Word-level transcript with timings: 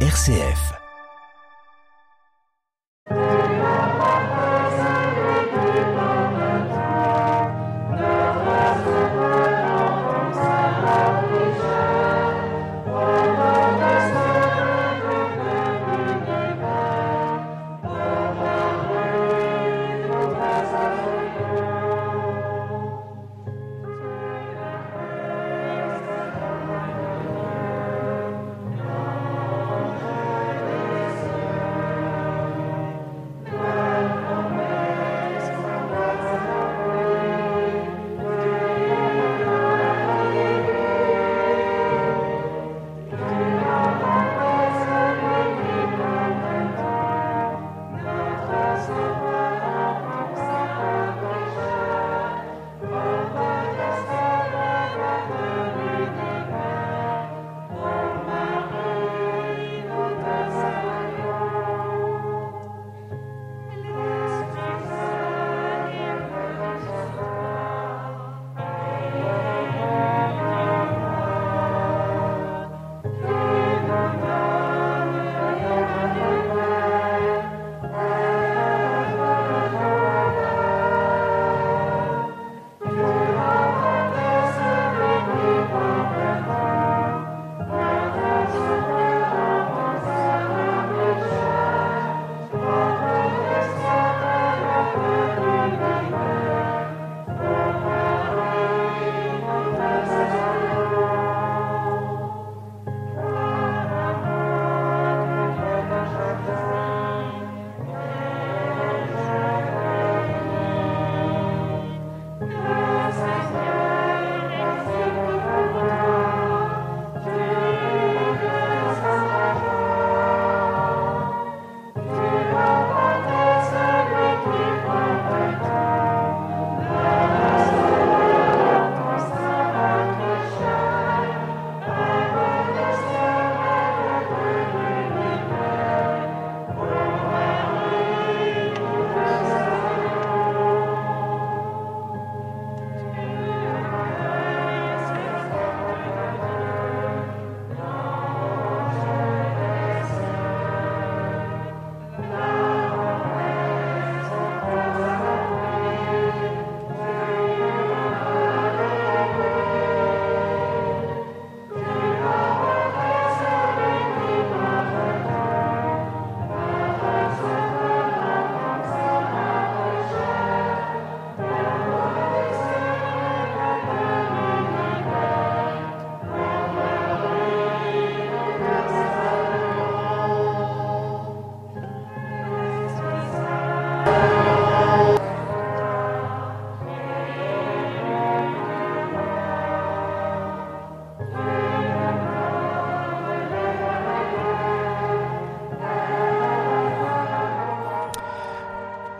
RCF. 0.00 0.85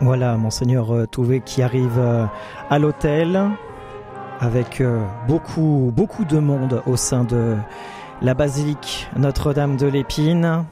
Voilà, 0.07 0.37
monseigneur 0.37 0.95
euh, 0.95 1.05
Touvé 1.05 1.41
qui 1.41 1.61
arrive 1.61 1.99
euh, 1.99 2.23
à 2.69 2.79
l'hôtel 2.79 3.37
avec 4.39 4.79
euh, 4.79 5.03
beaucoup, 5.27 5.91
beaucoup 5.93 6.23
de 6.23 6.39
monde 6.39 6.81
au 6.85 6.95
sein 6.95 7.25
de 7.25 7.57
la 8.21 8.33
basilique 8.33 9.09
Notre-Dame 9.17 9.75
de 9.75 9.85
l'Épine. 9.85 10.63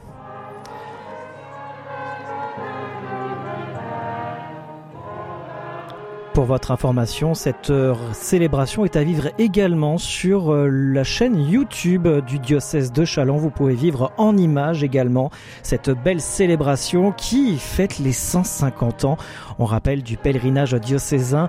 Pour 6.36 6.44
votre 6.44 6.70
information, 6.70 7.32
cette 7.32 7.72
célébration 8.12 8.84
est 8.84 8.96
à 8.96 9.02
vivre 9.02 9.30
également 9.38 9.96
sur 9.96 10.54
la 10.54 11.02
chaîne 11.02 11.40
YouTube 11.40 12.06
du 12.26 12.38
diocèse 12.38 12.92
de 12.92 13.06
Chalon. 13.06 13.38
Vous 13.38 13.48
pouvez 13.48 13.72
vivre 13.72 14.12
en 14.18 14.36
images 14.36 14.82
également 14.82 15.30
cette 15.62 15.88
belle 15.88 16.20
célébration 16.20 17.12
qui 17.12 17.56
fête 17.56 17.98
les 17.98 18.12
150 18.12 19.06
ans, 19.06 19.16
on 19.58 19.64
rappelle, 19.64 20.02
du 20.02 20.18
pèlerinage 20.18 20.74
diocésain 20.74 21.48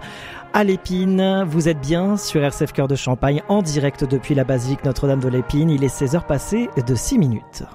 à 0.53 0.63
l'Épine. 0.63 1.43
Vous 1.45 1.67
êtes 1.67 1.81
bien 1.81 2.15
sur 2.15 2.41
RCF 2.41 2.71
Cœur 2.71 2.87
de 2.87 2.95
Champagne 2.95 3.41
en 3.49 3.61
direct 3.61 4.05
depuis 4.05 4.35
la 4.35 4.45
basilique 4.45 4.85
Notre-Dame 4.85 5.19
de 5.19 5.27
l'Épine. 5.27 5.69
Il 5.69 5.83
est 5.83 5.93
16h 5.93 6.25
passé 6.25 6.69
de 6.87 6.95
6 6.95 7.19
minutes. 7.19 7.65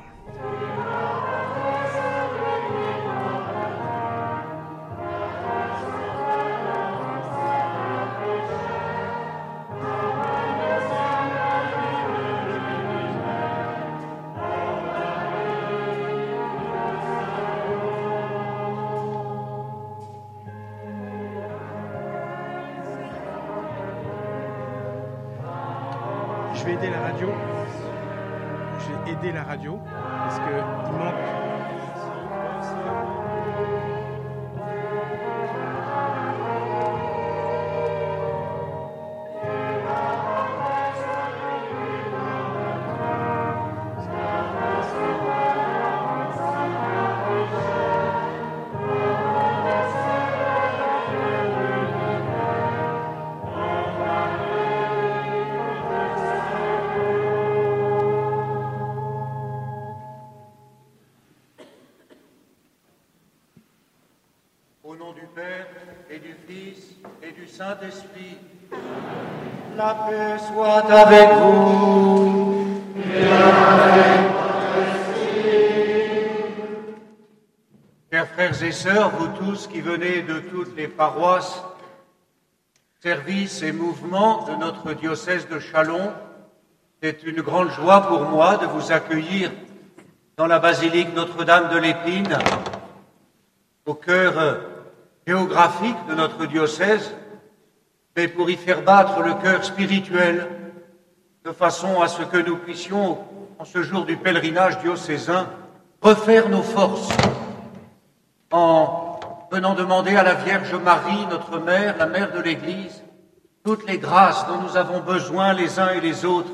Venez 79.83 80.23
de 80.23 80.39
toutes 80.39 80.77
les 80.77 80.87
paroisses, 80.87 81.63
services 83.01 83.63
et 83.63 83.73
mouvements 83.73 84.45
de 84.45 84.55
notre 84.55 84.93
diocèse 84.93 85.49
de 85.49 85.59
Chalon, 85.59 86.13
c'est 87.03 87.25
une 87.25 87.41
grande 87.41 87.71
joie 87.71 88.07
pour 88.07 88.23
moi 88.23 88.59
de 88.59 88.67
vous 88.67 88.93
accueillir 88.93 89.51
dans 90.37 90.47
la 90.47 90.61
basilique 90.61 91.13
Notre-Dame 91.15 91.69
de 91.71 91.79
l'Épine, 91.79 92.39
au 93.85 93.95
cœur 93.95 94.61
géographique 95.27 95.97
de 96.09 96.15
notre 96.15 96.47
diocèse, 96.47 97.13
mais 98.17 98.29
pour 98.29 98.49
y 98.51 98.57
faire 98.57 98.83
battre 98.83 99.21
le 99.21 99.35
cœur 99.35 99.65
spirituel, 99.65 100.49
de 101.45 101.51
façon 101.51 102.01
à 102.01 102.07
ce 102.07 102.23
que 102.23 102.39
nous 102.39 102.57
puissions, 102.57 103.19
en 103.59 103.65
ce 103.65 103.83
jour 103.83 104.05
du 104.05 104.17
pèlerinage 104.17 104.79
diocésain, 104.79 105.49
refaire 106.01 106.49
nos 106.49 106.63
forces 106.63 107.09
en 108.53 109.12
venant 109.53 109.75
demander 109.75 110.17
à 110.17 110.23
la 110.23 110.33
Vierge 110.33 110.75
Marie, 110.77 111.27
notre 111.27 111.59
mère, 111.59 111.99
la 111.99 112.07
mère 112.07 112.33
de 112.33 112.41
l'Église, 112.41 113.05
toutes 113.63 113.87
les 113.87 113.99
grâces 113.99 114.47
dont 114.47 114.63
nous 114.63 114.79
avons 114.79 115.01
besoin 115.01 115.53
les 115.53 115.79
uns 115.79 115.91
et 115.91 116.01
les 116.01 116.25
autres 116.25 116.53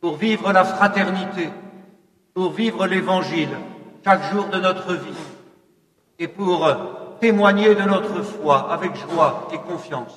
pour 0.00 0.14
vivre 0.16 0.52
la 0.52 0.62
fraternité, 0.62 1.50
pour 2.32 2.52
vivre 2.52 2.86
l'Évangile 2.86 3.48
chaque 4.04 4.32
jour 4.32 4.46
de 4.46 4.60
notre 4.60 4.94
vie 4.94 5.24
et 6.20 6.28
pour 6.28 6.72
témoigner 7.20 7.74
de 7.74 7.82
notre 7.82 8.22
foi 8.22 8.72
avec 8.72 8.94
joie 8.94 9.48
et 9.52 9.58
confiance. 9.58 10.16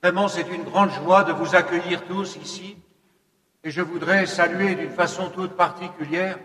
Vraiment, 0.00 0.28
c'est 0.28 0.48
une 0.54 0.62
grande 0.62 0.90
joie 0.90 1.24
de 1.24 1.32
vous 1.32 1.56
accueillir 1.56 2.04
tous 2.04 2.36
ici 2.36 2.76
et 3.64 3.72
je 3.72 3.82
voudrais 3.82 4.24
saluer 4.26 4.76
d'une 4.76 4.92
façon 4.92 5.30
toute 5.30 5.56
particulière 5.56 6.38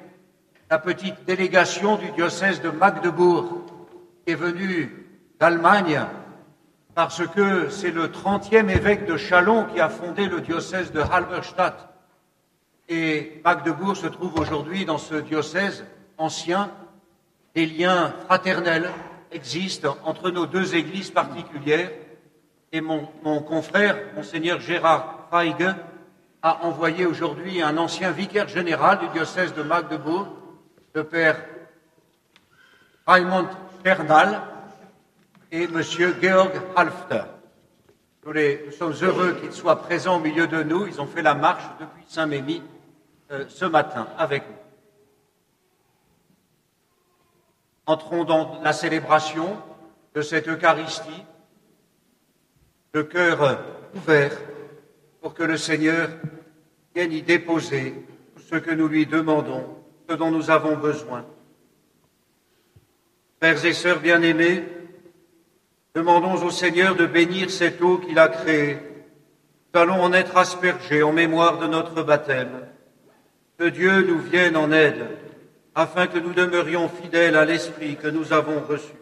la 0.72 0.80
petite 0.80 1.26
délégation 1.26 1.98
du 1.98 2.10
diocèse 2.10 2.60
de 2.60 2.72
Magdebourg 2.72 3.73
est 4.28 4.36
venue 4.36 5.08
d'Allemagne 5.40 6.02
parce 6.96 7.26
que 7.28 7.70
c'est 7.70 7.92
le 7.92 8.08
30e 8.08 8.70
évêque 8.70 9.06
de 9.06 9.18
Chalon 9.18 9.66
qui 9.66 9.80
a 9.80 9.90
fondé 9.90 10.28
le 10.28 10.42
diocèse 10.42 10.92
de 10.92 11.02
Halberstadt. 11.02 11.90
Et 12.88 13.42
Magdebourg 13.44 13.98
se 13.98 14.08
trouve 14.08 14.36
aujourd'hui 14.40 14.86
dans 14.86 14.98
ce 14.98 15.16
diocèse 15.16 15.86
ancien. 16.18 16.72
Des 17.56 17.66
liens 17.66 18.14
fraternels 18.26 18.90
existent 19.32 19.98
entre 20.04 20.30
nos 20.30 20.46
deux 20.46 20.76
églises 20.76 21.10
particulières. 21.10 21.92
Et 22.72 22.82
mon, 22.82 23.08
mon 23.24 23.42
confrère, 23.42 23.98
monseigneur 24.16 24.60
Gérard 24.60 25.28
Feige, 25.32 25.76
a 26.42 26.66
envoyé 26.66 27.06
aujourd'hui 27.06 27.62
un 27.62 27.78
ancien 27.78 28.12
vicaire 28.12 28.48
général 28.48 29.00
du 29.00 29.08
diocèse 29.10 29.54
de 29.54 29.64
Magdebourg, 29.64 30.28
le 30.94 31.04
père 31.04 31.38
Raimond 33.08 33.48
Bernal, 33.84 34.42
et 35.52 35.64
M. 35.64 35.82
Georg 35.82 36.52
Halfter. 36.76 37.24
Nous, 38.26 38.72
sommes 38.72 38.96
heureux 39.02 39.34
qu'ils 39.34 39.52
soient 39.52 39.82
présents 39.82 40.18
au 40.18 40.20
milieu 40.20 40.48
de 40.48 40.64
nous. 40.64 40.88
Ils 40.88 41.00
ont 41.00 41.06
fait 41.06 41.22
la 41.22 41.36
marche 41.36 41.66
depuis 41.80 42.04
Saint-Mémy 42.08 42.64
euh, 43.32 43.46
ce 43.50 43.66
matin 43.66 44.08
avec 44.18 44.44
nous. 44.48 44.56
Entrons 47.86 48.24
dans 48.24 48.62
la 48.64 48.74
célébration 48.74 49.58
de 50.16 50.22
cette 50.22 50.48
Eucharistie, 50.48 51.26
le 52.94 53.04
cœur 53.04 53.60
ouvert 53.94 54.32
pour 55.22 55.34
que 55.34 55.44
le 55.44 55.58
Seigneur 55.58 56.10
vienne 56.96 57.12
y 57.12 57.22
déposer 57.22 57.94
ce 58.50 58.56
que 58.56 58.72
nous 58.72 58.88
lui 58.88 59.06
demandons, 59.06 59.78
ce 60.10 60.16
dont 60.16 60.32
nous 60.32 60.50
avons 60.50 60.78
besoin. 60.78 61.26
Frères 63.44 63.66
et 63.66 63.74
sœurs 63.74 64.00
bien-aimés, 64.00 64.64
demandons 65.94 66.42
au 66.46 66.50
Seigneur 66.50 66.96
de 66.96 67.06
bénir 67.06 67.52
cette 67.52 67.82
eau 67.82 67.98
qu'il 67.98 68.18
a 68.18 68.30
créée. 68.30 68.78
Nous 69.74 69.82
allons 69.82 70.02
en 70.02 70.14
être 70.14 70.38
aspergés 70.38 71.04
en 71.04 71.12
mémoire 71.12 71.58
de 71.58 71.68
notre 71.68 72.04
baptême. 72.04 72.66
Que 73.58 73.66
Dieu 73.66 74.02
nous 74.04 74.20
vienne 74.20 74.56
en 74.56 74.72
aide 74.72 75.10
afin 75.76 76.08
que 76.08 76.20
nous 76.20 76.32
demeurions 76.32 76.88
fidèles 76.88 77.36
à 77.36 77.44
l'Esprit 77.44 77.98
que 77.98 78.08
nous 78.08 78.32
avons 78.32 78.62
reçu. 78.62 78.94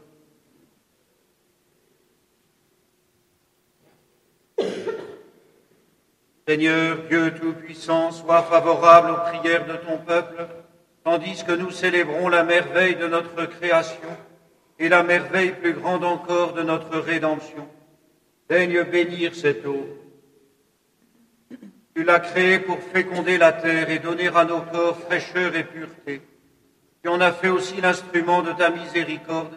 Seigneur 6.48 6.98
Dieu 7.08 7.32
Tout-Puissant, 7.40 8.10
sois 8.12 8.42
favorable 8.42 9.12
aux 9.12 9.38
prières 9.38 9.68
de 9.68 9.76
ton 9.76 10.00
peuple, 10.00 10.48
tandis 11.04 11.44
que 11.44 11.52
nous 11.52 11.70
célébrons 11.70 12.28
la 12.28 12.42
merveille 12.42 12.96
de 12.96 13.06
notre 13.06 13.46
création 13.46 14.10
et 14.82 14.90
la 14.90 15.04
merveille 15.04 15.52
plus 15.52 15.74
grande 15.74 16.04
encore 16.04 16.54
de 16.54 16.64
notre 16.64 16.98
rédemption. 16.98 17.68
Daigne 18.50 18.84
bénir 18.84 19.36
cette 19.36 19.64
eau. 19.68 19.88
Tu 21.94 22.04
l'as 22.04 22.20
créée 22.20 22.58
pour 22.58 22.80
féconder 22.80 23.38
la 23.38 23.54
terre 23.54 23.92
et 23.92 24.00
donner 24.00 24.30
à 24.30 24.44
nos 24.44 24.62
corps 24.62 24.98
fraîcheur 24.98 25.56
et 25.56 25.66
pureté. 25.66 26.22
Tu 27.04 27.10
en 27.10 27.22
as 27.22 27.32
fait 27.32 27.50
aussi 27.50 27.80
l'instrument 27.80 28.42
de 28.42 28.54
ta 28.54 28.72
miséricorde. 28.72 29.54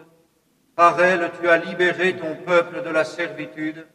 Par 0.76 1.02
elle, 1.02 1.30
tu 1.40 1.48
as 1.48 1.56
libéré 1.56 2.16
ton 2.16 2.36
peuple 2.36 2.82
de 2.82 2.90
la 2.90 3.04
servitude 3.04 3.86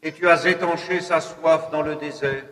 et 0.00 0.12
tu 0.12 0.28
as 0.28 0.46
étanché 0.46 1.00
sa 1.00 1.20
soif 1.20 1.72
dans 1.72 1.82
le 1.82 1.96
désert. 1.96 2.44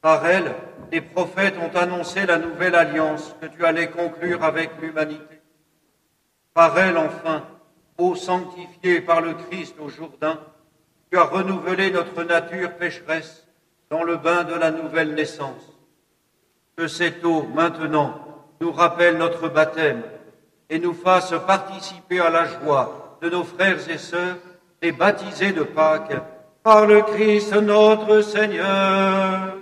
Par 0.00 0.26
elle, 0.26 0.52
les 0.90 1.00
prophètes 1.00 1.54
ont 1.58 1.76
annoncé 1.78 2.26
la 2.26 2.38
nouvelle 2.38 2.74
alliance 2.74 3.36
que 3.40 3.46
tu 3.46 3.64
allais 3.64 3.90
conclure 3.90 4.42
avec 4.42 4.70
l'humanité. 4.82 5.39
Par 6.54 6.76
elle, 6.78 6.98
enfin, 6.98 7.42
ô 7.98 8.14
sanctifié 8.14 9.00
par 9.00 9.20
le 9.20 9.34
Christ 9.34 9.76
au 9.80 9.88
Jourdain, 9.88 10.38
tu 11.10 11.18
as 11.18 11.24
renouvelé 11.24 11.90
notre 11.90 12.22
nature 12.22 12.72
pécheresse 12.72 13.46
dans 13.90 14.02
le 14.02 14.16
bain 14.16 14.44
de 14.44 14.54
la 14.54 14.70
nouvelle 14.70 15.14
naissance. 15.14 15.78
Que 16.76 16.86
cette 16.86 17.24
eau, 17.24 17.46
maintenant, 17.54 18.14
nous 18.60 18.72
rappelle 18.72 19.16
notre 19.16 19.48
baptême 19.48 20.02
et 20.68 20.78
nous 20.78 20.94
fasse 20.94 21.34
participer 21.46 22.20
à 22.20 22.30
la 22.30 22.44
joie 22.46 23.18
de 23.20 23.28
nos 23.28 23.44
frères 23.44 23.88
et 23.90 23.98
sœurs, 23.98 24.36
les 24.82 24.92
baptisés 24.92 25.52
de 25.52 25.62
Pâques, 25.62 26.16
par 26.62 26.86
le 26.86 27.02
Christ 27.02 27.52
notre 27.54 28.20
Seigneur. 28.20 29.56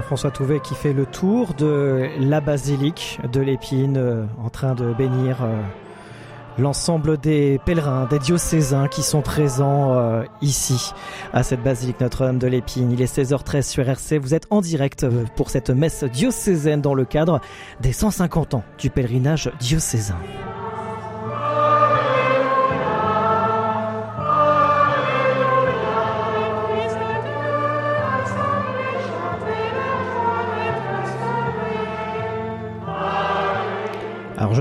François 0.00 0.30
Touvet 0.30 0.60
qui 0.60 0.74
fait 0.74 0.94
le 0.94 1.04
tour 1.04 1.52
de 1.54 2.08
la 2.18 2.40
basilique 2.40 3.18
de 3.30 3.40
l'Épine 3.40 3.96
euh, 3.98 4.24
en 4.42 4.48
train 4.48 4.74
de 4.74 4.94
bénir 4.94 5.42
euh, 5.42 5.60
l'ensemble 6.56 7.18
des 7.18 7.60
pèlerins, 7.66 8.06
des 8.06 8.18
diocésains 8.18 8.88
qui 8.88 9.02
sont 9.02 9.20
présents 9.20 9.92
euh, 9.92 10.22
ici 10.40 10.92
à 11.34 11.42
cette 11.42 11.62
basilique 11.62 12.00
Notre-Dame 12.00 12.38
de 12.38 12.46
l'Épine. 12.46 12.90
Il 12.92 13.02
est 13.02 13.14
16h13 13.14 13.62
sur 13.62 13.86
RC. 13.86 14.18
Vous 14.18 14.34
êtes 14.34 14.46
en 14.50 14.62
direct 14.62 15.06
pour 15.36 15.50
cette 15.50 15.70
messe 15.70 16.04
diocésaine 16.04 16.80
dans 16.80 16.94
le 16.94 17.04
cadre 17.04 17.40
des 17.80 17.92
150 17.92 18.54
ans 18.54 18.64
du 18.78 18.88
pèlerinage 18.88 19.50
diocésain. 19.60 20.16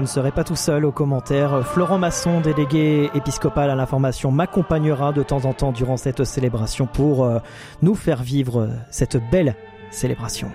Ne 0.02 0.08
serai 0.08 0.32
pas 0.32 0.44
tout 0.44 0.56
seul 0.56 0.86
aux 0.86 0.92
commentaires. 0.92 1.66
Florent 1.66 1.98
Masson, 1.98 2.42
délégué 2.42 3.10
épiscopal 3.14 3.70
à 3.70 3.76
l'information, 3.76 4.32
m'accompagnera 4.32 5.14
de 5.14 5.24
temps 5.24 5.46
en 5.46 5.54
temps 5.54 5.72
durant 5.72 5.98
cette 5.98 6.24
célébration 6.24 6.88
pour 6.88 7.24
euh, 7.24 7.40
nous 7.82 7.96
faire 7.96 8.24
vivre 8.24 8.70
cette 8.90 9.18
belle 9.32 9.56
célébration. 9.92 10.52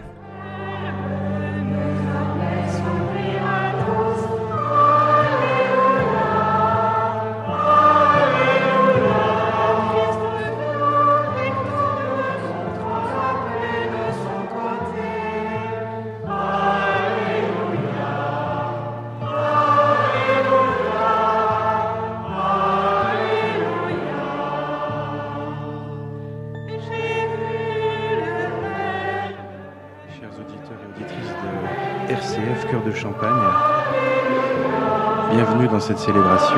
Cette 35.87 35.99
célébration, 36.01 36.57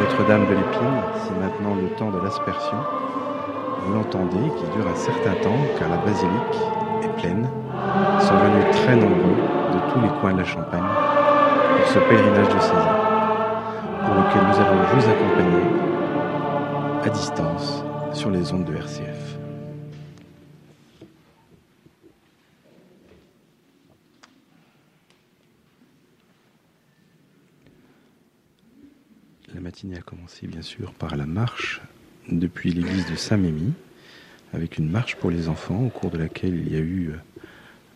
Notre-Dame 0.00 0.46
de 0.46 0.54
l'Épine, 0.54 1.02
c'est 1.22 1.38
maintenant 1.38 1.74
le 1.74 1.88
temps 1.96 2.10
de 2.10 2.18
l'aspersion. 2.24 2.78
Vous 3.84 3.92
l'entendez, 3.92 4.48
qui 4.56 4.64
dure 4.74 4.88
un 4.88 4.96
certain 4.96 5.34
temps, 5.42 5.58
car 5.78 5.90
la 5.90 5.98
basilique 5.98 6.56
est 7.02 7.20
pleine. 7.20 7.46
Sont 8.18 8.34
venus 8.34 8.64
très 8.72 8.96
nombreux 8.96 9.36
de 9.74 9.92
tous 9.92 10.00
les 10.00 10.08
coins 10.20 10.32
de 10.32 10.38
la 10.38 10.44
Champagne 10.44 10.88
pour 11.76 11.86
ce 11.86 11.98
pèlerinage 11.98 12.48
de 12.48 12.60
César, 12.60 12.96
pour 14.06 14.14
lequel 14.14 14.42
nous 14.48 14.56
allons 14.56 14.82
vous 14.94 15.04
accompagner 15.10 15.66
à 17.04 17.08
distance 17.10 17.84
sur 18.14 18.30
les 18.30 18.54
ondes 18.54 18.64
de 18.64 18.74
RCF. 18.74 19.21
A 29.96 30.02
commencé 30.02 30.46
bien 30.46 30.62
sûr 30.62 30.92
par 30.92 31.16
la 31.16 31.26
marche 31.26 31.80
depuis 32.28 32.72
l'église 32.72 33.10
de 33.10 33.16
Saint-Mémy, 33.16 33.72
avec 34.52 34.78
une 34.78 34.90
marche 34.90 35.16
pour 35.16 35.30
les 35.30 35.48
enfants 35.48 35.82
au 35.84 35.88
cours 35.88 36.10
de 36.10 36.18
laquelle 36.18 36.54
il 36.54 36.72
y 36.72 36.76
a 36.76 36.80
eu 36.80 37.10
euh, 37.10 37.42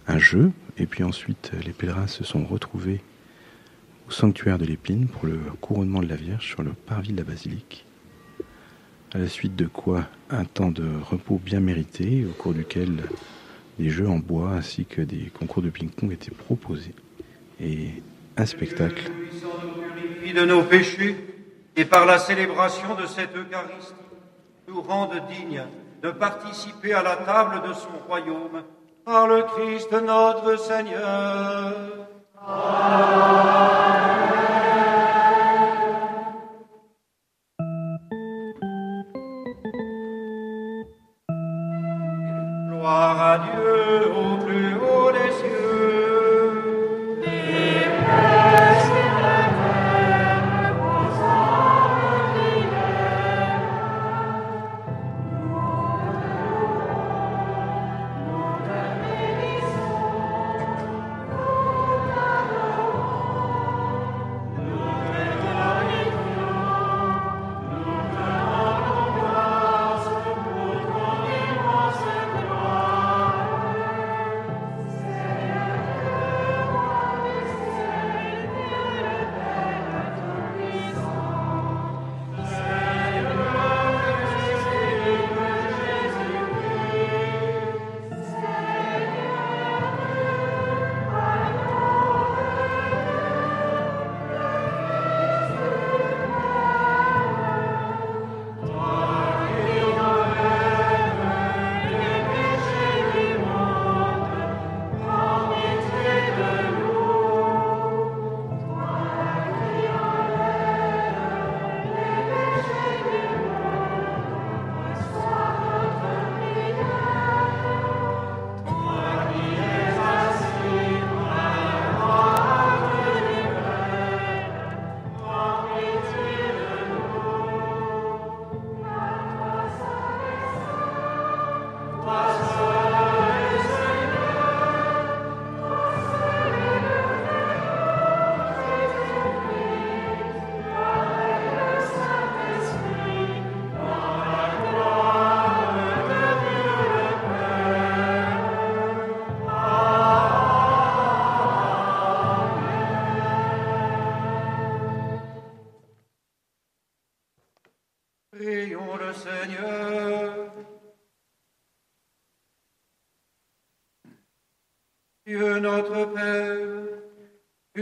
un 0.06 0.18
jeu, 0.18 0.50
et 0.78 0.86
puis 0.86 1.04
ensuite 1.04 1.52
les 1.64 1.72
pèlerins 1.72 2.06
se 2.06 2.24
sont 2.24 2.44
retrouvés 2.44 3.00
au 4.08 4.10
sanctuaire 4.10 4.58
de 4.58 4.64
l'Épine 4.64 5.08
pour 5.08 5.26
le 5.26 5.38
couronnement 5.60 6.00
de 6.00 6.08
la 6.08 6.16
Vierge 6.16 6.46
sur 6.46 6.62
le 6.62 6.72
parvis 6.72 7.12
de 7.12 7.18
la 7.18 7.24
basilique. 7.24 7.84
À 9.12 9.18
la 9.18 9.28
suite 9.28 9.56
de 9.56 9.66
quoi 9.66 10.08
un 10.30 10.44
temps 10.44 10.70
de 10.70 10.88
repos 11.02 11.40
bien 11.42 11.60
mérité, 11.60 12.24
au 12.24 12.32
cours 12.32 12.54
duquel 12.54 13.02
des 13.78 13.90
jeux 13.90 14.08
en 14.08 14.18
bois 14.18 14.52
ainsi 14.52 14.84
que 14.84 15.02
des 15.02 15.30
concours 15.38 15.62
de 15.62 15.70
ping-pong 15.70 16.12
étaient 16.12 16.30
proposés, 16.30 16.94
et 17.60 18.02
un 18.36 18.46
spectacle. 18.46 19.10
Et 21.76 21.84
par 21.84 22.06
la 22.06 22.18
célébration 22.18 22.94
de 22.94 23.06
cette 23.06 23.36
Eucharistie, 23.36 23.94
nous 24.66 24.80
rende 24.80 25.14
dignes 25.28 25.64
de 26.02 26.10
participer 26.10 26.94
à 26.94 27.02
la 27.02 27.16
table 27.16 27.68
de 27.68 27.74
son 27.74 27.98
royaume 28.08 28.62
par 29.04 29.26
le 29.26 29.42
Christ 29.42 29.92
notre 29.92 30.56
Seigneur. 30.58 31.74
Gloire 42.68 43.22
à 43.22 43.38
Dieu 43.38 44.12
au 44.12 44.36
plus 44.44 44.74
haut 44.76 44.95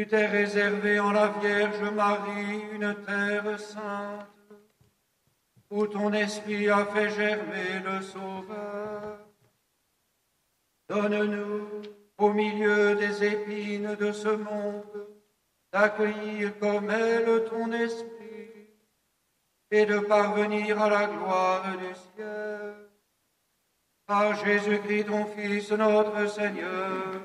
t'es 0.07 0.27
réservé 0.27 1.01
en 1.01 1.13
la 1.13 1.29
Vierge 1.29 1.91
Marie 1.93 2.65
une 2.73 2.95
terre 3.07 3.59
sainte, 3.59 4.27
où 5.71 5.87
ton 5.87 6.13
esprit 6.13 6.69
a 6.69 6.85
fait 6.87 7.11
germer 7.11 7.81
le 7.85 8.03
Sauveur. 8.03 9.19
Donne-nous, 10.89 11.83
au 12.19 12.33
milieu 12.33 12.95
des 12.95 13.25
épines 13.25 13.95
de 13.97 14.13
ce 14.13 14.29
monde, 14.29 15.09
d'accueillir 15.73 16.59
comme 16.59 16.91
elle 16.91 17.45
ton 17.45 17.73
esprit 17.73 18.15
et 19.71 19.87
de 19.87 19.99
parvenir 19.99 20.81
à 20.81 20.89
la 20.89 21.07
gloire 21.07 21.77
du 21.79 21.95
ciel. 21.95 22.75
Par 24.07 24.35
Jésus-Christ, 24.45 25.07
ton 25.07 25.27
Fils, 25.27 25.71
notre 25.73 26.29
Seigneur, 26.29 27.23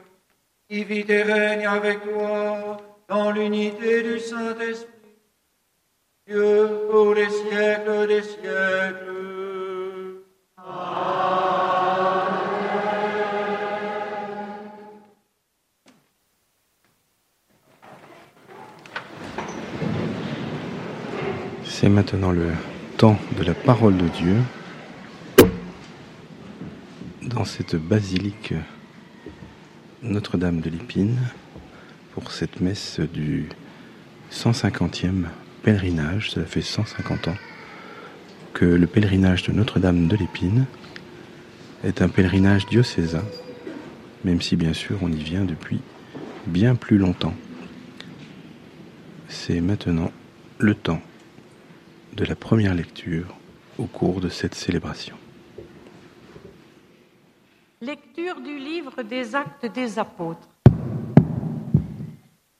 qui 0.69 0.83
vit 0.83 1.05
et 1.07 1.23
règne 1.23 1.65
avec 1.65 2.03
toi 2.03 2.77
dans 3.07 3.31
l'unité 3.31 4.03
du 4.03 4.19
Saint-Esprit, 4.19 5.17
Dieu 6.27 6.69
pour 6.91 7.15
les 7.15 7.27
siècles 7.27 8.07
des 8.07 8.21
siècles. 8.21 9.15
C'est 21.63 21.89
maintenant 21.89 22.31
le 22.31 22.51
temps 22.97 23.17
de 23.39 23.43
la 23.43 23.55
parole 23.55 23.97
de 23.97 24.07
Dieu 24.09 24.35
dans 27.23 27.45
cette 27.45 27.75
basilique 27.75 28.53
Notre-Dame 30.01 30.61
de 30.61 30.69
l'Épine 30.69 31.17
pour 32.13 32.31
cette 32.31 32.61
messe 32.61 33.01
du 33.01 33.49
150e 34.31 35.25
pèlerinage. 35.61 36.31
Cela 36.31 36.45
fait 36.45 36.61
150 36.61 37.27
ans 37.27 37.35
que 38.53 38.63
le 38.63 38.87
pèlerinage 38.87 39.43
de 39.43 39.51
Notre-Dame 39.51 40.07
de 40.07 40.15
l'Épine 40.15 40.67
est 41.83 42.01
un 42.01 42.07
pèlerinage 42.07 42.65
diocésain, 42.67 43.25
même 44.23 44.41
si 44.41 44.55
bien 44.55 44.71
sûr 44.71 44.99
on 45.01 45.11
y 45.11 45.21
vient 45.21 45.43
depuis 45.43 45.81
bien 46.47 46.75
plus 46.75 46.97
longtemps. 46.97 47.35
C'est 49.27 49.59
maintenant 49.59 50.13
le 50.59 50.75
temps 50.75 51.01
de 52.15 52.23
la 52.23 52.37
première 52.37 52.73
lecture 52.73 53.35
au 53.77 53.85
cours 53.85 54.21
de 54.21 54.29
cette 54.29 54.55
célébration. 54.55 55.17
Lecture 57.81 58.41
du 58.41 58.57
livre 58.57 59.03
des 59.03 59.33
actes 59.35 59.65
des 59.67 59.97
apôtres. 59.97 60.49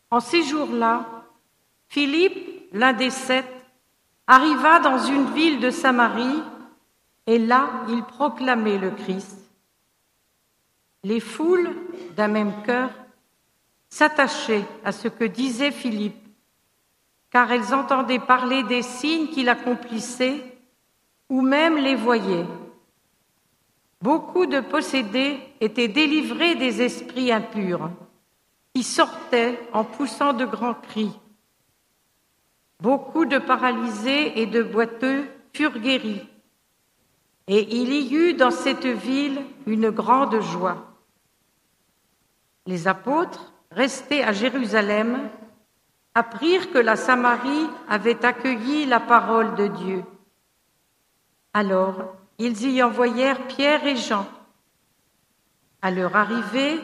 En 0.09 0.21
ces 0.21 0.43
jours-là, 0.43 1.25
Philippe, 1.89 2.69
l'un 2.71 2.93
des 2.93 3.09
sept, 3.09 3.45
arriva 4.25 4.79
dans 4.79 4.97
une 4.97 5.25
ville 5.33 5.59
de 5.59 5.71
Samarie 5.71 6.41
et 7.27 7.37
là 7.37 7.69
il 7.89 8.01
proclamait 8.03 8.77
le 8.77 8.91
Christ. 8.91 9.37
Les 11.03 11.19
foules, 11.19 11.69
d'un 12.15 12.29
même 12.29 12.63
cœur, 12.63 12.89
s'attachaient 13.89 14.65
à 14.85 14.93
ce 14.93 15.09
que 15.09 15.25
disait 15.25 15.71
Philippe 15.71 16.29
car 17.29 17.51
elles 17.51 17.73
entendaient 17.73 18.19
parler 18.19 18.63
des 18.63 18.83
signes 18.83 19.27
qu'il 19.27 19.49
accomplissait 19.49 20.41
ou 21.27 21.41
même 21.41 21.75
les 21.75 21.95
voyaient. 21.95 22.47
Beaucoup 24.01 24.45
de 24.45 24.61
possédés 24.61 25.39
étaient 25.59 25.89
délivrés 25.89 26.55
des 26.55 26.81
esprits 26.81 27.31
impurs, 27.31 27.89
qui 28.73 28.83
sortaient 28.83 29.59
en 29.73 29.83
poussant 29.83 30.31
de 30.33 30.45
grands 30.45 30.75
cris. 30.75 31.11
Beaucoup 32.79 33.25
de 33.25 33.37
paralysés 33.37 34.39
et 34.39 34.45
de 34.45 34.63
boiteux 34.63 35.27
furent 35.53 35.79
guéris, 35.79 36.25
et 37.47 37.75
il 37.75 37.91
y 37.91 38.15
eut 38.15 38.33
dans 38.35 38.51
cette 38.51 38.85
ville 38.85 39.41
une 39.65 39.89
grande 39.89 40.39
joie. 40.39 40.85
Les 42.67 42.87
apôtres, 42.87 43.51
restés 43.71 44.23
à 44.23 44.31
Jérusalem, 44.31 45.29
apprirent 46.13 46.71
que 46.71 46.77
la 46.77 46.95
Samarie 46.95 47.67
avait 47.89 48.23
accueilli 48.25 48.85
la 48.85 48.99
parole 48.99 49.55
de 49.55 49.67
Dieu. 49.67 50.03
Alors 51.53 52.15
ils 52.39 52.65
y 52.67 52.81
envoyèrent 52.81 53.47
Pierre 53.47 53.85
et 53.85 53.97
Jean. 53.97 54.25
À 55.81 55.91
leur 55.91 56.15
arrivée, 56.15 56.79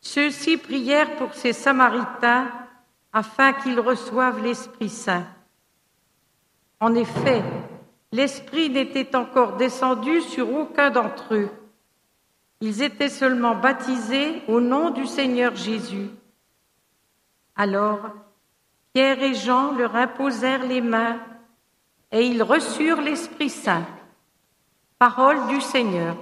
ceux-ci 0.00 0.56
prièrent 0.58 1.16
pour 1.16 1.32
ces 1.34 1.52
Samaritains 1.52 2.50
afin 3.12 3.52
qu'ils 3.52 3.78
reçoivent 3.78 4.42
l'Esprit 4.42 4.88
Saint. 4.88 5.26
En 6.80 6.94
effet, 6.94 7.42
l'Esprit 8.12 8.68
n'était 8.68 9.14
encore 9.16 9.56
descendu 9.56 10.20
sur 10.20 10.52
aucun 10.52 10.90
d'entre 10.90 11.34
eux. 11.34 11.50
Ils 12.60 12.82
étaient 12.82 13.08
seulement 13.08 13.54
baptisés 13.54 14.42
au 14.48 14.60
nom 14.60 14.90
du 14.90 15.06
Seigneur 15.06 15.54
Jésus. 15.54 16.10
Alors 17.54 18.00
Pierre 18.92 19.22
et 19.22 19.34
Jean 19.34 19.72
leur 19.72 19.94
imposèrent 19.94 20.66
les 20.66 20.80
mains 20.80 21.18
et 22.10 22.26
ils 22.26 22.42
reçurent 22.42 23.00
l'Esprit 23.00 23.50
Saint. 23.50 23.86
Parole 24.98 25.48
du 25.48 25.60
Seigneur. 25.60 26.16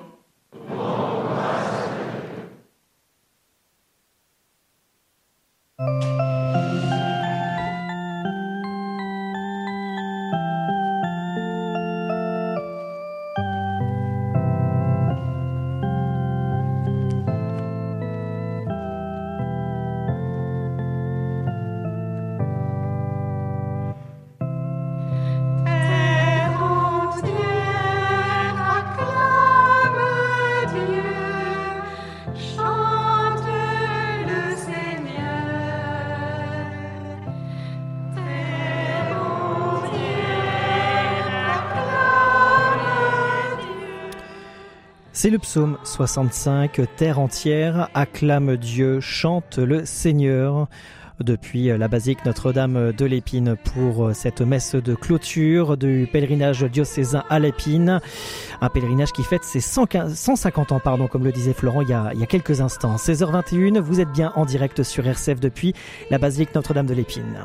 C'est 45.22 45.30
le 45.30 45.38
psaume 45.38 45.78
65, 45.84 46.80
Terre 46.96 47.20
entière 47.20 47.88
acclame 47.94 48.56
Dieu, 48.56 48.98
chante 48.98 49.58
le 49.58 49.84
Seigneur 49.84 50.66
depuis 51.20 51.66
la 51.66 51.86
basilique 51.86 52.24
Notre-Dame 52.24 52.90
de 52.90 53.04
l'Épine 53.04 53.54
pour 53.72 54.10
cette 54.16 54.40
messe 54.40 54.74
de 54.74 54.96
clôture 54.96 55.76
du 55.76 56.08
pèlerinage 56.10 56.64
diocésain 56.64 57.22
à 57.30 57.38
l'Épine. 57.38 58.00
Un 58.60 58.68
pèlerinage 58.68 59.12
qui 59.12 59.22
fête 59.22 59.44
ses 59.44 59.60
150 59.60 60.72
ans, 60.72 60.80
pardon, 60.80 61.06
comme 61.06 61.22
le 61.22 61.30
disait 61.30 61.52
Florent 61.52 61.82
il 61.82 61.90
y, 61.90 61.92
a, 61.92 62.10
il 62.14 62.18
y 62.18 62.24
a 62.24 62.26
quelques 62.26 62.60
instants. 62.60 62.96
16h21, 62.96 63.78
vous 63.78 64.00
êtes 64.00 64.10
bien 64.10 64.32
en 64.34 64.44
direct 64.44 64.82
sur 64.82 65.06
RCF 65.06 65.38
depuis 65.38 65.72
la 66.10 66.18
basilique 66.18 66.52
Notre-Dame 66.52 66.86
de 66.86 66.94
l'Épine. 66.94 67.38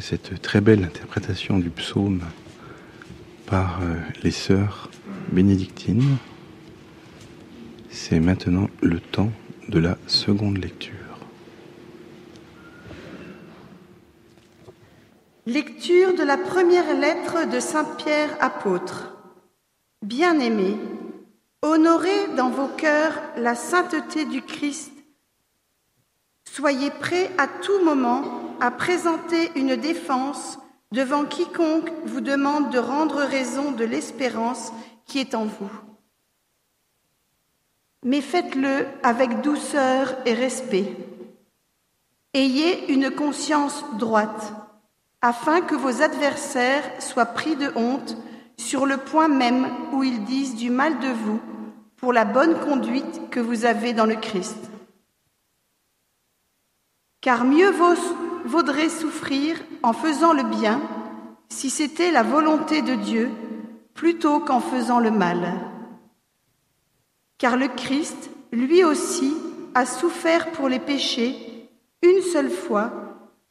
Cette 0.00 0.42
très 0.42 0.60
belle 0.60 0.84
interprétation 0.84 1.58
du 1.58 1.70
psaume 1.70 2.20
par 3.46 3.80
euh, 3.82 3.94
les 4.22 4.30
sœurs 4.30 4.90
bénédictines, 5.32 6.16
c'est 7.90 8.20
maintenant 8.20 8.68
le 8.82 9.00
temps 9.00 9.30
de 9.68 9.78
la 9.78 9.96
seconde 10.06 10.58
lecture. 10.58 10.92
Lecture 15.46 16.14
de 16.14 16.24
la 16.24 16.36
première 16.36 16.92
lettre 16.94 17.48
de 17.48 17.60
Saint 17.60 17.84
Pierre 17.96 18.36
apôtre. 18.40 19.16
Bien-aimés, 20.02 20.76
honorez 21.62 22.34
dans 22.36 22.50
vos 22.50 22.68
cœurs 22.68 23.22
la 23.36 23.54
sainteté 23.54 24.24
du 24.24 24.42
Christ. 24.42 24.92
Soyez 26.44 26.90
prêts 26.90 27.30
à 27.38 27.46
tout 27.46 27.84
moment 27.84 28.45
à 28.60 28.70
présenter 28.70 29.50
une 29.56 29.76
défense 29.76 30.58
devant 30.92 31.24
quiconque 31.24 31.90
vous 32.04 32.20
demande 32.20 32.70
de 32.70 32.78
rendre 32.78 33.18
raison 33.18 33.72
de 33.72 33.84
l'espérance 33.84 34.72
qui 35.04 35.18
est 35.18 35.34
en 35.34 35.44
vous. 35.44 35.70
Mais 38.04 38.20
faites-le 38.20 38.86
avec 39.02 39.40
douceur 39.40 40.16
et 40.26 40.32
respect. 40.32 40.96
Ayez 42.34 42.92
une 42.92 43.10
conscience 43.10 43.84
droite, 43.98 44.52
afin 45.22 45.60
que 45.60 45.74
vos 45.74 46.02
adversaires 46.02 46.84
soient 47.00 47.26
pris 47.26 47.56
de 47.56 47.72
honte 47.74 48.16
sur 48.58 48.86
le 48.86 48.96
point 48.96 49.28
même 49.28 49.68
où 49.92 50.02
ils 50.02 50.24
disent 50.24 50.54
du 50.54 50.70
mal 50.70 50.98
de 51.00 51.08
vous 51.08 51.40
pour 51.96 52.12
la 52.12 52.24
bonne 52.24 52.58
conduite 52.60 53.30
que 53.30 53.40
vous 53.40 53.64
avez 53.64 53.92
dans 53.92 54.06
le 54.06 54.16
Christ. 54.16 54.58
Car 57.20 57.44
mieux 57.44 57.70
vaut 57.70 57.96
vaudrait 58.46 58.88
souffrir 58.88 59.56
en 59.82 59.92
faisant 59.92 60.32
le 60.32 60.44
bien 60.44 60.80
si 61.48 61.70
c'était 61.70 62.10
la 62.10 62.22
volonté 62.22 62.82
de 62.82 62.94
Dieu 62.94 63.30
plutôt 63.94 64.40
qu'en 64.40 64.60
faisant 64.60 65.00
le 65.00 65.10
mal. 65.10 65.52
Car 67.38 67.56
le 67.56 67.68
Christ, 67.68 68.30
lui 68.52 68.84
aussi, 68.84 69.34
a 69.74 69.84
souffert 69.84 70.52
pour 70.52 70.68
les 70.68 70.78
péchés 70.78 71.68
une 72.02 72.22
seule 72.22 72.50
fois, 72.50 72.92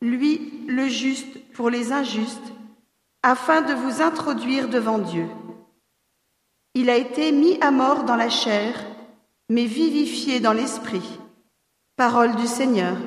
lui 0.02 0.64
le 0.68 0.88
juste 0.88 1.40
pour 1.54 1.70
les 1.70 1.92
injustes, 1.92 2.54
afin 3.22 3.62
de 3.62 3.74
vous 3.74 4.02
introduire 4.02 4.70
devant 4.70 5.00
Dieu. 5.00 5.28
Il 6.74 6.90
a 6.90 6.96
été 6.96 7.32
mis 7.32 7.58
à 7.62 7.72
mort 7.72 8.04
dans 8.04 8.16
la 8.16 8.30
chair, 8.30 8.74
mais 9.50 9.66
vivifié 9.66 10.40
dans 10.40 10.54
l'esprit. 10.54 11.20
Parole 11.96 12.36
du 12.36 12.48
Seigneur. 12.48 12.98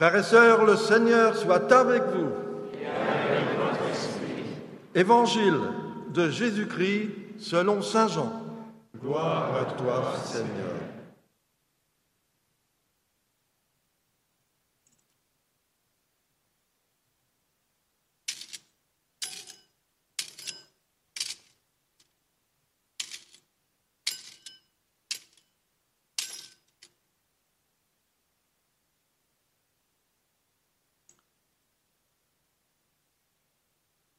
Frères 0.00 0.16
et 0.16 0.22
sœurs, 0.22 0.64
le 0.64 0.76
Seigneur 0.76 1.36
soit 1.36 1.70
avec 1.70 2.02
vous. 2.04 2.30
Évangile 4.94 5.58
de 6.08 6.30
Jésus-Christ 6.30 7.10
selon 7.38 7.82
Saint 7.82 8.08
Jean. 8.08 8.32
Gloire 8.98 9.50
à 9.60 9.64
toi, 9.74 10.14
Seigneur. 10.24 10.72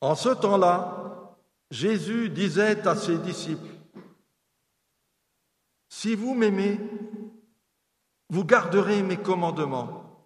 En 0.01 0.15
ce 0.15 0.29
temps-là, 0.29 1.37
Jésus 1.69 2.29
disait 2.29 2.87
à 2.87 2.95
ses 2.95 3.19
disciples, 3.19 3.69
Si 5.87 6.15
vous 6.15 6.33
m'aimez, 6.33 6.79
vous 8.29 8.43
garderez 8.43 9.03
mes 9.03 9.17
commandements. 9.17 10.25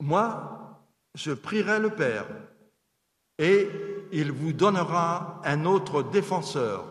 Moi, 0.00 0.80
je 1.14 1.32
prierai 1.32 1.78
le 1.78 1.94
Père, 1.94 2.26
et 3.38 3.68
il 4.12 4.32
vous 4.32 4.52
donnera 4.52 5.40
un 5.44 5.64
autre 5.64 6.02
défenseur, 6.02 6.84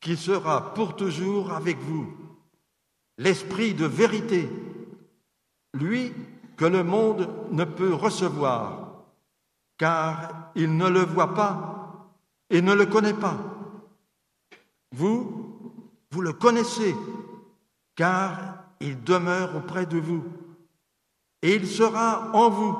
qui 0.00 0.16
sera 0.16 0.74
pour 0.74 0.94
toujours 0.94 1.52
avec 1.52 1.78
vous, 1.78 2.14
l'Esprit 3.16 3.72
de 3.72 3.86
vérité, 3.86 4.48
lui 5.72 6.12
que 6.56 6.66
le 6.66 6.84
monde 6.84 7.28
ne 7.50 7.64
peut 7.64 7.94
recevoir 7.94 8.85
car 9.78 10.50
il 10.54 10.76
ne 10.76 10.88
le 10.88 11.00
voit 11.00 11.34
pas 11.34 12.12
et 12.50 12.62
ne 12.62 12.74
le 12.74 12.86
connaît 12.86 13.14
pas. 13.14 13.36
Vous, 14.92 15.82
vous 16.10 16.20
le 16.20 16.32
connaissez, 16.32 16.94
car 17.94 18.64
il 18.80 19.02
demeure 19.02 19.56
auprès 19.56 19.86
de 19.86 19.98
vous, 19.98 20.24
et 21.42 21.54
il 21.54 21.66
sera 21.66 22.30
en 22.34 22.48
vous. 22.48 22.76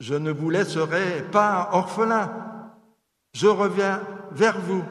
Je 0.00 0.14
ne 0.14 0.30
vous 0.30 0.50
laisserai 0.50 1.28
pas 1.30 1.70
orphelin, 1.72 2.72
je 3.34 3.46
reviens 3.46 4.02
vers 4.30 4.60
vous. 4.60 4.84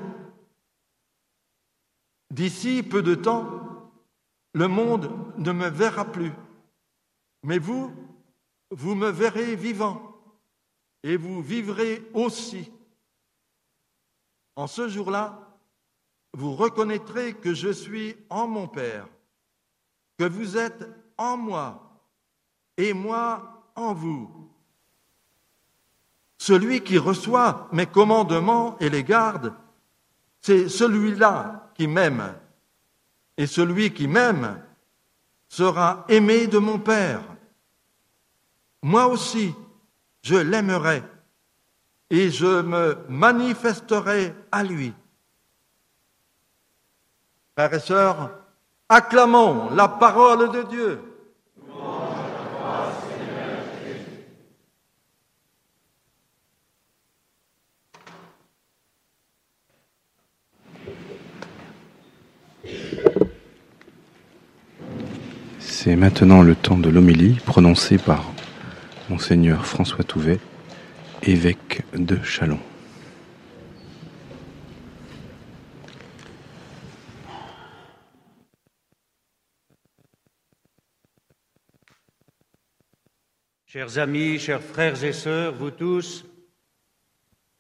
D'ici 2.30 2.84
peu 2.84 3.02
de 3.02 3.16
temps, 3.16 3.92
le 4.54 4.68
monde 4.68 5.12
ne 5.38 5.52
me 5.52 5.68
verra 5.68 6.06
plus, 6.06 6.34
mais 7.44 7.58
vous, 7.58 7.94
vous 8.70 8.96
me 8.96 9.10
verrez 9.10 9.56
vivant 9.56 10.11
et 11.04 11.18
vous 11.18 11.42
vivrez 11.42 12.10
aussi. 12.14 12.72
En 14.56 14.68
ce 14.68 14.88
jour-là, 14.88 15.40
vous 16.34 16.56
reconnaîtrez 16.56 17.34
que 17.34 17.54
je 17.54 17.70
suis 17.70 18.16
en 18.30 18.48
mon 18.48 18.68
Père, 18.68 19.08
que 20.18 20.26
vous 20.26 20.58
êtes 20.58 20.88
en 21.18 21.38
moi 21.38 22.00
et 22.78 22.94
moi 22.94 23.72
en 23.76 23.94
vous. 23.94 24.50
Celui 26.38 26.82
qui 26.82 26.98
reçoit 26.98 27.68
mes 27.72 27.86
commandements 27.86 28.78
et 28.80 28.90
les 28.90 29.04
garde, 29.04 29.54
c'est 30.40 30.70
celui-là 30.70 31.72
qui 31.76 31.88
m'aime. 31.88 32.36
Et 33.38 33.46
celui 33.46 33.94
qui 33.94 34.08
m'aime 34.08 34.64
sera 35.48 36.06
aimé 36.08 36.48
de 36.48 36.58
mon 36.58 36.80
Père. 36.80 37.22
Moi 38.82 39.08
aussi, 39.08 39.54
je 40.22 40.36
l'aimerai 40.36 41.04
et 42.10 42.30
je 42.30 42.62
me 42.62 42.98
manifesterai 43.10 44.34
à 44.52 44.64
lui. 44.64 44.94
Frères 47.58 47.74
et 47.74 47.80
sœurs, 47.80 48.32
acclamons 48.90 49.70
la 49.72 49.88
parole 49.88 50.52
de 50.52 50.64
Dieu. 50.64 51.00
C'est 65.60 65.96
maintenant 65.96 66.44
le 66.44 66.54
temps 66.56 66.78
de 66.78 66.90
l'homélie 66.90 67.40
prononcée 67.44 67.98
par 67.98 68.24
Monseigneur 69.12 69.66
François 69.66 70.06
Touvet, 70.06 70.40
évêque 71.22 71.84
de 71.94 72.16
Chalon. 72.24 72.58
Chers 83.66 83.98
amis, 83.98 84.40
chers 84.40 84.62
frères 84.62 85.04
et 85.04 85.12
sœurs, 85.12 85.56
vous 85.56 85.72
tous, 85.72 86.24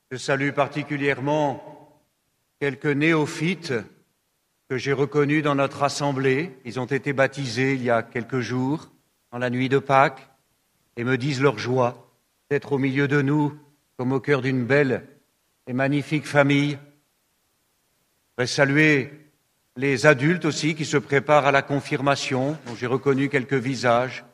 je 0.09 0.15
salue 0.15 0.51
particulièrement 0.51 2.01
quelques 2.61 2.85
néophytes 2.85 3.73
que 4.69 4.77
j'ai 4.77 4.93
reconnus 4.93 5.43
dans 5.43 5.55
notre 5.55 5.83
assemblée. 5.83 6.57
Ils 6.63 6.79
ont 6.79 6.85
été 6.85 7.11
baptisés 7.11 7.73
il 7.73 7.83
y 7.83 7.89
a 7.89 8.03
quelques 8.03 8.39
jours, 8.39 8.89
en 9.31 9.37
la 9.37 9.49
nuit 9.49 9.67
de 9.67 9.79
Pâques, 9.79 10.30
et 10.97 11.03
me 11.03 11.17
disent 11.17 11.41
leur 11.41 11.57
joie 11.57 12.11
d'être 12.49 12.73
au 12.73 12.77
milieu 12.77 13.07
de 13.07 13.21
nous, 13.21 13.57
comme 13.97 14.11
au 14.11 14.19
cœur 14.19 14.41
d'une 14.41 14.65
belle 14.65 15.07
et 15.67 15.73
magnifique 15.73 16.25
famille. 16.25 16.71
Je 16.71 16.77
voudrais 18.37 18.47
saluer 18.47 19.21
les 19.77 20.05
adultes 20.05 20.45
aussi 20.45 20.75
qui 20.75 20.85
se 20.85 20.97
préparent 20.97 21.45
à 21.45 21.51
la 21.51 21.61
confirmation, 21.61 22.57
dont 22.65 22.75
j'ai 22.75 22.87
reconnu 22.87 23.29
quelques 23.29 23.53
visages. 23.53 24.25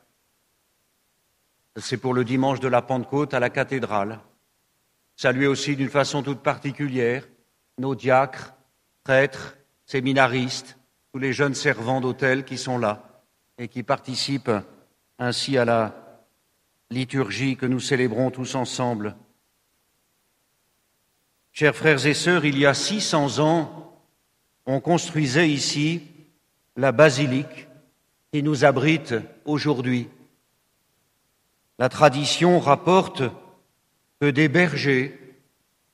C'est 1.76 1.98
pour 1.98 2.14
le 2.14 2.24
dimanche 2.24 2.60
de 2.60 2.68
la 2.68 2.82
Pentecôte 2.82 3.34
à 3.34 3.40
la 3.40 3.52
cathédrale. 3.52 4.20
Saluer 5.16 5.48
aussi 5.48 5.76
d'une 5.76 5.90
façon 5.90 6.24
toute 6.24 6.42
particulière 6.42 7.28
nos 7.78 7.94
diacres, 7.94 8.56
prêtres, 9.04 9.58
séminaristes, 9.86 10.78
tous 11.14 11.20
les 11.20 11.34
jeunes 11.34 11.54
servants 11.54 12.02
d'hôtel 12.02 12.44
qui 12.44 12.58
sont 12.58 12.78
là 12.78 13.24
et 13.58 13.68
qui 13.68 13.84
participent 13.84 14.52
ainsi 15.20 15.58
à 15.58 15.66
la 15.66 16.07
liturgie 16.90 17.58
que 17.58 17.66
nous 17.66 17.80
célébrons 17.80 18.32
tous 18.32 18.56
ensemble. 18.56 19.16
Chers 21.52 21.76
frères 21.76 22.06
et 22.06 22.14
sœurs, 22.14 22.46
il 22.46 22.58
y 22.58 22.66
a 22.66 22.74
600 22.74 23.40
ans, 23.40 24.00
on 24.66 24.80
construisait 24.80 25.50
ici 25.50 26.04
la 26.76 26.92
basilique 26.92 27.68
qui 28.32 28.44
nous 28.44 28.64
abrite 28.64 29.16
aujourd'hui. 29.46 30.08
La 31.80 31.90
tradition 31.90 32.60
rapporte 32.60 33.24
que 34.20 34.30
des 34.30 34.48
bergers 34.48 35.20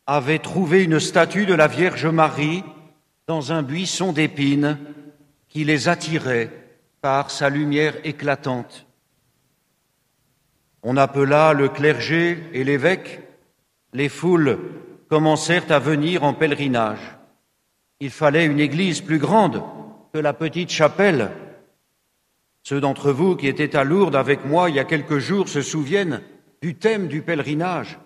avaient 0.05 0.39
trouvé 0.39 0.83
une 0.83 0.99
statue 0.99 1.45
de 1.45 1.53
la 1.53 1.67
Vierge 1.67 2.05
Marie 2.07 2.63
dans 3.27 3.51
un 3.53 3.63
buisson 3.63 4.11
d'épines 4.11 4.77
qui 5.47 5.63
les 5.63 5.87
attirait 5.87 6.51
par 7.01 7.31
sa 7.31 7.49
lumière 7.49 7.95
éclatante. 8.03 8.85
On 10.83 10.97
appela 10.97 11.53
le 11.53 11.69
clergé 11.69 12.37
et 12.53 12.63
l'évêque, 12.65 13.21
les 13.93 14.09
foules 14.09 14.59
commencèrent 15.09 15.71
à 15.71 15.79
venir 15.79 16.23
en 16.23 16.33
pèlerinage. 16.33 17.17
Il 18.01 18.09
fallait 18.09 18.45
une 18.45 18.59
église 18.59 18.99
plus 18.99 19.19
grande 19.19 19.63
que 20.11 20.19
la 20.19 20.33
petite 20.33 20.71
chapelle. 20.71 21.31
Ceux 22.63 22.81
d'entre 22.81 23.11
vous 23.11 23.35
qui 23.35 23.47
étaient 23.47 23.75
à 23.77 23.85
Lourdes 23.85 24.15
avec 24.15 24.45
moi 24.45 24.69
il 24.69 24.75
y 24.75 24.79
a 24.79 24.83
quelques 24.83 25.19
jours 25.19 25.47
se 25.47 25.61
souviennent 25.61 26.21
du 26.61 26.75
thème 26.75 27.07
du 27.07 27.21
pèlerinage, 27.21 27.97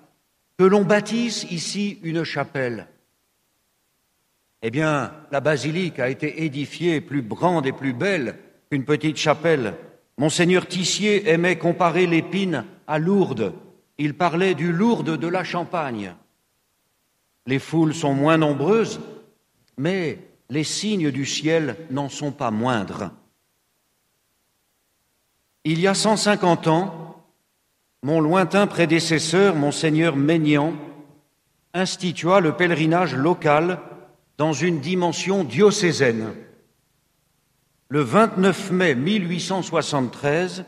que 0.58 0.63
l'on 0.63 0.84
bâtisse 0.84 1.46
ici 1.52 2.00
une 2.04 2.24
chapelle. 2.24 2.88
Eh 4.62 4.72
bien, 4.72 5.13
la 5.32 5.40
basilique 5.40 6.00
a 6.00 6.10
été 6.10 6.44
édifiée 6.44 7.02
plus 7.02 7.22
grande 7.22 7.68
et 7.68 7.72
plus 7.72 7.94
belle 7.94 8.36
qu'une 8.70 8.86
petite 8.86 9.18
chapelle. 9.18 9.76
Monseigneur 10.18 10.68
Tissier 10.68 11.30
aimait 11.30 11.58
comparer 11.58 12.08
l'épine 12.08 12.66
à 12.88 12.98
Lourdes. 12.98 13.54
Il 14.00 14.16
parlait 14.16 14.56
du 14.56 14.72
Lourdes 14.72 15.18
de 15.18 15.28
la 15.28 15.44
Champagne. 15.44 16.16
Les 17.46 17.60
foules 17.60 17.94
sont 17.94 18.14
moins 18.14 18.38
nombreuses, 18.38 19.00
mais 19.78 20.20
les 20.50 20.64
signes 20.64 21.12
du 21.12 21.26
ciel 21.26 21.76
n'en 21.92 22.10
sont 22.10 22.32
pas 22.32 22.52
moindres. 22.52 23.12
Il 25.64 25.80
y 25.80 25.88
a 25.88 25.94
150 25.94 26.68
ans, 26.68 27.24
mon 28.02 28.20
lointain 28.20 28.68
prédécesseur, 28.68 29.56
monseigneur 29.56 30.16
Maignan, 30.16 30.74
institua 31.74 32.40
le 32.40 32.54
pèlerinage 32.54 33.14
local 33.14 33.80
dans 34.38 34.54
une 34.54 34.80
dimension 34.80 35.44
diocésaine. 35.44 36.34
Le 37.89 38.02
29 38.02 38.71
mai 38.71 38.95
1873, 38.95 40.65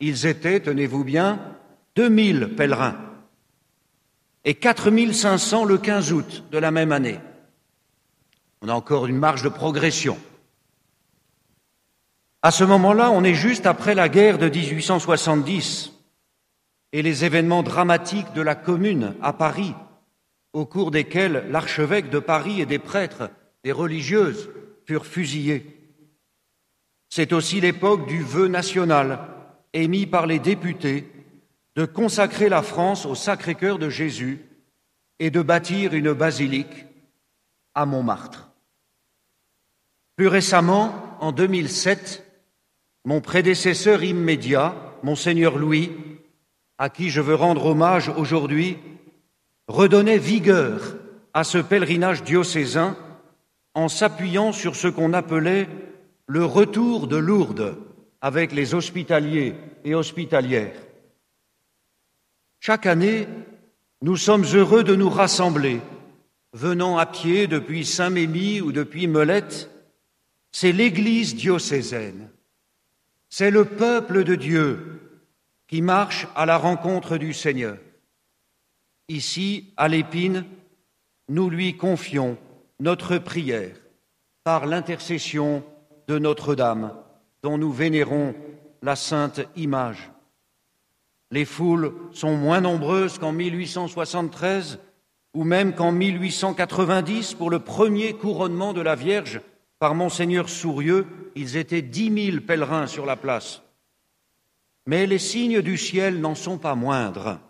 ils 0.00 0.26
étaient, 0.26 0.60
tenez-vous 0.60 1.04
bien, 1.04 1.40
2000 1.96 2.54
pèlerins 2.56 2.96
et 4.44 4.54
4500 4.54 5.64
le 5.64 5.78
15 5.78 6.12
août 6.12 6.44
de 6.50 6.58
la 6.58 6.70
même 6.70 6.92
année. 6.92 7.18
On 8.60 8.68
a 8.68 8.74
encore 8.74 9.06
une 9.06 9.18
marge 9.18 9.42
de 9.42 9.48
progression. 9.48 10.18
À 12.42 12.50
ce 12.50 12.62
moment-là, 12.64 13.10
on 13.10 13.24
est 13.24 13.34
juste 13.34 13.66
après 13.66 13.94
la 13.94 14.08
guerre 14.08 14.38
de 14.38 14.48
1870 14.48 15.92
et 16.92 17.02
les 17.02 17.24
événements 17.24 17.62
dramatiques 17.62 18.32
de 18.34 18.42
la 18.42 18.54
Commune 18.54 19.14
à 19.22 19.32
Paris 19.32 19.74
au 20.52 20.66
cours 20.66 20.92
desquels 20.92 21.46
l'archevêque 21.50 22.10
de 22.10 22.20
Paris 22.20 22.60
et 22.60 22.66
des 22.66 22.78
prêtres, 22.78 23.28
des 23.64 23.72
religieuses 23.72 24.48
furent 24.86 25.06
fusillés. 25.06 25.73
C'est 27.16 27.32
aussi 27.32 27.60
l'époque 27.60 28.08
du 28.08 28.24
vœu 28.24 28.48
national 28.48 29.20
émis 29.72 30.04
par 30.04 30.26
les 30.26 30.40
députés 30.40 31.08
de 31.76 31.84
consacrer 31.84 32.48
la 32.48 32.60
France 32.60 33.06
au 33.06 33.14
Sacré-Cœur 33.14 33.78
de 33.78 33.88
Jésus 33.88 34.44
et 35.20 35.30
de 35.30 35.40
bâtir 35.40 35.94
une 35.94 36.12
basilique 36.12 36.86
à 37.72 37.86
Montmartre. 37.86 38.50
Plus 40.16 40.26
récemment, 40.26 40.92
en 41.20 41.30
2007, 41.30 42.26
mon 43.04 43.20
prédécesseur 43.20 44.02
immédiat, 44.02 44.74
monseigneur 45.04 45.56
Louis, 45.56 45.92
à 46.78 46.90
qui 46.90 47.10
je 47.10 47.20
veux 47.20 47.36
rendre 47.36 47.66
hommage 47.66 48.08
aujourd'hui, 48.08 48.76
redonnait 49.68 50.18
vigueur 50.18 50.96
à 51.32 51.44
ce 51.44 51.58
pèlerinage 51.58 52.24
diocésain 52.24 52.96
en 53.74 53.86
s'appuyant 53.86 54.50
sur 54.50 54.74
ce 54.74 54.88
qu'on 54.88 55.12
appelait 55.12 55.68
le 56.26 56.44
retour 56.44 57.06
de 57.06 57.16
Lourdes 57.16 57.76
avec 58.20 58.52
les 58.52 58.74
hospitaliers 58.74 59.54
et 59.84 59.94
hospitalières. 59.94 60.80
Chaque 62.60 62.86
année, 62.86 63.28
nous 64.00 64.16
sommes 64.16 64.44
heureux 64.44 64.84
de 64.84 64.94
nous 64.94 65.10
rassembler, 65.10 65.80
venant 66.52 66.96
à 66.96 67.04
pied 67.04 67.46
depuis 67.46 67.84
Saint-Mémy 67.84 68.62
ou 68.62 68.72
depuis 68.72 69.06
Melette. 69.06 69.70
C'est 70.50 70.72
l'Église 70.72 71.34
diocésaine, 71.34 72.30
c'est 73.28 73.50
le 73.50 73.64
peuple 73.64 74.24
de 74.24 74.34
Dieu 74.34 75.00
qui 75.66 75.82
marche 75.82 76.26
à 76.34 76.46
la 76.46 76.56
rencontre 76.56 77.18
du 77.18 77.34
Seigneur. 77.34 77.76
Ici, 79.08 79.72
à 79.76 79.88
l'épine, 79.88 80.44
nous 81.28 81.50
lui 81.50 81.76
confions 81.76 82.38
notre 82.80 83.18
prière 83.18 83.76
par 84.44 84.66
l'intercession 84.66 85.64
de 86.08 86.18
Notre-Dame, 86.18 86.92
dont 87.42 87.58
nous 87.58 87.72
vénérons 87.72 88.34
la 88.82 88.96
sainte 88.96 89.40
image. 89.56 90.10
Les 91.30 91.44
foules 91.44 91.92
sont 92.12 92.36
moins 92.36 92.60
nombreuses 92.60 93.18
qu'en 93.18 93.32
1873 93.32 94.78
ou 95.34 95.44
même 95.44 95.74
qu'en 95.74 95.90
1890 95.90 97.34
pour 97.34 97.50
le 97.50 97.58
premier 97.58 98.12
couronnement 98.14 98.72
de 98.72 98.80
la 98.80 98.94
Vierge 98.94 99.40
par 99.78 99.94
monseigneur 99.94 100.48
Sourieux, 100.48 101.06
ils 101.34 101.56
étaient 101.56 101.82
dix 101.82 102.10
mille 102.10 102.46
pèlerins 102.46 102.86
sur 102.86 103.04
la 103.04 103.16
place. 103.16 103.62
Mais 104.86 105.06
les 105.06 105.18
signes 105.18 105.60
du 105.60 105.76
ciel 105.76 106.20
n'en 106.20 106.34
sont 106.34 106.58
pas 106.58 106.74
moindres. 106.74 107.40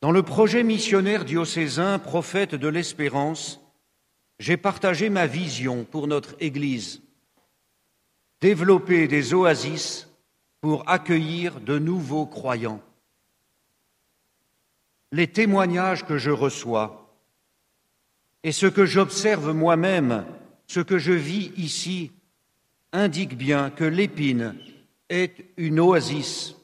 Dans 0.00 0.10
le 0.12 0.22
projet 0.22 0.64
missionnaire 0.64 1.24
diocésain 1.24 1.98
Prophète 1.98 2.54
de 2.54 2.68
l'Espérance, 2.68 3.60
j'ai 4.38 4.56
partagé 4.56 5.08
ma 5.08 5.26
vision 5.26 5.84
pour 5.84 6.06
notre 6.06 6.34
Église. 6.40 7.02
Développer 8.40 9.06
des 9.06 9.34
oasis 9.34 10.08
pour 10.60 10.88
accueillir 10.88 11.60
de 11.60 11.78
nouveaux 11.78 12.26
croyants. 12.26 12.82
Les 15.12 15.28
témoignages 15.28 16.04
que 16.04 16.18
je 16.18 16.30
reçois 16.30 17.02
et 18.42 18.52
ce 18.52 18.66
que 18.66 18.86
j'observe 18.86 19.52
moi-même, 19.52 20.24
ce 20.66 20.80
que 20.80 20.98
je 20.98 21.12
vis 21.12 21.52
ici, 21.56 22.12
indiquent 22.92 23.36
bien 23.36 23.70
que 23.70 23.84
l'épine 23.84 24.56
est 25.08 25.52
une 25.56 25.78
oasis. 25.78 26.56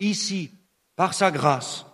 Ici, 0.00 0.50
par 0.96 1.14
sa 1.14 1.30
grâce, 1.30 1.86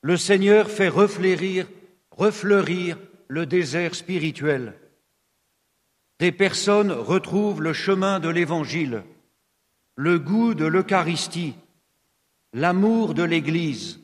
le 0.00 0.16
Seigneur 0.16 0.68
fait 0.68 0.88
refleurir, 0.88 1.68
refleurir 2.10 2.98
le 3.32 3.46
désert 3.46 3.94
spirituel. 3.94 4.74
des 6.18 6.32
personnes 6.32 6.92
retrouvent 6.92 7.62
le 7.62 7.72
chemin 7.72 8.20
de 8.20 8.28
l'Évangile, 8.28 9.04
le 9.96 10.18
goût 10.18 10.52
de 10.52 10.66
l'Eucharistie, 10.66 11.54
l'amour 12.52 13.14
de 13.14 13.22
l'Église, 13.22 14.00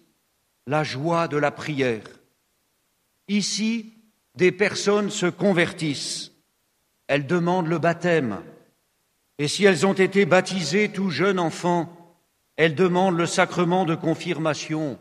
la 0.67 0.83
joie 0.83 1.29
de 1.29 1.37
la 1.37 1.51
prière. 1.51 2.07
Ici, 3.29 3.93
des 4.35 4.51
personnes 4.51 5.11
se 5.11 5.27
convertissent, 5.27 6.33
elles 7.07 7.27
demandent 7.27 7.69
le 7.69 7.79
baptême, 7.79 8.41
et 9.37 9.47
si 9.47 9.67
elles 9.67 9.85
ont 9.85 9.93
été 10.07 10.25
baptisées 10.25 10.91
tout 10.91 11.11
jeune 11.11 11.39
enfant, 11.39 12.17
elles 12.57 12.75
demandent 12.75 13.19
le 13.19 13.27
sacrement 13.27 13.85
de 13.85 13.95
confirmation, 13.95 14.99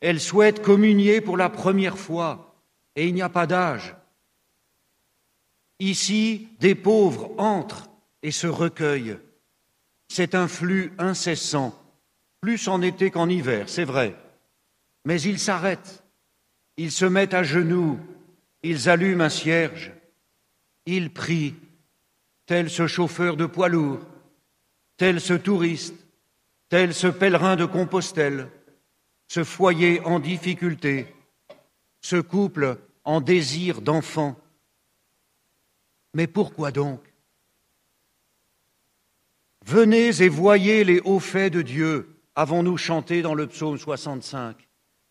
elles 0.00 0.20
souhaitent 0.20 0.62
communier 0.62 1.20
pour 1.20 1.36
la 1.36 1.48
première 1.48 1.96
fois, 1.96 2.51
et 2.96 3.08
il 3.08 3.14
n'y 3.14 3.22
a 3.22 3.28
pas 3.28 3.46
d'âge. 3.46 3.94
Ici, 5.78 6.48
des 6.60 6.74
pauvres 6.74 7.32
entrent 7.38 7.90
et 8.22 8.30
se 8.30 8.46
recueillent. 8.46 9.18
C'est 10.08 10.34
un 10.34 10.46
flux 10.46 10.92
incessant, 10.98 11.74
plus 12.40 12.68
en 12.68 12.82
été 12.82 13.10
qu'en 13.10 13.28
hiver, 13.28 13.68
c'est 13.68 13.84
vrai. 13.84 14.14
Mais 15.04 15.20
ils 15.20 15.38
s'arrêtent, 15.38 16.04
ils 16.76 16.92
se 16.92 17.04
mettent 17.04 17.34
à 17.34 17.42
genoux, 17.42 17.98
ils 18.62 18.88
allument 18.88 19.24
un 19.24 19.28
cierge, 19.28 19.92
ils 20.86 21.12
prient, 21.12 21.54
tel 22.46 22.70
ce 22.70 22.86
chauffeur 22.86 23.36
de 23.36 23.46
poids 23.46 23.68
lourd, 23.68 24.00
tel 24.96 25.20
ce 25.20 25.34
touriste, 25.34 25.94
tel 26.68 26.94
ce 26.94 27.06
pèlerin 27.06 27.56
de 27.56 27.64
Compostelle, 27.64 28.48
ce 29.28 29.44
foyer 29.44 30.00
en 30.00 30.20
difficulté, 30.20 31.12
ce 32.02 32.16
couple 32.16 32.78
en 33.04 33.20
désir 33.20 33.80
d'enfant. 33.80 34.36
Mais 36.12 36.26
pourquoi 36.26 36.70
donc? 36.70 37.00
Venez 39.64 40.20
et 40.20 40.28
voyez 40.28 40.84
les 40.84 41.00
hauts 41.00 41.20
faits 41.20 41.52
de 41.52 41.62
Dieu, 41.62 42.16
avons-nous 42.34 42.76
chanté 42.76 43.22
dans 43.22 43.34
le 43.34 43.46
psaume 43.46 43.78
65. 43.78 44.56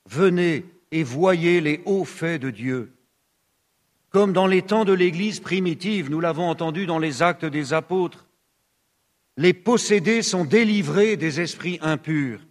Venez 0.09 0.65
et 0.91 1.03
voyez 1.03 1.61
les 1.61 1.81
hauts 1.85 2.05
faits 2.05 2.41
de 2.41 2.51
Dieu. 2.51 2.93
Comme 4.09 4.33
dans 4.33 4.47
les 4.47 4.61
temps 4.61 4.83
de 4.83 4.91
l'Église 4.91 5.39
primitive, 5.39 6.11
nous 6.11 6.19
l'avons 6.19 6.49
entendu 6.49 6.85
dans 6.85 6.99
les 6.99 7.21
actes 7.21 7.45
des 7.45 7.71
apôtres, 7.71 8.27
les 9.37 9.53
possédés 9.53 10.21
sont 10.21 10.43
délivrés 10.43 11.15
des 11.15 11.39
esprits 11.39 11.79
impurs, 11.81 12.41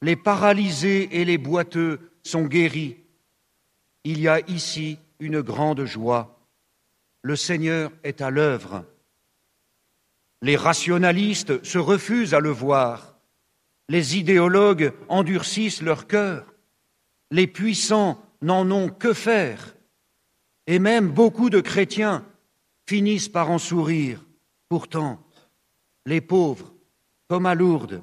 les 0.00 0.14
paralysés 0.14 1.08
et 1.20 1.24
les 1.24 1.36
boiteux 1.36 2.12
sont 2.22 2.44
guéris. 2.44 2.99
Il 4.04 4.20
y 4.20 4.28
a 4.28 4.40
ici 4.48 4.98
une 5.18 5.42
grande 5.42 5.84
joie. 5.84 6.40
Le 7.22 7.36
Seigneur 7.36 7.92
est 8.02 8.20
à 8.20 8.30
l'œuvre. 8.30 8.86
Les 10.42 10.56
rationalistes 10.56 11.62
se 11.64 11.78
refusent 11.78 12.32
à 12.32 12.40
le 12.40 12.50
voir. 12.50 13.18
Les 13.88 14.16
idéologues 14.16 14.94
endurcissent 15.08 15.82
leur 15.82 16.06
cœur. 16.06 16.46
Les 17.30 17.46
puissants 17.46 18.24
n'en 18.40 18.70
ont 18.70 18.88
que 18.88 19.12
faire. 19.12 19.74
Et 20.66 20.78
même 20.78 21.10
beaucoup 21.10 21.50
de 21.50 21.60
chrétiens 21.60 22.24
finissent 22.88 23.28
par 23.28 23.50
en 23.50 23.58
sourire. 23.58 24.24
Pourtant, 24.68 25.22
les 26.06 26.20
pauvres, 26.20 26.72
comme 27.28 27.44
à 27.44 27.54
Lourdes, 27.54 28.02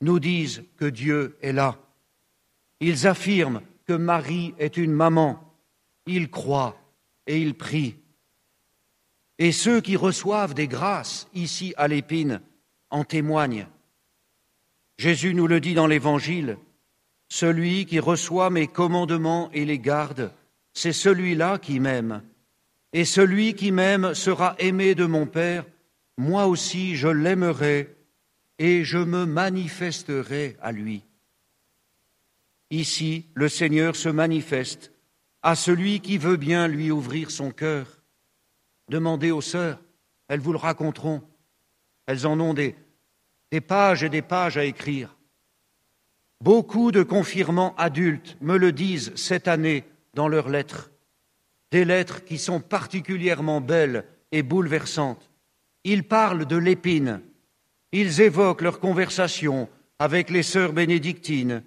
nous 0.00 0.20
disent 0.20 0.64
que 0.76 0.86
Dieu 0.86 1.36
est 1.42 1.52
là. 1.52 1.78
Ils 2.80 3.06
affirment 3.06 3.60
que 3.86 3.92
Marie 3.92 4.54
est 4.58 4.76
une 4.76 4.92
maman. 4.92 5.40
Ils 6.06 6.30
croient 6.30 6.76
et 7.26 7.40
ils 7.40 7.54
prient. 7.54 7.96
Et 9.38 9.52
ceux 9.52 9.80
qui 9.80 9.96
reçoivent 9.96 10.54
des 10.54 10.68
grâces 10.68 11.28
ici 11.34 11.74
à 11.76 11.88
l'épine 11.88 12.40
en 12.90 13.04
témoignent. 13.04 13.66
Jésus 14.96 15.34
nous 15.34 15.46
le 15.46 15.60
dit 15.60 15.74
dans 15.74 15.88
l'Évangile, 15.88 16.56
celui 17.28 17.86
qui 17.86 17.98
reçoit 17.98 18.50
mes 18.50 18.68
commandements 18.68 19.50
et 19.52 19.64
les 19.64 19.78
garde, 19.78 20.32
c'est 20.72 20.92
celui-là 20.92 21.58
qui 21.58 21.80
m'aime. 21.80 22.22
Et 22.92 23.04
celui 23.04 23.54
qui 23.54 23.72
m'aime 23.72 24.14
sera 24.14 24.54
aimé 24.58 24.94
de 24.94 25.04
mon 25.04 25.26
Père, 25.26 25.64
moi 26.16 26.46
aussi 26.46 26.94
je 26.94 27.08
l'aimerai 27.08 27.96
et 28.60 28.84
je 28.84 28.98
me 28.98 29.26
manifesterai 29.26 30.56
à 30.60 30.70
lui. 30.70 31.02
Ici, 32.74 33.28
le 33.34 33.48
Seigneur 33.48 33.94
se 33.94 34.08
manifeste 34.08 34.90
à 35.42 35.54
celui 35.54 36.00
qui 36.00 36.18
veut 36.18 36.36
bien 36.36 36.66
lui 36.66 36.90
ouvrir 36.90 37.30
son 37.30 37.52
cœur. 37.52 38.02
Demandez 38.88 39.30
aux 39.30 39.40
sœurs, 39.40 39.80
elles 40.26 40.40
vous 40.40 40.50
le 40.50 40.58
raconteront. 40.58 41.22
Elles 42.06 42.26
en 42.26 42.40
ont 42.40 42.52
des, 42.52 42.74
pages 43.68 44.02
et 44.02 44.08
des 44.08 44.22
pages 44.22 44.58
à 44.58 44.64
écrire. 44.64 45.16
Beaucoup 46.40 46.90
de 46.90 47.04
confirmants 47.04 47.76
adultes 47.76 48.36
me 48.40 48.56
le 48.56 48.72
disent 48.72 49.12
cette 49.14 49.46
année 49.46 49.84
dans 50.14 50.26
leurs 50.26 50.48
lettres, 50.48 50.90
des 51.70 51.84
lettres 51.84 52.24
qui 52.24 52.38
sont 52.38 52.58
particulièrement 52.58 53.60
belles 53.60 54.04
et 54.32 54.42
bouleversantes. 54.42 55.30
Ils 55.84 56.02
parlent 56.02 56.44
de 56.44 56.56
l'épine, 56.56 57.20
ils 57.92 58.20
évoquent 58.20 58.62
leur 58.62 58.80
conversation 58.80 59.68
avec 60.00 60.28
les 60.28 60.42
sœurs 60.42 60.72
bénédictines, 60.72 61.62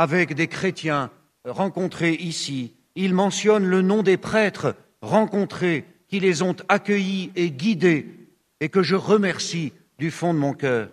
avec 0.00 0.32
des 0.32 0.48
chrétiens 0.48 1.10
rencontrés 1.44 2.14
ici. 2.14 2.72
Ils 2.94 3.12
mentionnent 3.12 3.66
le 3.66 3.82
nom 3.82 4.02
des 4.02 4.16
prêtres 4.16 4.74
rencontrés 5.02 5.84
qui 6.08 6.20
les 6.20 6.40
ont 6.40 6.56
accueillis 6.70 7.30
et 7.36 7.50
guidés 7.50 8.06
et 8.60 8.70
que 8.70 8.82
je 8.82 8.96
remercie 8.96 9.74
du 9.98 10.10
fond 10.10 10.32
de 10.32 10.38
mon 10.38 10.54
cœur. 10.54 10.88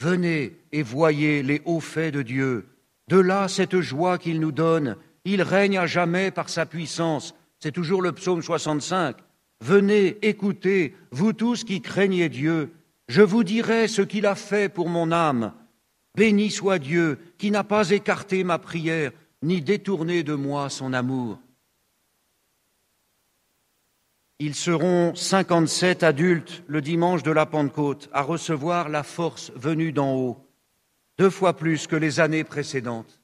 Venez 0.00 0.56
et 0.72 0.82
voyez 0.82 1.42
les 1.42 1.60
hauts 1.66 1.80
faits 1.80 2.14
de 2.14 2.22
Dieu. 2.22 2.66
De 3.08 3.18
là 3.18 3.46
cette 3.46 3.78
joie 3.82 4.16
qu'il 4.16 4.40
nous 4.40 4.52
donne. 4.52 4.96
Il 5.26 5.42
règne 5.42 5.76
à 5.76 5.86
jamais 5.86 6.30
par 6.30 6.48
sa 6.48 6.64
puissance. 6.64 7.34
C'est 7.58 7.72
toujours 7.72 8.00
le 8.00 8.12
psaume 8.12 8.40
65. 8.40 9.18
Venez, 9.60 10.16
écoutez, 10.22 10.96
vous 11.10 11.34
tous 11.34 11.62
qui 11.62 11.82
craignez 11.82 12.30
Dieu, 12.30 12.72
je 13.08 13.20
vous 13.20 13.44
dirai 13.44 13.86
ce 13.86 14.00
qu'il 14.00 14.24
a 14.24 14.34
fait 14.34 14.72
pour 14.72 14.88
mon 14.88 15.12
âme. 15.12 15.52
Béni 16.16 16.50
soit 16.50 16.78
Dieu 16.78 17.18
qui 17.36 17.50
n'a 17.50 17.62
pas 17.62 17.90
écarté 17.90 18.42
ma 18.42 18.58
prière, 18.58 19.12
ni 19.42 19.60
détourné 19.60 20.22
de 20.22 20.32
moi 20.32 20.70
son 20.70 20.94
amour. 20.94 21.38
Ils 24.38 24.54
seront 24.54 25.14
cinquante-sept 25.14 26.02
adultes 26.02 26.62
le 26.68 26.80
dimanche 26.80 27.22
de 27.22 27.30
la 27.30 27.44
Pentecôte 27.44 28.08
à 28.12 28.22
recevoir 28.22 28.88
la 28.88 29.02
force 29.02 29.52
venue 29.56 29.92
d'en 29.92 30.14
haut, 30.14 30.38
deux 31.18 31.30
fois 31.30 31.54
plus 31.54 31.86
que 31.86 31.96
les 31.96 32.18
années 32.18 32.44
précédentes. 32.44 33.20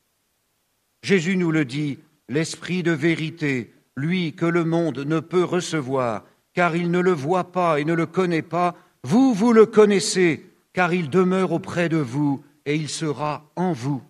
Jésus 1.03 1.37
nous 1.37 1.51
le 1.51 1.65
dit, 1.65 1.99
l'Esprit 2.29 2.83
de 2.83 2.93
vérité, 2.93 3.73
lui 3.97 4.35
que 4.35 4.47
le 4.47 4.65
monde 4.65 4.99
ne 4.99 5.21
peut 5.21 5.45
recevoir, 5.45 6.25
car 6.53 6.77
il 6.77 6.91
ne 6.91 7.01
le 7.01 7.13
voit 7.13 7.53
pas 7.53 7.81
et 7.81 7.85
ne 7.85 7.95
le 7.95 8.07
connaît 8.07 8.43
pas, 8.43 8.77
vous, 9.03 9.33
vous 9.33 9.55
le 9.55 9.65
connaissez, 9.65 10.47
car 10.75 10.93
il 10.93 11.09
demeure 11.09 11.53
auprès 11.53 11.89
de 11.89 11.97
vous 11.97 12.45
et 12.67 12.77
il 12.77 12.89
sera 12.89 13.51
en 13.57 13.73
vous. 13.73 14.03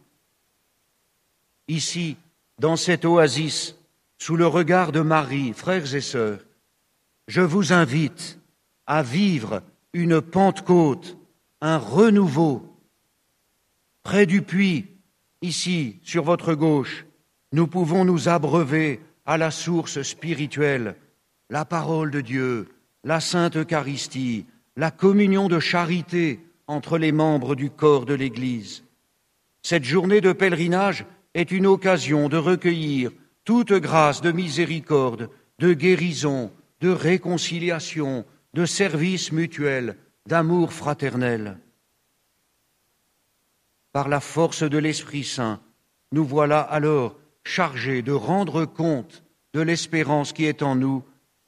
Ici, 1.69 2.17
dans 2.59 2.77
cette 2.77 3.05
oasis, 3.05 3.77
sous 4.19 4.37
le 4.37 4.47
regard 4.47 4.93
de 4.93 5.01
Marie, 5.01 5.53
frères 5.53 5.95
et 5.95 6.01
sœurs, 6.01 6.41
je 7.29 7.41
vous 7.41 7.73
invite 7.73 8.39
à 8.87 9.03
vivre 9.03 9.63
une 9.93 10.21
Pentecôte, 10.21 11.17
un 11.61 11.79
renouveau. 11.79 12.77
Près 14.03 14.27
du 14.27 14.43
puits, 14.43 14.87
ici, 15.41 15.99
sur 16.03 16.25
votre 16.25 16.55
gauche, 16.55 17.07
nous 17.53 17.67
pouvons 17.67 18.05
nous 18.05 18.29
abreuver 18.29 19.01
à 19.27 19.39
la 19.39 19.51
source 19.51 20.03
spirituelle, 20.03 20.97
la 21.51 21.65
parole 21.65 22.11
de 22.11 22.21
Dieu, 22.21 22.69
la 23.05 23.21
Sainte 23.21 23.57
Eucharistie, 23.57 24.47
la 24.77 24.91
communion 24.91 25.49
de 25.49 25.61
charité 25.61 26.41
entre 26.73 26.97
les 26.97 27.13
membres 27.13 27.55
du 27.55 27.71
corps 27.71 28.07
de 28.07 28.15
l'Église. 28.15 28.85
Cette 29.63 29.85
journée 29.85 30.23
de 30.23 30.33
pèlerinage 30.33 31.05
est 31.35 31.51
une 31.51 31.67
occasion 31.67 32.29
de 32.29 32.39
recueillir 32.39 33.13
toute 33.45 33.73
grâce 33.73 34.23
de 34.23 34.33
miséricorde, 34.33 35.29
de 35.59 35.75
guérison, 35.75 36.51
de 36.81 36.89
réconciliation, 36.89 38.25
de 38.55 38.65
service 38.65 39.33
mutuel, 39.33 39.97
d'amour 40.27 40.73
fraternel. 40.73 41.59
Par 43.93 44.09
la 44.09 44.21
force 44.21 44.63
de 44.63 44.79
l'Esprit 44.79 45.25
Saint, 45.25 45.61
nous 46.11 46.25
voilà 46.25 46.61
alors 46.61 47.19
chargés 47.45 48.03
de 48.03 48.13
rendre 48.13 48.65
compte 48.65 49.23
de 49.53 49.61
l'espérance 49.61 50.33
qui 50.33 50.47
est 50.47 50.63
en 50.63 50.77
nous, 50.77 51.05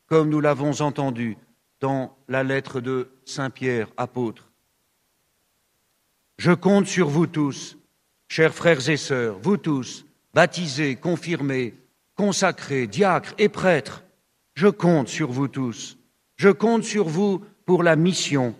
comme 0.06 0.28
nous 0.28 0.40
l'avons 0.40 0.82
entendu 0.82 1.38
dans 1.80 2.16
la 2.28 2.42
lettre 2.42 2.80
de 2.80 3.08
Saint 3.24 3.50
Pierre, 3.50 3.88
apôtre. 3.96 4.43
Je 6.38 6.52
compte 6.52 6.86
sur 6.86 7.08
vous 7.08 7.26
tous, 7.26 7.76
chers 8.28 8.54
frères 8.54 8.88
et 8.88 8.96
sœurs, 8.96 9.38
vous 9.42 9.56
tous, 9.56 10.04
baptisés, 10.32 10.96
confirmés, 10.96 11.74
consacrés, 12.16 12.86
diacres 12.86 13.34
et 13.38 13.48
prêtres, 13.48 14.04
je 14.54 14.68
compte 14.68 15.08
sur 15.08 15.30
vous 15.32 15.48
tous 15.48 15.98
Je 16.36 16.48
compte 16.48 16.84
sur 16.84 17.08
vous 17.08 17.42
pour 17.66 17.82
la 17.82 17.96
mission. 17.96 18.54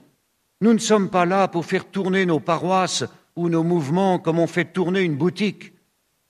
Nous 0.61 0.72
ne 0.72 0.79
sommes 0.79 1.11
pas 1.11 1.25
là 1.25 1.49
pour 1.49 1.66
faire 1.66 1.85
tourner 1.85 2.27
nos 2.27 2.41
paroisses 2.41 3.05
ou 3.37 3.49
nos 3.49 3.64
mouvements 3.64 4.18
comme 4.18 4.39
on 4.39 4.47
fait 4.47 4.72
tourner 4.72 5.03
une 5.03 5.16
boutique. 5.16 5.72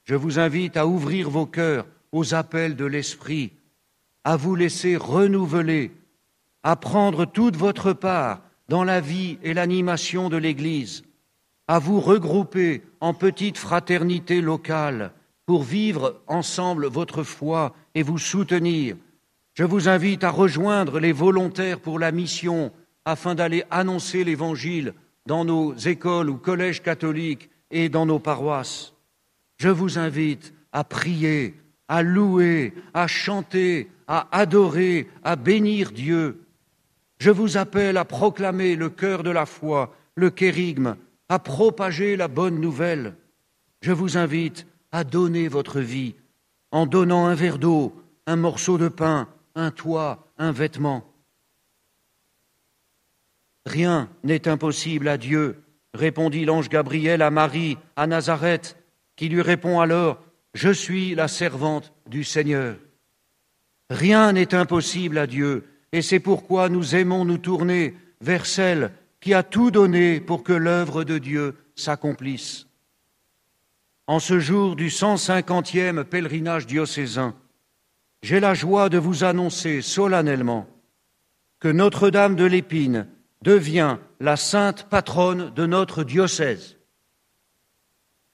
Je 0.05 0.15
vous 0.15 0.39
invite 0.39 0.77
à 0.77 0.87
ouvrir 0.87 1.31
vos 1.31 1.47
cœurs 1.47 1.87
aux 2.13 2.35
appels 2.35 2.77
de 2.77 2.85
l'Esprit, 2.85 3.53
à 4.25 4.37
vous 4.37 4.55
laisser 4.55 4.97
renouveler, 4.97 5.93
à 6.63 6.77
prendre 6.77 7.25
toute 7.27 7.57
votre 7.57 7.93
part 7.93 8.41
dans 8.69 8.85
la 8.85 9.01
vie 9.01 9.39
et 9.43 9.55
l'animation 9.55 10.31
de 10.31 10.37
l'Église, 10.37 11.05
à 11.69 11.79
vous 11.79 12.01
regrouper 12.01 12.83
en 13.01 13.15
petites 13.15 13.59
fraternités 13.59 14.41
locales 14.41 15.13
pour 15.47 15.63
vivre 15.63 16.21
ensemble 16.27 16.87
votre 16.87 17.23
foi 17.23 17.75
et 17.95 18.03
vous 18.03 18.19
soutenir. 18.19 18.97
Je 19.55 19.65
vous 19.65 19.89
invite 19.89 20.25
à 20.25 20.31
rejoindre 20.31 20.99
les 21.01 21.13
volontaires 21.13 21.81
pour 21.81 21.99
la 21.99 22.13
mission 22.13 22.73
afin 23.05 23.35
d'aller 23.35 23.65
annoncer 23.71 24.25
l'Évangile 24.25 24.95
dans 25.27 25.45
nos 25.45 25.75
écoles 25.75 26.31
ou 26.31 26.37
collèges 26.37 26.83
catholiques 26.83 27.51
et 27.71 27.89
dans 27.89 28.07
nos 28.07 28.19
paroisses. 28.19 28.95
Je 29.59 29.69
vous 29.69 29.99
invite 29.99 30.53
à 30.73 30.85
prier, 30.85 31.55
à 31.89 32.03
louer, 32.03 32.75
à 32.93 33.07
chanter, 33.07 33.89
à 34.07 34.29
adorer, 34.37 35.09
à 35.23 35.37
bénir 35.37 35.93
Dieu. 35.93 36.41
Je 37.19 37.31
vous 37.31 37.57
appelle 37.57 37.97
à 37.97 38.05
proclamer 38.05 38.77
le 38.77 38.91
cœur 38.91 39.23
de 39.23 39.31
la 39.31 39.47
foi, 39.47 39.95
le 40.17 40.31
kérigme, 40.31 40.97
à 41.29 41.39
propager 41.39 42.17
la 42.17 42.29
bonne 42.29 42.61
nouvelle. 42.61 43.17
Je 43.81 43.93
vous 43.93 44.17
invite 44.17 44.67
à 44.93 45.05
donner 45.05 45.49
votre 45.49 45.81
vie 45.81 46.15
en 46.71 46.87
donnant 46.87 47.27
un 47.27 47.35
verre 47.35 47.59
d'eau, 47.59 47.95
un 48.27 48.37
morceau 48.37 48.79
de 48.79 48.89
pain, 48.89 49.29
un 49.55 49.71
toit, 49.71 50.29
un 50.39 50.53
vêtement. 50.53 51.05
Rien 53.67 54.11
n'est 54.25 54.49
impossible 54.49 55.09
à 55.09 55.17
Dieu, 55.17 55.63
répondit 55.95 56.45
l'ange 56.45 56.69
Gabriel 56.69 57.23
à 57.23 57.31
Marie, 57.31 57.79
à 57.97 58.07
Nazareth, 58.07 58.77
qui 59.17 59.29
lui 59.29 59.43
répond 59.43 59.81
alors, 59.81 60.23
Je 60.55 60.71
suis 60.71 61.15
la 61.15 61.29
servante 61.29 61.93
du 62.07 62.23
Seigneur. 62.25 62.77
Rien 63.91 64.33
n'est 64.33 64.55
impossible 64.55 65.19
à 65.19 65.27
Dieu, 65.27 65.65
et 65.93 66.03
c'est 66.03 66.21
pourquoi 66.21 66.69
nous 66.69 66.95
aimons 66.95 67.25
nous 67.25 67.39
tourner 67.39 67.95
vers 68.21 68.47
celle 68.47 68.93
qui 69.25 69.33
a 69.33 69.43
tout 69.43 69.71
donné 69.71 70.21
pour 70.21 70.45
que 70.45 70.53
l'œuvre 70.53 71.03
de 71.03 71.17
Dieu 71.17 71.57
s'accomplisse. 71.77 72.67
En 74.07 74.19
ce 74.19 74.39
jour 74.39 74.77
du 74.77 74.89
150e 74.89 76.05
pèlerinage 76.05 76.67
diocésain, 76.67 77.35
j'ai 78.23 78.39
la 78.39 78.53
joie 78.53 78.91
de 78.91 78.99
vous 78.99 79.25
annoncer 79.25 79.81
solennellement 79.81 80.69
que 81.59 81.69
Notre-Dame 81.69 82.37
de 82.37 82.45
l'Épine 82.45 83.09
devient 83.41 83.97
la 84.21 84.37
sainte 84.37 84.91
patronne 84.91 85.55
de 85.55 85.65
notre 85.65 86.05
diocèse. 86.05 86.77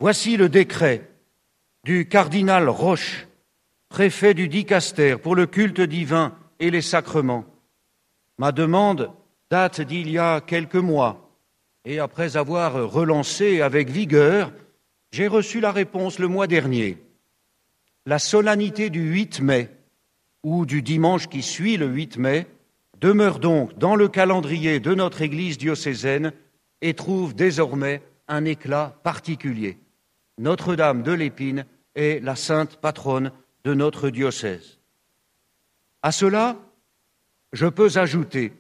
Voici 0.01 0.37
le 0.37 0.49
décret 0.49 1.09
du 1.85 2.09
cardinal 2.09 2.69
Roche, 2.69 3.29
préfet 3.91 4.35
du 4.35 4.49
Dicaster 4.49 5.19
pour 5.19 5.37
le 5.37 5.47
culte 5.47 5.83
divin 5.83 6.37
et 6.59 6.73
les 6.73 6.83
sacrements. 6.83 7.45
Ma 8.39 8.51
demande 8.51 9.13
date 9.51 9.81
d'il 9.81 10.09
y 10.09 10.19
a 10.19 10.41
quelques 10.41 10.77
mois, 10.77 11.37
et 11.85 11.99
après 11.99 12.37
avoir 12.37 12.89
relancé 12.91 13.63
avec 13.63 13.91
vigueur, 13.91 14.53
j'ai 15.11 15.27
reçu 15.27 15.59
la 15.59 15.73
réponse 15.73 16.21
le 16.21 16.29
mois 16.29 16.47
dernier. 16.47 16.99
La 18.07 18.21
solennité 18.21 18.91
du 18.91 19.03
8 19.03 19.41
mai, 19.41 19.69
ou 20.45 20.67
du 20.67 20.83
dimanche 20.83 21.29
qui 21.29 21.43
suit 21.43 21.77
le 21.77 21.87
8 21.87 22.19
mai, 22.19 22.47
demeure 23.01 23.41
donc 23.41 23.77
dans 23.77 23.97
le 23.97 24.09
calendrier 24.09 24.79
de 24.79 24.95
notre 24.95 25.21
Église 25.21 25.59
diocésaine 25.59 26.33
et 26.81 26.95
trouve 26.95 27.35
désormais 27.35 28.03
un 28.29 28.45
éclat 28.45 29.01
particulier. 29.03 29.79
Notre-Dame 30.39 31.03
de 31.03 31.13
l'Épine 31.13 31.67
est 31.97 32.23
la 32.23 32.37
sainte 32.37 32.77
patronne 32.77 33.33
de 33.65 33.75
notre 33.75 34.11
diocèse. 34.11 34.79
À 36.03 36.13
cela, 36.13 36.57
je 37.53 37.67
peux 37.67 37.99
ajouter 37.99 38.53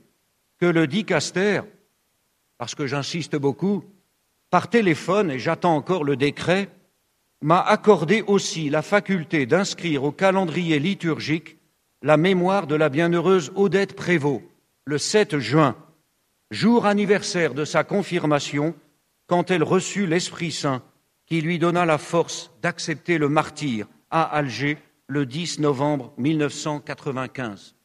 que 0.60 0.66
le 0.66 0.86
dicaster, 0.86 1.62
parce 2.58 2.74
que 2.74 2.86
j'insiste 2.86 3.36
beaucoup, 3.36 3.82
par 4.50 4.68
téléphone, 4.68 5.30
et 5.30 5.38
j'attends 5.38 5.76
encore 5.76 6.04
le 6.04 6.16
décret, 6.16 6.68
m'a 7.40 7.60
accordé 7.60 8.22
aussi 8.22 8.68
la 8.68 8.82
faculté 8.82 9.46
d'inscrire 9.46 10.04
au 10.04 10.12
calendrier 10.12 10.78
liturgique 10.78 11.56
la 12.02 12.16
mémoire 12.16 12.66
de 12.66 12.74
la 12.74 12.88
bienheureuse 12.88 13.52
Odette 13.54 13.94
Prévost, 13.94 14.42
le 14.84 14.98
7 14.98 15.38
juin, 15.38 15.76
jour 16.50 16.86
anniversaire 16.86 17.54
de 17.54 17.64
sa 17.64 17.84
confirmation, 17.84 18.74
quand 19.26 19.50
elle 19.50 19.62
reçut 19.62 20.06
l'Esprit 20.06 20.50
Saint 20.52 20.82
qui 21.30 21.40
lui 21.40 21.60
donna 21.60 21.86
la 21.86 21.96
force 21.96 22.50
d'accepter 22.60 23.16
le 23.16 23.28
martyr 23.28 23.86
à 24.10 24.24
Alger 24.24 24.78
le 25.06 25.24
10 25.24 25.60
novembre 25.60 26.12
1995. 26.18 27.76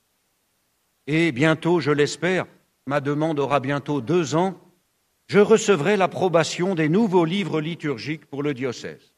Et 1.06 1.32
bientôt, 1.32 1.80
je 1.80 1.92
l'espère, 1.92 2.48
ma 2.86 3.00
demande 3.00 3.40
aura 3.40 3.60
bientôt 3.60 4.02
deux 4.02 4.36
ans, 4.36 4.60
je 5.28 5.40
recevrai 5.40 5.98
l'approbation 5.98 6.76
des 6.76 6.90
nouveaux 6.90 7.26
livres 7.26 7.60
liturgiques 7.60 8.26
pour 8.26 8.44
le 8.44 8.54
diocèse. 8.54 9.14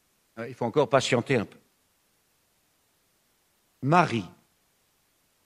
Il 0.46 0.54
faut 0.54 0.64
encore 0.64 0.88
patienter 0.88 1.36
un 1.36 1.44
peu. 1.44 1.58
Marie, 3.82 4.24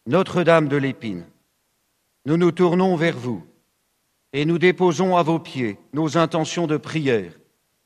notre-Dame 0.06 0.68
de 0.68 0.76
l'Épine, 0.76 1.26
nous 2.24 2.36
nous 2.36 2.52
tournons 2.52 2.96
vers 2.96 3.16
vous 3.16 3.44
et 4.32 4.44
nous 4.44 4.58
déposons 4.58 5.16
à 5.16 5.22
vos 5.22 5.38
pieds 5.38 5.78
nos 5.92 6.16
intentions 6.16 6.66
de 6.66 6.76
prière 6.76 7.32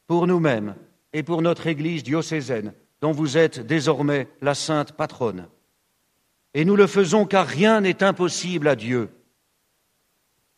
pour 0.06 0.26
nous-mêmes 0.26 0.76
et 1.12 1.22
pour 1.22 1.42
notre 1.42 1.66
Église 1.66 2.02
diocésaine, 2.02 2.74
dont 3.00 3.12
vous 3.12 3.38
êtes 3.38 3.60
désormais 3.60 4.28
la 4.40 4.54
sainte 4.54 4.92
patronne. 4.92 5.48
Et 6.54 6.64
nous 6.64 6.76
le 6.76 6.86
faisons 6.86 7.26
car 7.26 7.46
rien 7.46 7.80
n'est 7.80 8.02
impossible 8.02 8.68
à 8.68 8.76
Dieu. 8.76 9.10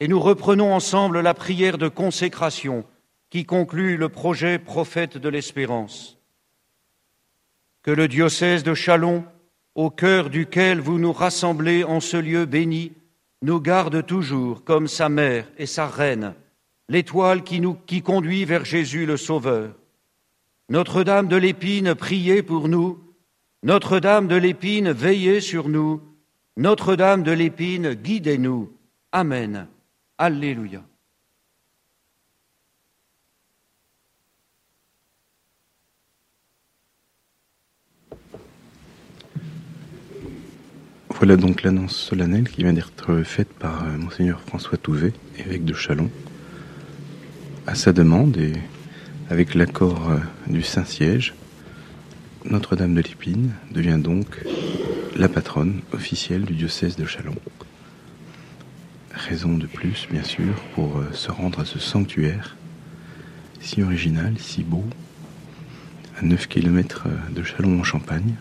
Et 0.01 0.09
nous 0.09 0.21
reprenons 0.21 0.73
ensemble 0.73 1.21
la 1.21 1.35
prière 1.35 1.79
de 1.79 1.89
consécration 1.89 2.85
qui 3.31 3.45
conclut 3.45 3.97
le 3.97 4.09
projet 4.09 4.59
prophète 4.59 5.19
de 5.19 5.29
l'espérance. 5.29 6.19
Que 7.83 7.91
le 7.91 8.09
diocèse 8.09 8.63
de 8.63 8.75
Chalon 8.75 9.25
au 9.79 9.91
cœur 9.91 10.29
duquel 10.29 10.81
vous 10.81 10.99
nous 10.99 11.13
rassemblez 11.13 11.85
en 11.85 12.01
ce 12.01 12.17
lieu 12.17 12.47
béni, 12.47 12.91
nous 13.43 13.61
garde 13.61 14.05
toujours 14.05 14.65
comme 14.65 14.89
sa 14.89 15.09
mère 15.09 15.47
et 15.57 15.67
sa 15.67 15.87
reine, 15.87 16.35
l'étoile 16.89 17.45
qui 17.45 17.61
nous 17.61 17.75
qui 17.87 18.03
conduit 18.03 18.45
vers 18.45 18.65
Jésus 18.65 19.07
le 19.07 19.17
Sauveur. 19.17 19.71
Notre-Dame 20.69 21.29
de 21.29 21.37
l'Épine, 21.37 21.95
priez 21.95 22.43
pour 22.43 22.67
nous. 22.67 22.99
Notre-Dame 23.63 24.27
de 24.27 24.35
l'Épine, 24.35 24.91
veillez 24.91 25.41
sur 25.41 25.69
nous. 25.69 26.03
Notre-Dame 26.57 27.23
de 27.23 27.31
l'Épine, 27.31 27.95
guidez-nous. 27.95 28.73
Amen. 29.13 29.69
Alléluia. 30.21 30.83
Voilà 41.11 41.37
donc 41.37 41.63
l'annonce 41.63 41.97
solennelle 41.97 42.49
qui 42.49 42.65
vient 42.65 42.73
d'être 42.73 43.23
faite 43.23 43.53
par 43.53 43.85
euh, 43.85 43.97
monseigneur 43.97 44.41
François 44.41 44.77
Touvet, 44.77 45.13
évêque 45.39 45.65
de 45.65 45.73
Chalon, 45.73 46.11
à 47.69 47.77
sa 47.77 47.93
demande 47.93 48.37
et 48.39 48.55
avec 49.31 49.55
l'accord 49.55 50.11
euh, 50.11 50.19
du 50.49 50.65
Saint-Siège. 50.65 51.35
Notre-Dame 52.45 52.95
de 52.95 53.03
l'Épine 53.03 53.53
devient 53.71 54.01
donc 54.03 54.45
la 55.15 55.29
patronne 55.29 55.81
officielle 55.93 56.45
du 56.45 56.55
diocèse 56.55 56.97
de 56.97 57.05
Chalon. 57.05 57.37
Raison 59.19 59.59
de 59.59 59.67
plus, 59.67 60.07
bien 60.11 60.23
sûr, 60.23 60.55
pour 60.75 60.99
euh, 60.99 61.13
se 61.13 61.33
rendre 61.33 61.59
à 61.61 61.65
ce 61.65 61.81
sanctuaire 61.81 62.57
si 63.61 63.83
original, 63.83 64.35
si 64.39 64.63
beau, 64.63 64.85
à 66.17 66.23
9 66.23 66.47
km 66.47 67.09
de 67.35 67.43
Chalon 67.43 67.81
en 67.81 67.83
Champagne, 67.83 68.37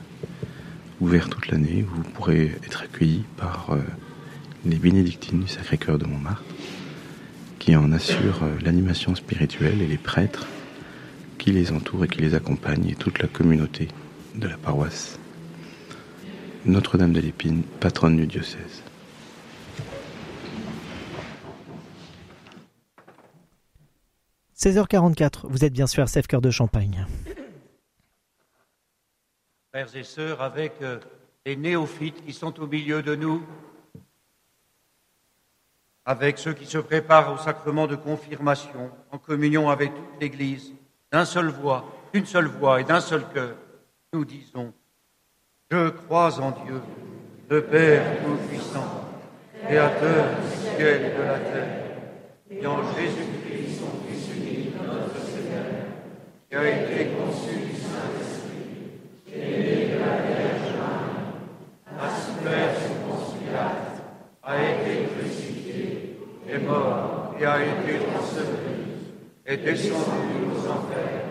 ouvert 1.01 1.29
toute 1.29 1.47
l'année. 1.47 1.83
Vous 1.87 2.03
pourrez 2.03 2.55
être 2.63 2.83
accueilli 2.83 3.23
par 3.37 3.71
euh, 3.71 3.79
les 4.65 4.77
bénédictines 4.77 5.41
du 5.41 5.47
Sacré-Cœur 5.47 5.97
de 5.97 6.05
Montmartre, 6.05 6.45
qui 7.57 7.75
en 7.75 7.91
assurent 7.91 8.43
euh, 8.43 8.59
l'animation 8.63 9.15
spirituelle 9.15 9.81
et 9.81 9.87
les 9.87 9.97
prêtres 9.97 10.45
qui 11.39 11.51
les 11.51 11.71
entourent 11.71 12.05
et 12.05 12.07
qui 12.07 12.21
les 12.21 12.35
accompagnent, 12.35 12.89
et 12.89 12.95
toute 12.95 13.19
la 13.19 13.27
communauté 13.27 13.87
de 14.35 14.47
la 14.47 14.57
paroisse. 14.57 15.17
Notre-Dame 16.65 17.13
de 17.13 17.19
l'Épine, 17.19 17.63
patronne 17.79 18.17
du 18.17 18.27
diocèse. 18.27 18.76
«16h44, 24.57 25.41
vous 25.43 25.63
êtes 25.63 25.73
bien 25.73 25.87
sûr 25.87 26.03
à 26.03 26.07
Sèvres-Cœur 26.07 26.41
de 26.41 26.49
Champagne 26.49 27.05
frères 29.77 29.95
et 29.95 30.03
sœurs, 30.03 30.41
avec 30.41 30.73
euh, 30.81 30.97
les 31.45 31.55
néophytes 31.55 32.25
qui 32.25 32.33
sont 32.33 32.59
au 32.59 32.65
milieu 32.65 33.03
de 33.03 33.15
nous. 33.15 33.43
avec 36.03 36.39
ceux 36.39 36.53
qui 36.53 36.65
se 36.65 36.77
préparent 36.77 37.33
au 37.33 37.37
sacrement 37.37 37.85
de 37.85 37.95
confirmation, 37.95 38.89
en 39.11 39.17
communion 39.17 39.69
avec 39.69 39.93
toute 39.93 40.21
l'Église, 40.21 40.73
d'un 41.11 41.25
seul 41.25 41.49
voix, 41.49 41.85
d'une 42.13 42.25
seule 42.25 42.47
voix 42.47 42.79
et 42.79 42.85
d'un 42.85 43.01
seul 43.01 43.23
cœur, 43.33 43.55
nous 44.13 44.23
disons 44.25 44.73
Je 45.69 45.89
crois 45.89 46.39
en 46.39 46.51
Dieu, 46.51 46.81
le 47.49 47.61
Père 47.61 48.03
Tout-Puissant, 48.23 49.03
Créateur 49.63 50.25
du 50.39 50.75
ciel 50.75 51.05
et 51.05 51.17
de 51.17 51.23
la 51.23 51.39
terre, 51.39 51.83
et 52.49 52.65
en 52.65 52.81
Jésus-Christ, 52.95 53.79
son 53.79 54.07
Fils 54.07 54.33
unique, 54.33 54.75
notre 54.81 55.19
Seigneur, 55.25 55.65
qui 56.49 56.55
a 56.55 56.63
été 56.63 57.07
conçu 57.07 57.55
du 57.59 57.75
Saint-Esprit, 57.75 58.95
né 59.27 59.91
de 59.91 59.99
la 59.99 60.15
Vierge 60.23 60.71
Marie, 60.79 61.25
a 61.99 62.09
souffert 62.09 62.71
sous 62.79 62.97
a 64.43 64.55
été 64.55 65.09
crucifié, 65.11 66.17
est 66.49 66.59
mort 66.59 67.35
et 67.37 67.45
a 67.45 67.57
été 67.59 67.99
enseveli, 68.17 69.11
est 69.45 69.57
descendu 69.57 70.47
aux 70.49 70.71
enfers. 70.71 71.25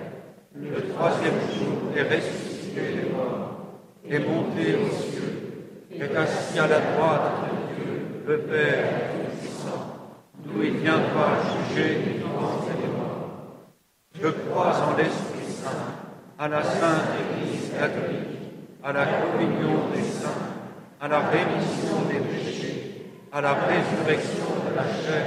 Le 0.54 0.92
troisième 0.92 1.40
jour 1.56 1.96
est 1.96 2.14
ressuscité 2.14 2.80
des 2.80 3.10
morts, 3.10 3.80
est 4.06 4.18
monté 4.18 4.74
aux 4.74 4.94
cieux, 4.94 5.88
est 5.98 6.14
assis 6.14 6.58
à 6.58 6.66
la 6.66 6.80
droite 6.80 7.32
de 7.42 7.74
Dieu, 7.74 8.02
le 8.28 8.38
Père 8.40 8.88
Tout-Puissant, 9.12 10.12
d'où 10.44 10.62
il 10.62 10.76
viendra 10.76 11.38
juger 11.70 12.00
les 12.04 12.18
morts. 12.22 12.66
Je 14.22 14.28
crois 14.28 14.72
en 14.80 14.96
l'Esprit 14.96 15.44
Saint, 15.46 15.70
à 16.38 16.48
la 16.48 16.62
Sainte 16.62 17.02
Église 17.20 17.70
catholique, 17.78 18.38
à 18.82 18.92
la 18.92 19.04
communion 19.04 19.90
des 19.94 20.02
saints, 20.02 20.28
à 21.00 21.08
la 21.08 21.20
rémission 21.20 22.02
des 22.08 22.20
péchés, 22.20 23.12
à 23.30 23.42
la 23.42 23.52
résurrection 23.52 24.46
de 24.70 24.74
la 24.74 24.84
chair, 24.84 25.26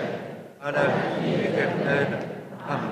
à 0.61 0.71
la 0.71 0.81
vie 0.81 1.35
éternelle. 1.35 2.19
Amen. 2.67 2.89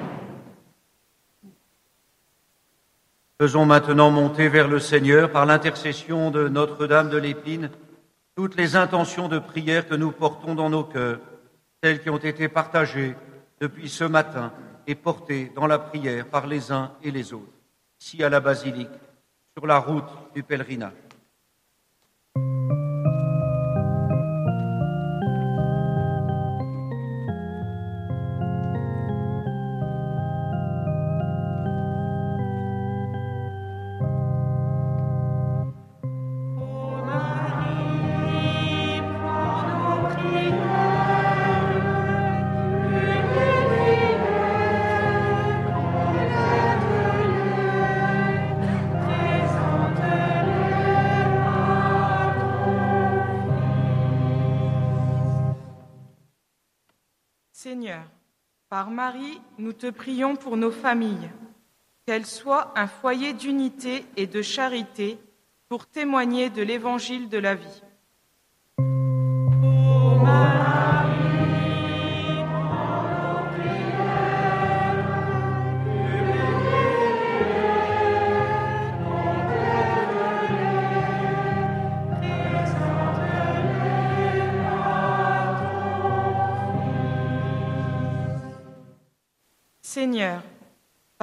Faisons 3.41 3.65
maintenant 3.65 4.11
monter 4.11 4.49
vers 4.49 4.67
le 4.67 4.79
Seigneur, 4.79 5.31
par 5.31 5.47
l'intercession 5.47 6.29
de 6.29 6.47
Notre-Dame 6.47 7.09
de 7.09 7.17
l'Épine, 7.17 7.71
toutes 8.35 8.55
les 8.55 8.75
intentions 8.75 9.27
de 9.27 9.39
prière 9.39 9.87
que 9.87 9.95
nous 9.95 10.11
portons 10.11 10.53
dans 10.53 10.69
nos 10.69 10.83
cœurs, 10.83 11.19
celles 11.83 12.01
qui 12.01 12.11
ont 12.11 12.17
été 12.17 12.47
partagées 12.47 13.15
depuis 13.59 13.89
ce 13.89 14.03
matin 14.03 14.51
et 14.87 14.95
portées 14.95 15.51
dans 15.53 15.67
la 15.67 15.77
prière 15.77 16.25
par 16.27 16.47
les 16.47 16.71
uns 16.71 16.93
et 17.03 17.11
les 17.11 17.33
autres, 17.33 17.51
ici 17.99 18.23
à 18.23 18.29
la 18.29 18.39
basilique, 18.39 18.87
sur 19.55 19.67
la 19.67 19.79
route 19.79 20.33
du 20.33 20.41
pèlerinage. 20.41 20.93
Te 59.77 59.89
prions 59.89 60.35
pour 60.35 60.57
nos 60.57 60.71
familles, 60.71 61.29
qu'elles 62.05 62.25
soient 62.25 62.73
un 62.75 62.87
foyer 62.87 63.33
d'unité 63.33 64.05
et 64.15 64.27
de 64.27 64.41
charité 64.41 65.19
pour 65.69 65.85
témoigner 65.85 66.49
de 66.49 66.61
l'évangile 66.61 67.29
de 67.29 67.37
la 67.37 67.55
vie. 67.55 67.83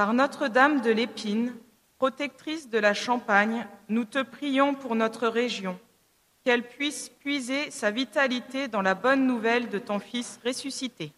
Par 0.04 0.12
Notre-Dame 0.12 0.82
de 0.82 0.90
l'Épine, 0.90 1.54
protectrice 1.96 2.68
de 2.68 2.76
la 2.76 2.92
Champagne, 2.92 3.66
nous 3.88 4.04
te 4.04 4.22
prions 4.22 4.74
pour 4.74 4.96
notre 4.96 5.28
région, 5.28 5.78
qu'elle 6.44 6.62
puisse 6.62 7.08
puiser 7.08 7.70
sa 7.70 7.90
vitalité 7.90 8.68
dans 8.68 8.82
la 8.82 8.94
bonne 8.94 9.26
nouvelle 9.26 9.70
de 9.70 9.78
ton 9.78 10.00
Fils 10.00 10.38
ressuscité. 10.44 11.14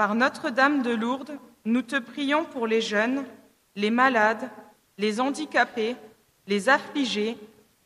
Par 0.00 0.14
Notre-Dame 0.14 0.80
de 0.80 0.92
Lourdes, 0.92 1.36
nous 1.66 1.82
te 1.82 1.96
prions 1.96 2.46
pour 2.46 2.66
les 2.66 2.80
jeunes, 2.80 3.22
les 3.76 3.90
malades, 3.90 4.48
les 4.96 5.20
handicapés, 5.20 5.94
les 6.46 6.70
affligés, 6.70 7.36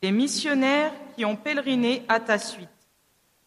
les 0.01 0.13
missionnaires 0.13 0.93
qui 1.17 1.25
ont 1.25 1.35
pèleriné 1.35 2.05
à 2.07 2.21
ta 2.21 2.39
suite. 2.39 2.69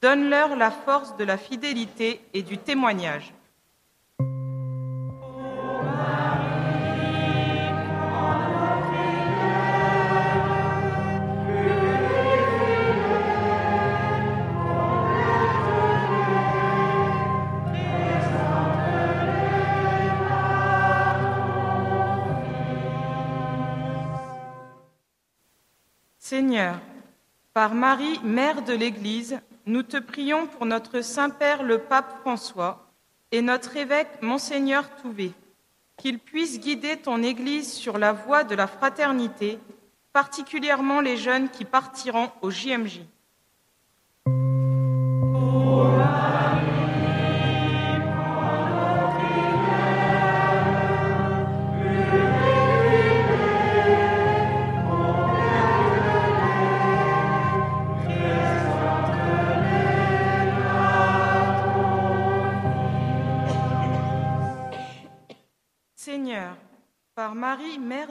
Donne-leur 0.02 0.58
la 0.58 0.70
force 0.70 1.16
de 1.16 1.24
la 1.24 1.38
fidélité 1.38 2.20
et 2.34 2.44
du 2.44 2.58
témoignage. 2.58 3.34
Par 27.58 27.74
Marie, 27.74 28.20
Mère 28.24 28.62
de 28.62 28.74
l'Église, 28.74 29.40
nous 29.66 29.82
te 29.82 29.98
prions 29.98 30.46
pour 30.46 30.68
notre 30.68 31.02
Saint-Père 31.02 31.64
le 31.64 31.80
Pape 31.80 32.20
François 32.22 32.86
et 33.32 33.42
notre 33.42 33.76
évêque 33.78 34.22
Monseigneur 34.22 34.88
Touvé, 35.02 35.32
qu'il 35.98 36.20
puisse 36.20 36.60
guider 36.60 36.98
ton 36.98 37.24
Église 37.24 37.74
sur 37.74 37.98
la 37.98 38.14
voie 38.14 38.44
de 38.44 38.54
la 38.54 38.68
fraternité, 38.68 39.58
particulièrement 40.14 41.02
les 41.02 41.18
jeunes 41.18 41.50
qui 41.50 41.66
partiront 41.66 42.30
au 42.44 42.52
JMJ. 42.52 43.02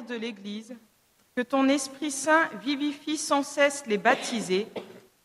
De 0.07 0.15
l'Église, 0.15 0.75
que 1.35 1.43
ton 1.43 1.69
Esprit 1.69 2.11
Saint 2.11 2.49
vivifie 2.63 3.19
sans 3.19 3.43
cesse 3.43 3.85
les 3.87 3.99
baptisés, 3.99 4.69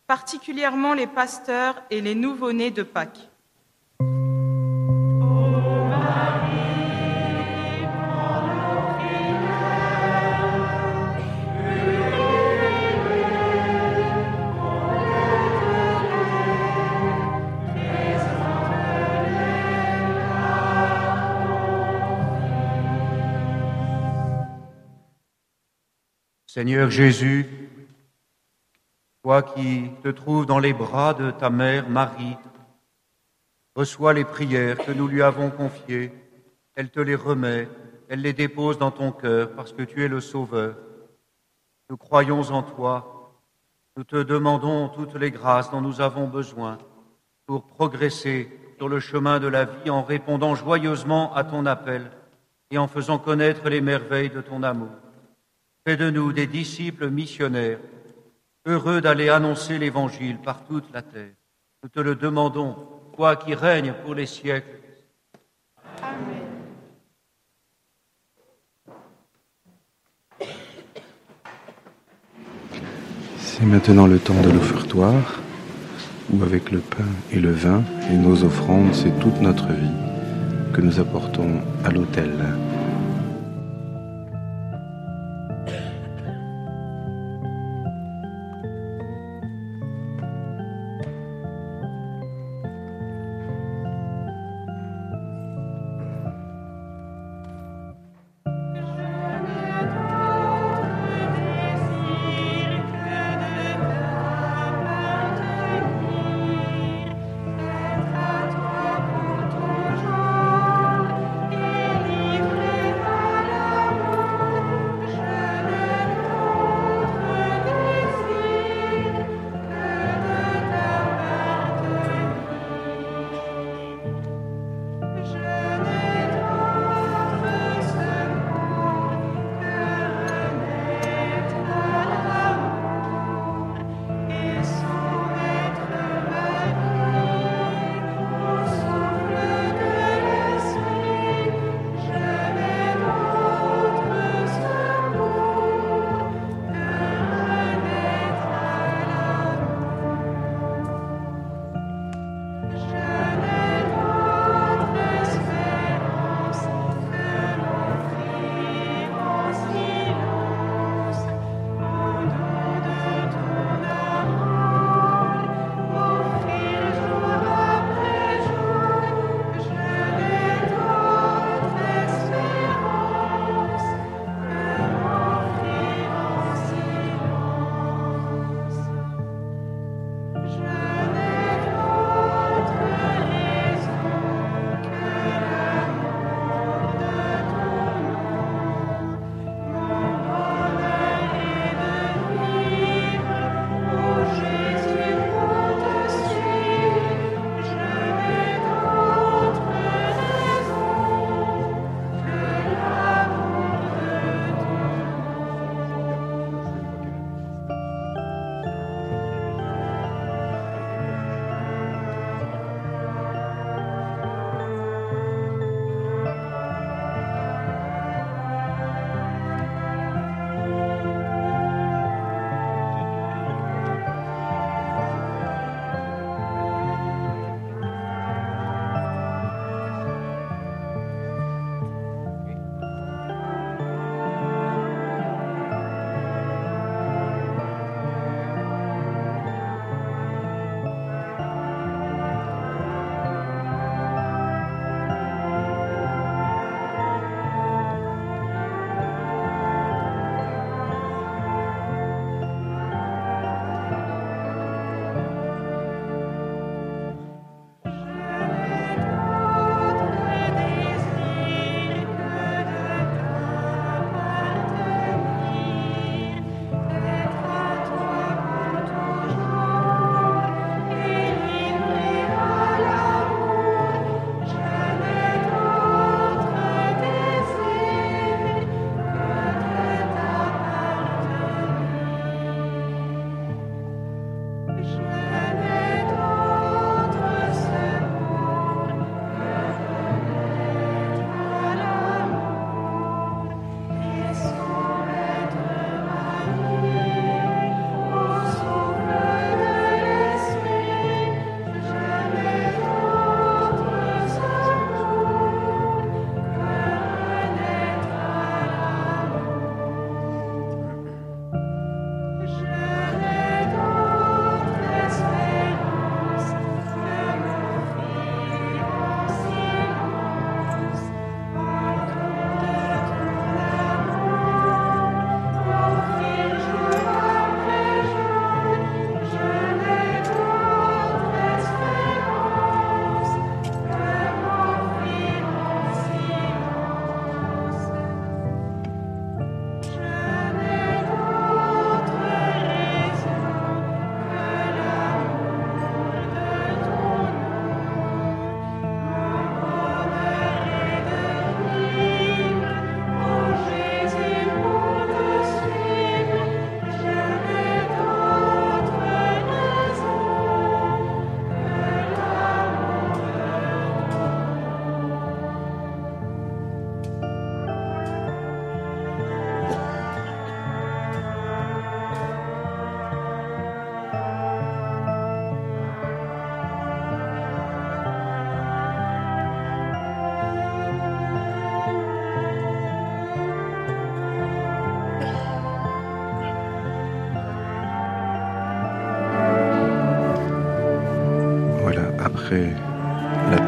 particulièrement 0.08 0.94
les 0.94 1.08
pasteurs 1.08 1.82
et 1.90 2.02
les 2.02 2.16
nouveau-nés 2.16 2.72
de 2.72 2.84
Pâques. 2.84 3.30
Seigneur 26.62 26.92
Jésus, 26.92 27.48
toi 29.24 29.42
qui 29.42 29.90
te 30.04 30.10
trouves 30.10 30.46
dans 30.46 30.60
les 30.60 30.74
bras 30.74 31.16
de 31.16 31.32
ta 31.32 31.50
mère 31.50 31.90
Marie, 31.90 32.38
reçois 33.76 34.14
les 34.14 34.26
prières 34.26 34.78
que 34.78 34.92
nous 34.92 35.08
lui 35.08 35.24
avons 35.24 35.50
confiées, 35.50 36.12
elle 36.76 36.92
te 36.92 37.00
les 37.00 37.16
remet, 37.16 37.68
elle 38.10 38.22
les 38.22 38.34
dépose 38.34 38.78
dans 38.78 38.92
ton 38.92 39.12
cœur 39.12 39.54
parce 39.56 39.74
que 39.74 39.82
tu 39.82 40.04
es 40.04 40.08
le 40.08 40.22
Sauveur. 40.22 40.76
Nous 41.90 41.98
croyons 41.98 42.42
en 42.52 42.62
toi, 42.62 43.34
nous 43.98 44.04
te 44.04 44.22
demandons 44.22 44.90
toutes 44.90 45.16
les 45.16 45.32
grâces 45.32 45.72
dont 45.72 45.82
nous 45.82 46.00
avons 46.00 46.28
besoin 46.28 46.78
pour 47.48 47.66
progresser 47.66 48.76
sur 48.78 48.88
le 48.88 49.00
chemin 49.00 49.40
de 49.40 49.48
la 49.48 49.66
vie 49.66 49.90
en 49.90 50.04
répondant 50.04 50.54
joyeusement 50.54 51.34
à 51.34 51.44
ton 51.44 51.66
appel 51.66 52.12
et 52.70 52.78
en 52.78 52.88
faisant 52.88 53.18
connaître 53.18 53.68
les 53.68 53.82
merveilles 53.82 54.30
de 54.30 54.42
ton 54.42 54.62
amour. 54.62 55.01
Fais 55.88 55.98
de 55.98 56.12
nous 56.12 56.32
des 56.32 56.46
disciples 56.46 57.10
missionnaires 57.10 57.80
heureux 58.68 59.02
d'aller 59.02 59.30
annoncer 59.30 59.80
l'Évangile 59.80 60.38
par 60.38 60.64
toute 60.66 60.86
la 60.94 61.02
terre. 61.02 61.34
Nous 61.82 61.90
te 61.90 62.00
le 62.00 62.14
demandons, 62.14 62.76
toi 63.16 63.36
qui 63.36 63.56
règnes 63.56 63.94
pour 64.06 64.14
les 64.14 64.28
siècles. 64.28 64.80
Amen. 66.04 66.42
C'est 73.40 73.66
maintenant 73.66 74.06
le 74.06 74.20
temps 74.20 74.40
de 74.40 74.52
l'offertoire, 74.52 75.42
où 76.32 76.44
avec 76.44 76.70
le 76.70 76.80
pain 76.80 77.10
et 77.32 77.40
le 77.40 77.52
vin 77.52 77.84
et 78.12 78.18
nos 78.18 78.44
offrandes, 78.44 78.94
c'est 78.94 79.20
toute 79.20 79.42
notre 79.42 79.68
vie 79.68 79.98
que 80.74 80.82
nous 80.82 81.00
apportons 81.00 81.60
à 81.84 81.90
l'autel. 81.90 82.32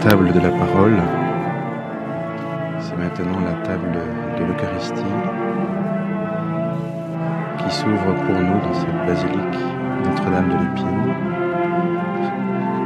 Table 0.04 0.34
de 0.34 0.40
la 0.42 0.50
parole, 0.50 1.02
c'est 2.82 2.98
maintenant 2.98 3.40
la 3.40 3.54
table 3.66 3.90
de 4.38 4.44
l'Eucharistie 4.44 5.14
qui 7.58 7.72
s'ouvre 7.74 8.14
pour 8.26 8.36
nous 8.36 8.60
dans 8.60 8.74
cette 8.74 9.06
basilique 9.08 9.62
Notre-Dame 10.04 10.50
de 10.50 10.58
l'Épine 10.62 11.14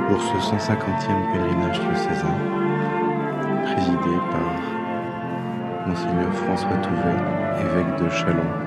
pour 0.07 0.21
ce 0.21 0.37
150e 0.55 1.33
pèlerinage 1.33 1.79
diocésain 1.79 2.37
présidé 3.63 4.15
par 4.29 5.87
Monseigneur 5.87 6.31
François 6.35 6.77
Touvet, 6.83 7.17
évêque 7.61 7.95
de 7.99 8.09
Châlons. 8.09 8.66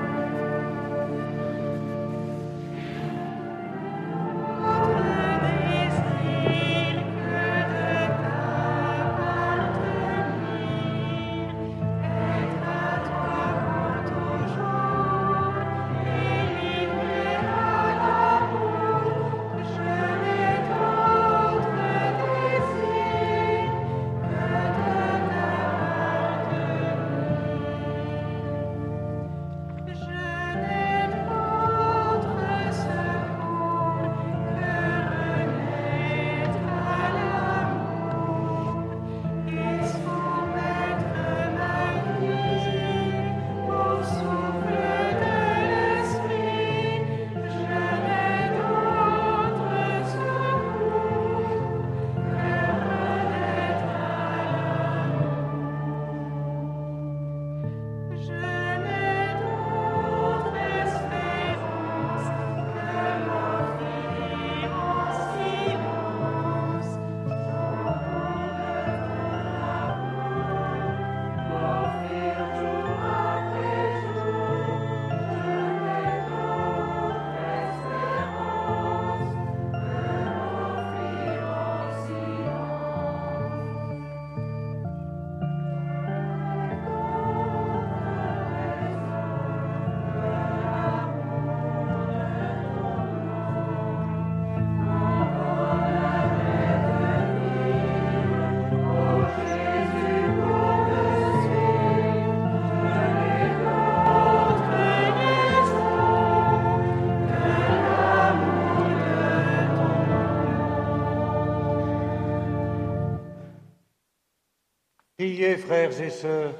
Frères 115.71 116.01
et 116.01 116.09
sœurs, 116.09 116.53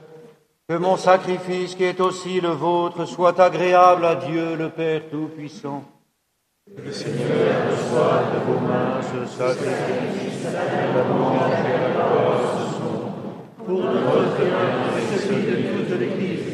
que 0.70 0.76
mon 0.78 0.95
sacrifice 0.95 1.76
qui 1.76 1.84
est 1.84 1.99
aussi 1.99 2.39
le 2.39 2.51
vôtre 2.51 3.03
soit 3.03 3.38
agréable 3.41 4.05
à 4.05 4.16
Dieu 4.16 4.55
le 4.55 4.70
Père 4.70 5.01
Tout-Puissant. 5.12 5.84
Que 6.66 6.82
le 6.82 6.93
Seigneur 6.93 7.28
reçoive 7.70 8.34
de 8.34 8.39
vos 8.47 8.59
mains 8.62 9.01
ce 9.01 9.26
sacrifice, 9.38 10.43
sont, 12.78 13.66
pour 13.66 13.82
notre 13.82 14.38
bien 14.38 14.93
et 14.97 15.18
celui 15.18 15.43
de 15.43 15.89
toute 15.89 15.99
l'Église. 15.99 16.45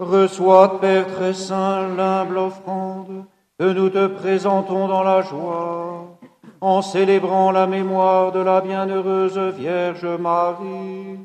Reçois, 0.00 0.80
Père 0.80 1.06
très 1.06 1.34
saint, 1.34 1.86
l'humble 1.96 2.38
offrande 2.38 3.26
que 3.60 3.72
nous 3.72 3.90
te 3.90 4.08
présentons 4.08 4.88
dans 4.88 5.04
la 5.04 5.22
joie 5.22 6.18
en 6.60 6.82
célébrant 6.82 7.50
la 7.52 7.66
mémoire 7.66 8.32
de 8.32 8.40
la 8.40 8.60
bienheureuse 8.60 9.38
Vierge 9.38 10.04
Marie. 10.04 11.18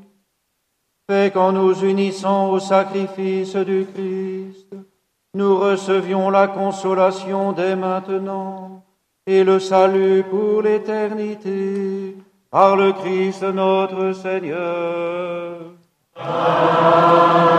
Fais 1.10 1.32
qu'en 1.32 1.52
nous 1.52 1.84
unissant 1.84 2.50
au 2.50 2.60
sacrifice 2.60 3.56
du 3.56 3.86
Christ, 3.94 4.74
nous 5.34 5.58
recevions 5.58 6.30
la 6.30 6.48
consolation 6.48 7.52
dès 7.52 7.76
maintenant 7.76 8.84
et 9.28 9.44
le 9.44 9.60
salut 9.60 10.24
pour 10.24 10.62
l'éternité 10.62 12.16
par 12.50 12.76
le 12.76 12.94
Christ 12.94 13.44
notre 13.44 14.14
Seigneur. 14.14 15.58
Amen. 16.16 17.56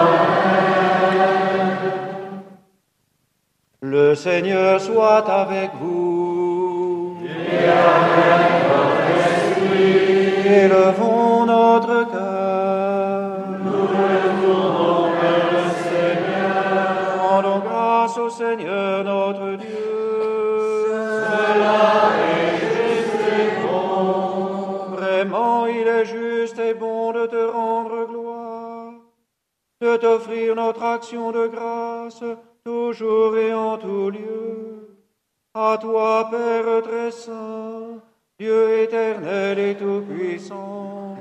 Le 3.83 4.15
Seigneur 4.17 4.81
soit 4.81 5.29
avec 5.31 5.71
vous. 5.81 6.16
De 27.13 27.27
te 27.27 27.51
rendre 27.51 28.07
gloire, 28.07 28.93
de 29.81 29.97
t'offrir 29.97 30.55
notre 30.55 30.83
action 30.83 31.33
de 31.33 31.47
grâce, 31.47 32.23
toujours 32.65 33.37
et 33.37 33.55
en 33.55 33.79
tout 33.79 34.11
lieu 34.11 34.86
à 35.57 35.79
toi, 35.79 36.29
Père 36.31 36.83
très 36.83 37.11
saint, 37.11 38.03
Dieu 38.39 38.81
éternel 38.83 39.59
et 39.59 39.75
tout-puissant. 39.75 41.17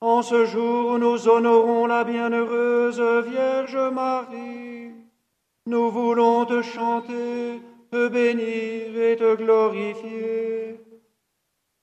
En 0.00 0.22
ce 0.22 0.44
jour, 0.44 0.98
nous 0.98 1.28
honorons 1.28 1.86
la 1.86 2.02
bienheureuse 2.04 3.00
Vierge 3.28 3.78
Marie. 3.92 4.90
Nous 5.66 5.90
voulons 5.90 6.44
te 6.44 6.62
chanter, 6.62 7.60
te 7.92 8.08
bénir 8.08 9.00
et 9.00 9.16
te 9.16 9.36
glorifier. 9.36 10.80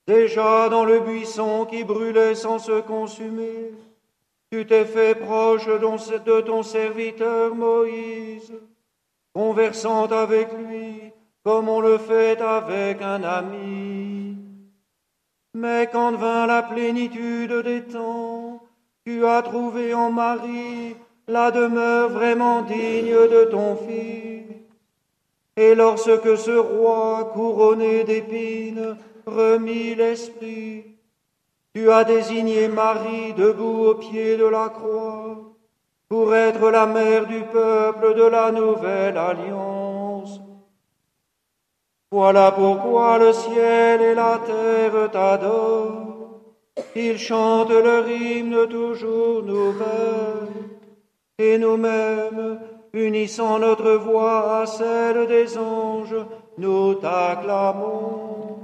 Déjà 0.06 0.68
dans 0.68 0.84
le 0.84 1.00
buisson 1.00 1.64
qui 1.64 1.84
brûlait 1.84 2.34
sans 2.34 2.58
se 2.58 2.80
consumer, 2.82 3.72
tu 4.52 4.66
t'es 4.66 4.84
fait 4.84 5.14
proche 5.14 5.66
de 5.66 6.40
ton 6.42 6.62
serviteur 6.62 7.54
Moïse 7.54 8.52
conversant 9.34 10.06
avec 10.06 10.48
lui 10.52 11.12
comme 11.44 11.68
on 11.68 11.80
le 11.80 11.98
fait 11.98 12.40
avec 12.40 13.02
un 13.02 13.22
ami. 13.22 14.36
Mais 15.52 15.88
quand 15.92 16.12
vint 16.12 16.46
la 16.46 16.62
plénitude 16.62 17.52
des 17.62 17.82
temps, 17.82 18.62
tu 19.04 19.26
as 19.26 19.42
trouvé 19.42 19.92
en 19.92 20.10
Marie 20.10 20.96
la 21.28 21.50
demeure 21.50 22.08
vraiment 22.10 22.62
digne 22.62 23.28
de 23.28 23.44
ton 23.50 23.76
Fils. 23.76 24.44
Et 25.56 25.74
lorsque 25.74 26.36
ce 26.36 26.56
roi 26.56 27.30
couronné 27.34 28.04
d'épines 28.04 28.96
remit 29.26 29.94
l'esprit, 29.94 30.84
tu 31.74 31.90
as 31.90 32.04
désigné 32.04 32.68
Marie 32.68 33.34
debout 33.34 33.84
au 33.84 33.94
pied 33.94 34.36
de 34.36 34.46
la 34.46 34.68
croix 34.68 35.53
pour 36.14 36.32
être 36.32 36.70
la 36.70 36.86
mère 36.86 37.26
du 37.26 37.40
peuple 37.42 38.14
de 38.14 38.22
la 38.22 38.52
nouvelle 38.52 39.18
alliance. 39.18 40.40
Voilà 42.12 42.52
pourquoi 42.52 43.18
le 43.18 43.32
ciel 43.32 44.00
et 44.00 44.14
la 44.14 44.38
terre 44.46 45.10
t'adorent. 45.10 46.42
Ils 46.94 47.18
chantent 47.18 47.80
leur 47.88 48.08
hymne 48.08 48.68
toujours 48.68 49.42
nouvelle. 49.42 50.54
Et 51.36 51.58
nous-mêmes, 51.58 52.60
unissant 52.92 53.58
notre 53.58 53.94
voix 53.94 54.60
à 54.60 54.66
celle 54.66 55.26
des 55.26 55.58
anges, 55.58 56.24
nous 56.58 56.94
t'acclamons. 56.94 58.63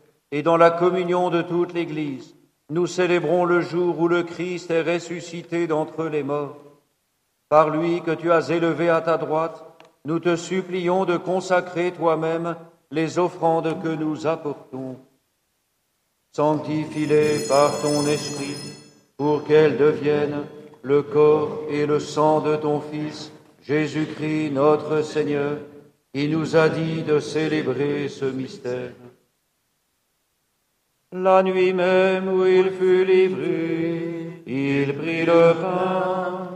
et 0.31 0.43
dans 0.43 0.57
la 0.57 0.71
communion 0.71 1.29
de 1.29 1.41
toute 1.41 1.73
l'Église, 1.73 2.35
nous 2.69 2.87
célébrons 2.87 3.43
le 3.43 3.61
jour 3.61 3.99
où 3.99 4.07
le 4.07 4.23
Christ 4.23 4.71
est 4.71 4.81
ressuscité 4.81 5.67
d'entre 5.67 6.05
les 6.05 6.23
morts. 6.23 6.57
Par 7.49 7.69
lui 7.69 8.01
que 8.01 8.11
tu 8.11 8.31
as 8.31 8.49
élevé 8.49 8.89
à 8.89 9.01
ta 9.01 9.17
droite, 9.17 9.65
nous 10.05 10.19
te 10.19 10.37
supplions 10.37 11.03
de 11.03 11.17
consacrer 11.17 11.91
toi-même 11.91 12.55
les 12.91 13.19
offrandes 13.19 13.81
que 13.83 13.89
nous 13.89 14.25
apportons. 14.25 14.95
Sanctifie-les 16.33 17.47
par 17.49 17.81
ton 17.81 18.07
esprit, 18.07 18.55
pour 19.17 19.43
qu'elles 19.43 19.77
deviennent 19.77 20.45
le 20.81 21.03
corps 21.03 21.63
et 21.69 21.85
le 21.85 21.99
sang 21.99 22.39
de 22.39 22.55
ton 22.55 22.79
Fils, 22.79 23.33
Jésus-Christ 23.61 24.51
notre 24.51 25.01
Seigneur, 25.01 25.57
qui 26.13 26.29
nous 26.29 26.55
a 26.55 26.69
dit 26.69 27.03
de 27.03 27.19
célébrer 27.19 28.07
ce 28.07 28.25
mystère. 28.25 28.91
La 31.13 31.43
nuit 31.43 31.73
même 31.73 32.29
où 32.29 32.45
il 32.45 32.71
fut 32.71 33.03
livré, 33.03 34.43
il 34.47 34.95
prit 34.95 35.25
le 35.25 35.53
pain, 35.61 36.47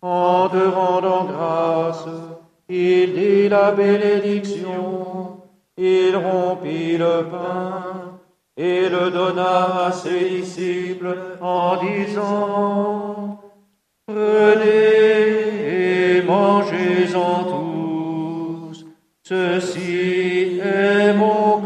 en 0.00 0.48
te 0.48 0.56
rendant 0.56 1.26
grâce, 1.26 2.08
il 2.70 3.12
dit 3.12 3.50
la 3.50 3.72
bénédiction, 3.72 5.42
il 5.76 6.16
rompit 6.16 6.96
le 6.96 7.26
pain 7.30 8.18
et 8.56 8.88
le 8.88 9.10
donna 9.10 9.88
à 9.88 9.92
ses 9.92 10.40
disciples 10.40 11.14
en 11.42 11.76
disant, 11.76 13.40
Prenez 14.06 14.62
et 16.16 16.22
mangez-en 16.22 17.44
tous. 17.44 18.86
Ceci 19.22 20.60
est 20.64 21.12
mon 21.12 21.57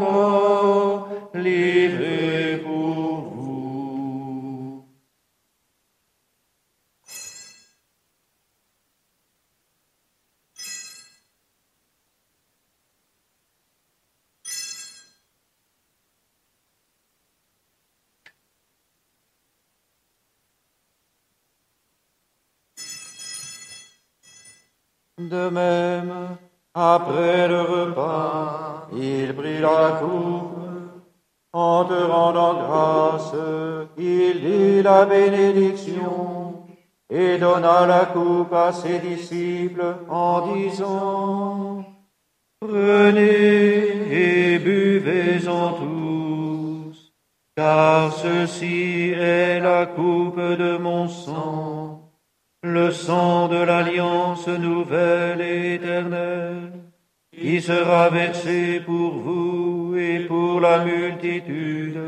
De 25.33 25.49
même, 25.49 26.13
après 26.75 27.47
le 27.47 27.61
repas, 27.61 28.87
il 28.93 29.33
prit 29.33 29.59
la 29.59 29.99
coupe. 29.99 30.59
En 31.51 31.85
te 31.85 31.99
rendant 32.15 32.53
grâce, 32.63 33.35
il 33.97 34.33
dit 34.47 34.83
la 34.83 35.05
bénédiction 35.05 36.65
et 37.09 37.39
donna 37.39 37.87
la 37.87 38.05
coupe 38.05 38.53
à 38.53 38.71
ses 38.71 38.99
disciples 38.99 39.95
en 40.07 40.53
disant, 40.53 41.83
Prenez 42.59 43.73
et 44.21 44.59
buvez-en 44.59 45.67
tous, 45.81 47.11
car 47.57 48.13
ceci 48.13 49.13
est 49.15 49.59
la 49.59 49.87
coupe 49.87 50.39
de 50.63 50.77
mon 50.77 51.07
sang, 51.07 51.62
le 52.73 52.91
sang 52.91 53.47
de 53.47 53.61
l'alliance 53.63 54.47
nouvelle 54.47 55.41
et 55.41 55.75
éternelle 55.75 56.71
qui 57.31 57.61
sera 57.61 58.09
versé 58.09 58.81
pour 58.85 59.11
vous 59.13 59.95
et 59.97 60.19
pour 60.21 60.59
la 60.59 60.83
multitude 60.83 61.99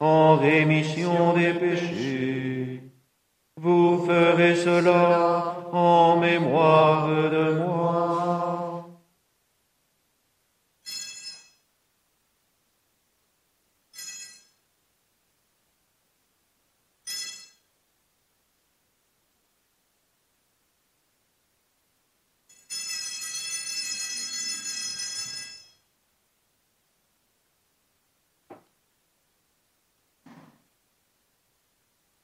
en 0.00 0.36
rémission 0.36 1.32
des 1.34 1.52
péchés. 1.54 2.82
Vous 3.60 4.04
ferez 4.06 4.54
cela 4.54 5.56
en 5.72 6.18
mémoire 6.18 7.08
de 7.08 7.54
moi. 7.62 7.85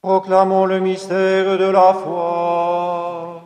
Proclamons 0.03 0.65
le 0.65 0.81
mystère 0.81 1.57
de 1.57 1.71
la 1.71 1.93
foi. 1.93 3.41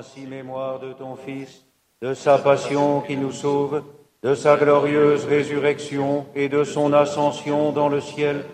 Ainsi 0.00 0.26
mémoire 0.26 0.78
de 0.80 0.94
ton 0.94 1.14
Fils, 1.14 1.62
de 2.00 2.14
sa 2.14 2.38
passion 2.38 3.02
qui 3.02 3.18
nous 3.18 3.32
sauve, 3.32 3.82
de 4.22 4.34
sa 4.34 4.56
glorieuse 4.56 5.26
résurrection 5.26 6.24
et 6.34 6.48
de 6.48 6.64
son 6.64 6.94
ascension 6.94 7.70
dans 7.70 7.90
le 7.90 8.00
ciel, 8.00 8.46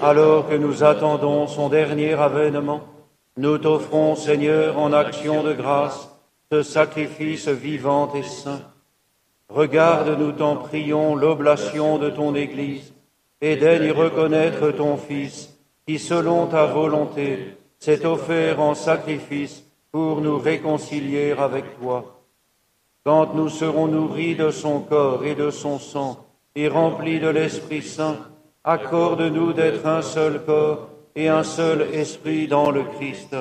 alors 0.00 0.48
que 0.48 0.56
nous 0.56 0.82
attendons 0.82 1.46
son 1.46 1.68
dernier 1.68 2.14
avènement, 2.14 2.80
nous 3.36 3.58
t'offrons, 3.58 4.16
Seigneur, 4.16 4.80
en 4.80 4.92
action 4.92 5.44
de 5.44 5.52
grâce, 5.52 6.08
ce 6.50 6.64
sacrifice 6.64 7.46
vivant 7.46 8.12
et 8.14 8.24
saint. 8.24 8.62
Regarde, 9.48 10.18
nous 10.18 10.32
t'en 10.32 10.56
prions, 10.56 11.14
l'oblation 11.14 11.98
de 11.98 12.10
ton 12.10 12.34
Église, 12.34 12.92
et 13.40 13.54
daigne 13.54 13.92
reconnaître 13.92 14.72
ton 14.72 14.96
Fils, 14.96 15.56
qui, 15.86 16.00
selon 16.00 16.46
ta 16.46 16.66
volonté, 16.66 17.54
s'est 17.78 18.04
offert 18.04 18.60
en 18.60 18.74
sacrifice 18.74 19.69
pour 19.92 20.20
nous 20.20 20.38
réconcilier 20.38 21.32
avec 21.32 21.78
toi. 21.78 22.22
Quand 23.04 23.34
nous 23.34 23.48
serons 23.48 23.88
nourris 23.88 24.34
de 24.34 24.50
son 24.50 24.80
corps 24.80 25.24
et 25.24 25.34
de 25.34 25.50
son 25.50 25.78
sang, 25.78 26.26
et 26.54 26.68
remplis 26.68 27.20
de 27.20 27.28
l'Esprit 27.28 27.82
Saint, 27.82 28.18
accorde-nous 28.64 29.52
d'être 29.52 29.86
un 29.86 30.02
seul 30.02 30.44
corps 30.44 30.90
et 31.14 31.28
un 31.28 31.44
seul 31.44 31.82
esprit 31.92 32.46
dans 32.48 32.70
le 32.70 32.84
Christ. 32.84 33.36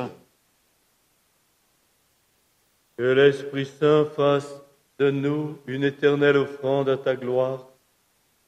Que 2.97 3.03
l'Esprit 3.03 3.65
Saint 3.65 4.05
fasse 4.15 4.61
de 4.99 5.11
nous 5.11 5.57
une 5.65 5.83
éternelle 5.83 6.37
offrande 6.37 6.89
à 6.89 6.97
ta 6.97 7.15
gloire, 7.15 7.67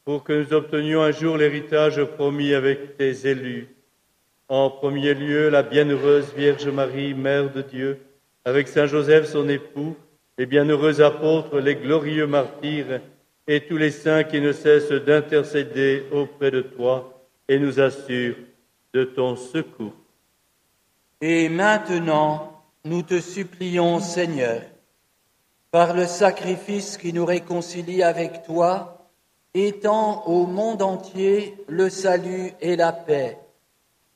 pour 0.03 0.23
que 0.23 0.33
nous 0.33 0.53
obtenions 0.53 1.01
un 1.01 1.11
jour 1.11 1.37
l'héritage 1.37 2.03
promis 2.03 2.53
avec 2.53 2.97
tes 2.97 3.27
élus. 3.27 3.69
En 4.51 4.69
premier 4.69 5.13
lieu, 5.13 5.47
la 5.47 5.63
bienheureuse 5.63 6.33
Vierge 6.35 6.67
Marie, 6.67 7.13
Mère 7.13 7.53
de 7.53 7.61
Dieu, 7.61 8.01
avec 8.43 8.67
Saint 8.67 8.85
Joseph 8.85 9.25
son 9.29 9.47
époux, 9.47 9.95
les 10.37 10.45
bienheureux 10.45 10.99
apôtres, 10.99 11.59
les 11.59 11.75
glorieux 11.75 12.27
martyrs, 12.27 12.99
et 13.47 13.65
tous 13.65 13.77
les 13.77 13.91
saints 13.91 14.25
qui 14.25 14.41
ne 14.41 14.51
cessent 14.51 14.91
d'intercéder 14.91 16.03
auprès 16.11 16.51
de 16.51 16.59
toi 16.59 17.23
et 17.47 17.59
nous 17.59 17.79
assurent 17.79 18.35
de 18.93 19.05
ton 19.05 19.37
secours. 19.37 19.93
Et 21.21 21.47
maintenant, 21.47 22.61
nous 22.83 23.03
te 23.03 23.21
supplions, 23.21 24.01
Seigneur, 24.01 24.63
par 25.71 25.93
le 25.93 26.05
sacrifice 26.05 26.97
qui 26.97 27.13
nous 27.13 27.25
réconcilie 27.25 28.03
avec 28.03 28.43
toi, 28.43 29.07
étends 29.53 30.27
au 30.27 30.45
monde 30.45 30.81
entier 30.81 31.55
le 31.69 31.89
salut 31.89 32.51
et 32.59 32.75
la 32.75 32.91
paix. 32.91 33.37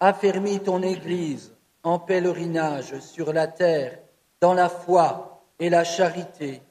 Affermis 0.08 0.60
ton 0.60 0.84
Église 0.84 1.52
en 1.82 1.98
pèlerinage 1.98 3.00
sur 3.00 3.34
la 3.34 3.48
terre, 3.48 3.98
dans 4.40 4.54
la 4.54 4.70
foi 4.70 5.42
et 5.58 5.68
la 5.68 5.84
charité, 5.84 6.62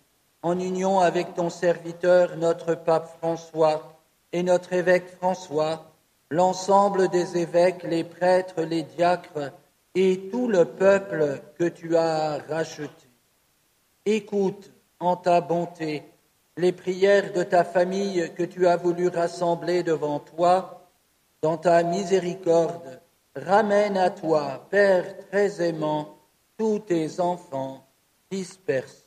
en 0.42 0.56
union 0.56 1.00
avec 1.00 1.34
ton 1.34 1.50
serviteur, 1.50 2.36
notre 2.36 2.76
pape 2.76 3.08
François, 3.18 3.98
et 4.32 4.44
notre 4.44 4.72
évêque 4.72 5.08
François, 5.16 5.90
l'ensemble 6.30 7.08
des 7.08 7.36
évêques, 7.36 7.82
les 7.82 8.04
prêtres, 8.04 8.62
les 8.62 8.84
diacres 8.84 9.50
et 9.96 10.28
tout 10.30 10.46
le 10.46 10.64
peuple 10.64 11.42
que 11.58 11.64
tu 11.64 11.96
as 11.96 12.38
racheté. 12.48 13.08
Écoute 14.06 14.70
en 15.00 15.16
ta 15.16 15.40
bonté 15.40 16.04
les 16.56 16.70
prières 16.70 17.32
de 17.32 17.42
ta 17.42 17.64
famille 17.64 18.32
que 18.36 18.44
tu 18.44 18.68
as 18.68 18.76
voulu 18.76 19.08
rassembler 19.08 19.82
devant 19.82 20.20
toi. 20.20 20.82
Dans 21.42 21.56
ta 21.56 21.82
miséricorde, 21.82 23.00
ramène 23.36 23.96
à 23.96 24.10
toi, 24.10 24.66
Père 24.70 25.26
très 25.28 25.62
aimant, 25.62 26.18
tous 26.56 26.80
tes 26.80 27.20
enfants 27.20 27.86
dispersés. 28.30 29.02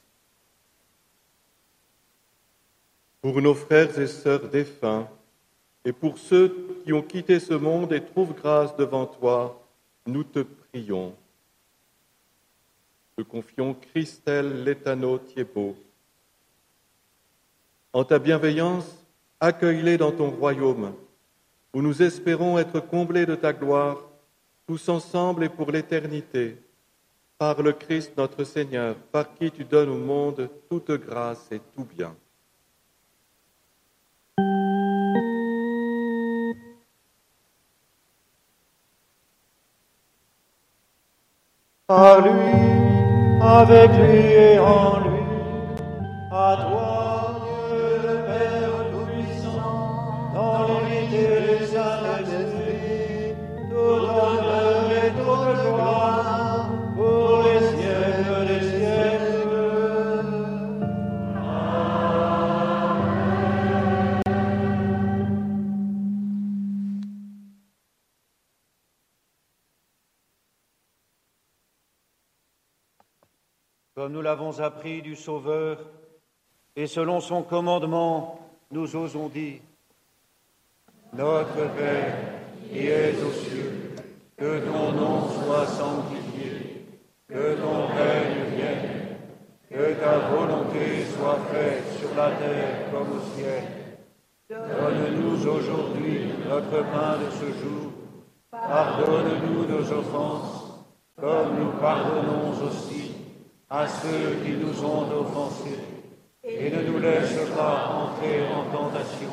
Pour 3.21 3.41
nos 3.41 3.55
frères 3.55 3.97
et 3.99 4.07
sœurs 4.07 4.47
défunts, 4.49 5.07
et 5.83 5.93
pour 5.93 6.17
ceux 6.17 6.81
qui 6.83 6.91
ont 6.91 7.01
quitté 7.01 7.39
ce 7.39 7.53
monde 7.53 7.93
et 7.93 8.03
trouvent 8.03 8.33
grâce 8.33 8.75
devant 8.75 9.05
toi, 9.05 9.63
nous 10.05 10.23
te 10.23 10.39
prions. 10.39 11.13
Te 13.15 13.21
confions 13.23 13.73
Christelle 13.73 14.63
Létano 14.63 15.17
Thiebaud. 15.17 15.75
En 17.93 18.03
ta 18.03 18.19
bienveillance, 18.19 18.85
accueille-les 19.39 19.97
dans 19.97 20.11
ton 20.11 20.29
royaume, 20.29 20.93
où 21.73 21.81
nous 21.81 22.01
espérons 22.01 22.59
être 22.59 22.79
comblés 22.79 23.25
de 23.25 23.35
ta 23.35 23.53
gloire, 23.53 23.97
tous 24.67 24.89
ensemble 24.89 25.45
et 25.45 25.49
pour 25.49 25.71
l'éternité, 25.71 26.57
par 27.37 27.61
le 27.61 27.71
Christ 27.71 28.11
notre 28.17 28.43
Seigneur, 28.43 28.95
par 28.95 29.33
qui 29.33 29.49
tu 29.49 29.63
donnes 29.63 29.89
au 29.89 29.97
monde 29.97 30.49
toute 30.69 30.91
grâce 30.91 31.47
et 31.51 31.61
tout 31.73 31.85
bien. 31.85 32.13
Par 41.87 42.19
lui, 42.19 42.51
avec 43.39 43.91
lui 43.91 44.19
et 44.33 44.59
en 44.59 44.99
lui, 44.99 45.06
appris 74.61 75.01
du 75.01 75.15
Sauveur, 75.15 75.77
et 76.75 76.87
selon 76.87 77.19
son 77.21 77.43
commandement, 77.43 78.39
nous 78.71 78.95
osons 78.95 79.29
dire, 79.29 79.59
Notre 81.13 81.73
Père, 81.75 82.17
qui 82.69 82.87
es 82.87 83.15
aux 83.23 83.31
cieux, 83.31 83.95
que 84.37 84.59
ton 84.59 84.91
nom 84.91 85.27
soit 85.29 85.65
sanctifié, 85.65 86.85
que 87.27 87.55
ton 87.55 87.87
règne 87.87 88.55
vienne, 88.55 89.17
que 89.69 89.93
ta 89.99 90.19
volonté 90.29 91.05
soit 91.17 91.39
faite 91.51 91.83
sur 91.99 92.15
la 92.15 92.31
terre 92.31 92.91
comme 92.91 93.17
au 93.17 93.35
ciel. 93.35 93.63
Donne-nous 94.49 95.47
aujourd'hui 95.47 96.21
notre 96.47 96.83
pain 96.91 97.17
de 97.17 97.29
ce 97.31 97.59
jour. 97.59 97.91
Pardonne-nous 98.51 99.65
nos 99.65 99.91
offenses, 99.91 100.85
comme 101.19 101.59
nous 101.59 101.71
pardonnons 101.81 102.51
aussi 102.65 103.16
à 103.69 103.87
ceux 103.87 104.35
qui 104.43 104.51
nous 104.51 104.83
ont 104.83 105.11
offensés. 105.11 105.79
Et 106.43 106.69
ne 106.69 106.81
nous 106.83 106.99
laisse 106.99 107.37
pas 107.55 107.87
entrer 107.87 108.47
en 108.47 108.63
tentation, 108.71 109.31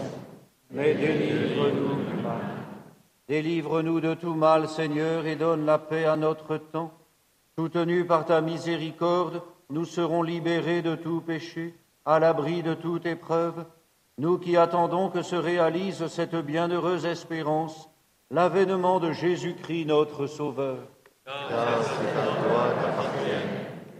mais 0.71 0.95
délivre-nous 0.95 2.05
du 2.05 2.23
mal. 2.23 2.41
Délivre-nous 3.29 4.01
de 4.01 4.15
tout 4.15 4.35
mal, 4.35 4.69
Seigneur, 4.69 5.25
et 5.25 5.37
donne 5.37 5.65
la 5.65 5.79
paix 5.79 6.07
à 6.07 6.17
notre 6.17 6.57
temps. 6.57 6.93
Soutenus 7.57 8.07
par 8.07 8.25
ta 8.25 8.41
miséricorde, 8.41 9.43
nous 9.71 9.85
serons 9.85 10.23
libérés 10.23 10.83
de 10.83 10.97
tout 10.97 11.21
péché, 11.21 11.75
à 12.05 12.19
l'abri 12.19 12.63
de 12.63 12.75
toute 12.75 13.07
épreuve, 13.07 13.65
nous 14.19 14.39
qui 14.39 14.57
attendons 14.57 15.09
que 15.09 15.23
se 15.23 15.37
réalise 15.37 16.07
cette 16.09 16.37
bienheureuse 16.37 17.07
espérance, 17.07 17.89
l'avènement 18.31 18.99
de 18.99 19.13
Jésus-Christ 19.13 19.87
notre 19.87 20.27
Sauveur. 20.27 20.79
Car 21.25 21.83
c'est 21.83 22.19
à 22.19 22.43
toi 22.43 22.75
qu'appartiennent 22.81 23.65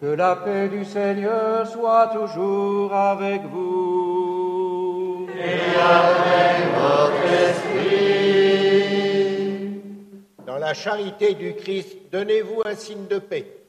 Que 0.00 0.06
la 0.06 0.36
paix 0.36 0.68
du 0.68 0.84
Seigneur 0.84 1.66
soit 1.66 2.08
toujours 2.08 2.92
avec 2.92 3.42
vous. 3.44 5.26
Et 5.34 5.74
avec 5.80 6.66
votre 6.76 7.24
esprit. 7.48 7.86
Dans 10.46 10.58
la 10.58 10.74
charité 10.74 11.32
du 11.32 11.54
Christ, 11.54 11.96
donnez-vous 12.12 12.60
un 12.66 12.74
signe 12.74 13.06
de 13.06 13.18
paix. 13.18 13.65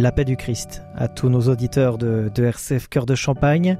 La 0.00 0.12
paix 0.12 0.24
du 0.24 0.36
Christ 0.36 0.82
à 0.96 1.08
tous 1.08 1.28
nos 1.28 1.42
auditeurs 1.48 1.98
de, 1.98 2.30
RCF 2.36 2.88
Cœur 2.88 3.06
de 3.06 3.14
Champagne. 3.14 3.76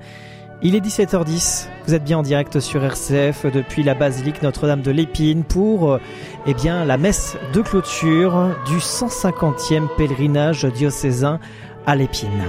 Il 0.62 0.74
est 0.74 0.80
17h10, 0.80 1.68
vous 1.86 1.94
êtes 1.94 2.04
bien 2.04 2.18
en 2.18 2.22
direct 2.22 2.60
sur 2.60 2.84
RCF 2.84 3.46
depuis 3.46 3.82
la 3.82 3.94
basilique 3.94 4.42
Notre-Dame 4.42 4.82
de 4.82 4.90
l'Épine 4.90 5.42
pour 5.42 5.98
eh 6.46 6.54
bien, 6.54 6.84
la 6.84 6.98
messe 6.98 7.36
de 7.54 7.62
clôture 7.62 8.54
du 8.66 8.76
150e 8.76 9.88
pèlerinage 9.96 10.66
diocésain 10.66 11.40
à 11.86 11.96
l'Épine. 11.96 12.44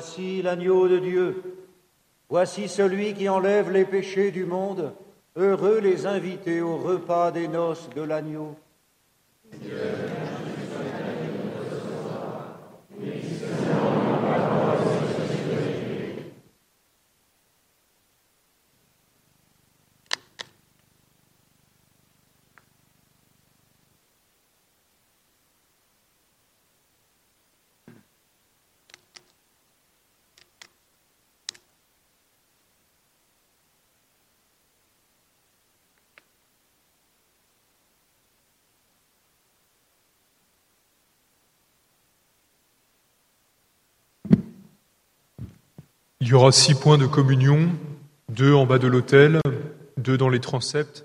Voici 0.00 0.40
l'agneau 0.40 0.88
de 0.88 0.98
Dieu. 0.98 1.42
Voici 2.30 2.68
celui 2.68 3.12
qui 3.12 3.28
enlève 3.28 3.70
les 3.70 3.84
péchés 3.84 4.30
du 4.30 4.46
monde. 4.46 4.94
Heureux 5.36 5.78
les 5.78 6.06
invités 6.06 6.62
au 6.62 6.78
repas 6.78 7.30
des 7.30 7.48
noces 7.48 7.90
de 7.94 8.00
l'agneau. 8.00 8.56
Y 46.30 46.34
aura 46.34 46.52
six 46.52 46.74
points 46.74 46.96
de 46.96 47.06
communion, 47.06 47.72
deux 48.28 48.54
en 48.54 48.64
bas 48.64 48.78
de 48.78 48.86
l'autel, 48.86 49.40
deux 49.96 50.16
dans 50.16 50.28
les 50.28 50.38
transepts, 50.38 51.04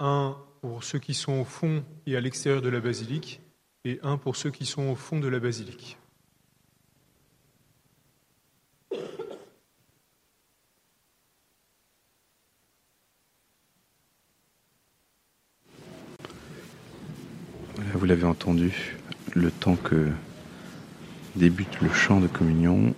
un 0.00 0.36
pour 0.62 0.82
ceux 0.82 0.98
qui 0.98 1.14
sont 1.14 1.34
au 1.34 1.44
fond 1.44 1.84
et 2.08 2.16
à 2.16 2.20
l'extérieur 2.20 2.60
de 2.60 2.68
la 2.68 2.80
basilique, 2.80 3.40
et 3.84 4.00
un 4.02 4.16
pour 4.16 4.34
ceux 4.34 4.50
qui 4.50 4.66
sont 4.66 4.88
au 4.88 4.96
fond 4.96 5.20
de 5.20 5.28
la 5.28 5.38
basilique. 5.38 5.96
vous 17.94 18.06
l'avez 18.06 18.24
entendu, 18.24 18.96
le 19.34 19.52
temps 19.52 19.76
que 19.76 20.08
débute 21.36 21.80
le 21.80 21.90
chant 21.90 22.20
de 22.20 22.26
communion, 22.26 22.94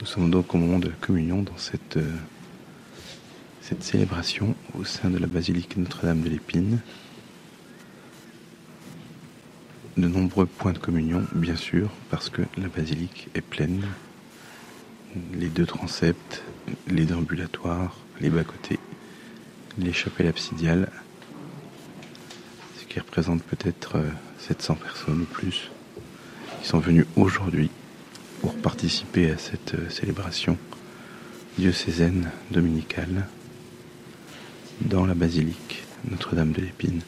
nous 0.00 0.06
sommes 0.06 0.30
donc 0.30 0.54
au 0.54 0.58
moment 0.58 0.78
de 0.78 0.90
communion 1.00 1.42
dans 1.42 1.56
cette, 1.56 1.96
euh, 1.96 2.12
cette 3.62 3.82
célébration 3.82 4.54
au 4.78 4.84
sein 4.84 5.08
de 5.08 5.16
la 5.16 5.26
basilique 5.26 5.76
Notre-Dame 5.78 6.20
de 6.20 6.28
l'Épine. 6.28 6.80
De 9.96 10.06
nombreux 10.06 10.44
points 10.44 10.72
de 10.72 10.78
communion, 10.78 11.24
bien 11.34 11.56
sûr, 11.56 11.88
parce 12.10 12.28
que 12.28 12.42
la 12.58 12.68
basilique 12.68 13.28
est 13.34 13.40
pleine. 13.40 13.86
Les 15.32 15.48
deux 15.48 15.64
transepts, 15.64 16.42
les 16.88 17.06
deux 17.06 17.14
ambulatoires, 17.14 17.96
les 18.20 18.28
bas-côtés, 18.28 18.78
les 19.78 19.94
chapelles 19.94 20.28
absidiales, 20.28 20.90
ce 22.78 22.84
qui 22.84 23.00
représente 23.00 23.42
peut-être 23.42 23.96
700 24.40 24.74
euh, 24.74 24.84
personnes 24.84 25.20
ou 25.22 25.24
plus, 25.24 25.70
qui 26.60 26.68
sont 26.68 26.80
venues 26.80 27.06
aujourd'hui 27.16 27.70
pour 28.46 28.54
participer 28.54 29.32
à 29.32 29.38
cette 29.38 29.74
euh, 29.74 29.90
célébration 29.90 30.56
diocésaine 31.58 32.30
dominicale 32.52 33.26
dans 34.82 35.04
la 35.04 35.14
basilique 35.14 35.82
Notre-Dame 36.08 36.52
de 36.52 36.60
l'Épine. 36.60 37.00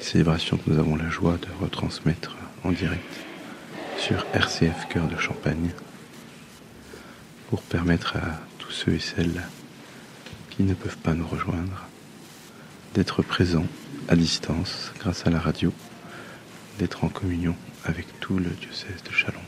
Célébration 0.00 0.56
que 0.56 0.70
nous 0.70 0.78
avons 0.78 0.94
la 0.94 1.10
joie 1.10 1.36
de 1.38 1.48
retransmettre 1.60 2.36
en 2.62 2.70
direct 2.70 3.12
sur 3.98 4.24
RCF 4.34 4.86
Cœur 4.88 5.08
de 5.08 5.16
Champagne 5.16 5.70
pour 7.50 7.60
permettre 7.62 8.18
à 8.18 8.40
tous 8.58 8.70
ceux 8.70 8.92
et 8.92 9.00
celles 9.00 9.42
qui 10.50 10.62
ne 10.62 10.74
peuvent 10.74 10.98
pas 10.98 11.14
nous 11.14 11.26
rejoindre 11.26 11.88
d'être 12.94 13.22
présents 13.22 13.66
à 14.06 14.14
distance 14.14 14.92
grâce 15.00 15.26
à 15.26 15.30
la 15.30 15.40
radio, 15.40 15.72
d'être 16.78 17.02
en 17.02 17.08
communion 17.08 17.56
avec 17.84 18.06
tout 18.20 18.38
le 18.38 18.50
diocèse 18.50 19.02
de 19.04 19.12
Chalon. 19.12 19.40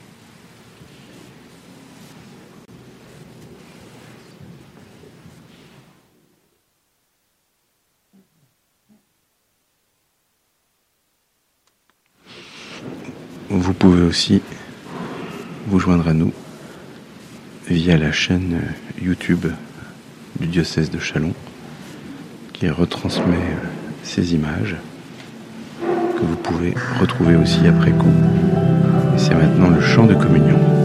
Vous 13.70 13.74
pouvez 13.74 14.02
aussi 14.02 14.42
vous 15.68 15.78
joindre 15.78 16.09
à 16.09 16.12
nous 16.12 16.32
via 17.68 17.97
la 17.97 18.10
chaîne 18.10 18.62
YouTube 19.01 19.47
du 20.40 20.48
diocèse 20.48 20.90
de 20.90 20.98
Chalon 20.98 21.32
qui 22.52 22.68
retransmet 22.68 23.55
ces 24.02 24.34
images 24.34 24.74
que 25.80 26.20
vous 26.20 26.34
pouvez 26.34 26.74
retrouver 26.98 27.36
aussi 27.36 27.64
après 27.68 27.92
coup. 27.92 28.12
C'est 29.16 29.36
maintenant 29.36 29.68
le 29.68 29.80
chant 29.80 30.06
de 30.06 30.14
communion. 30.14 30.80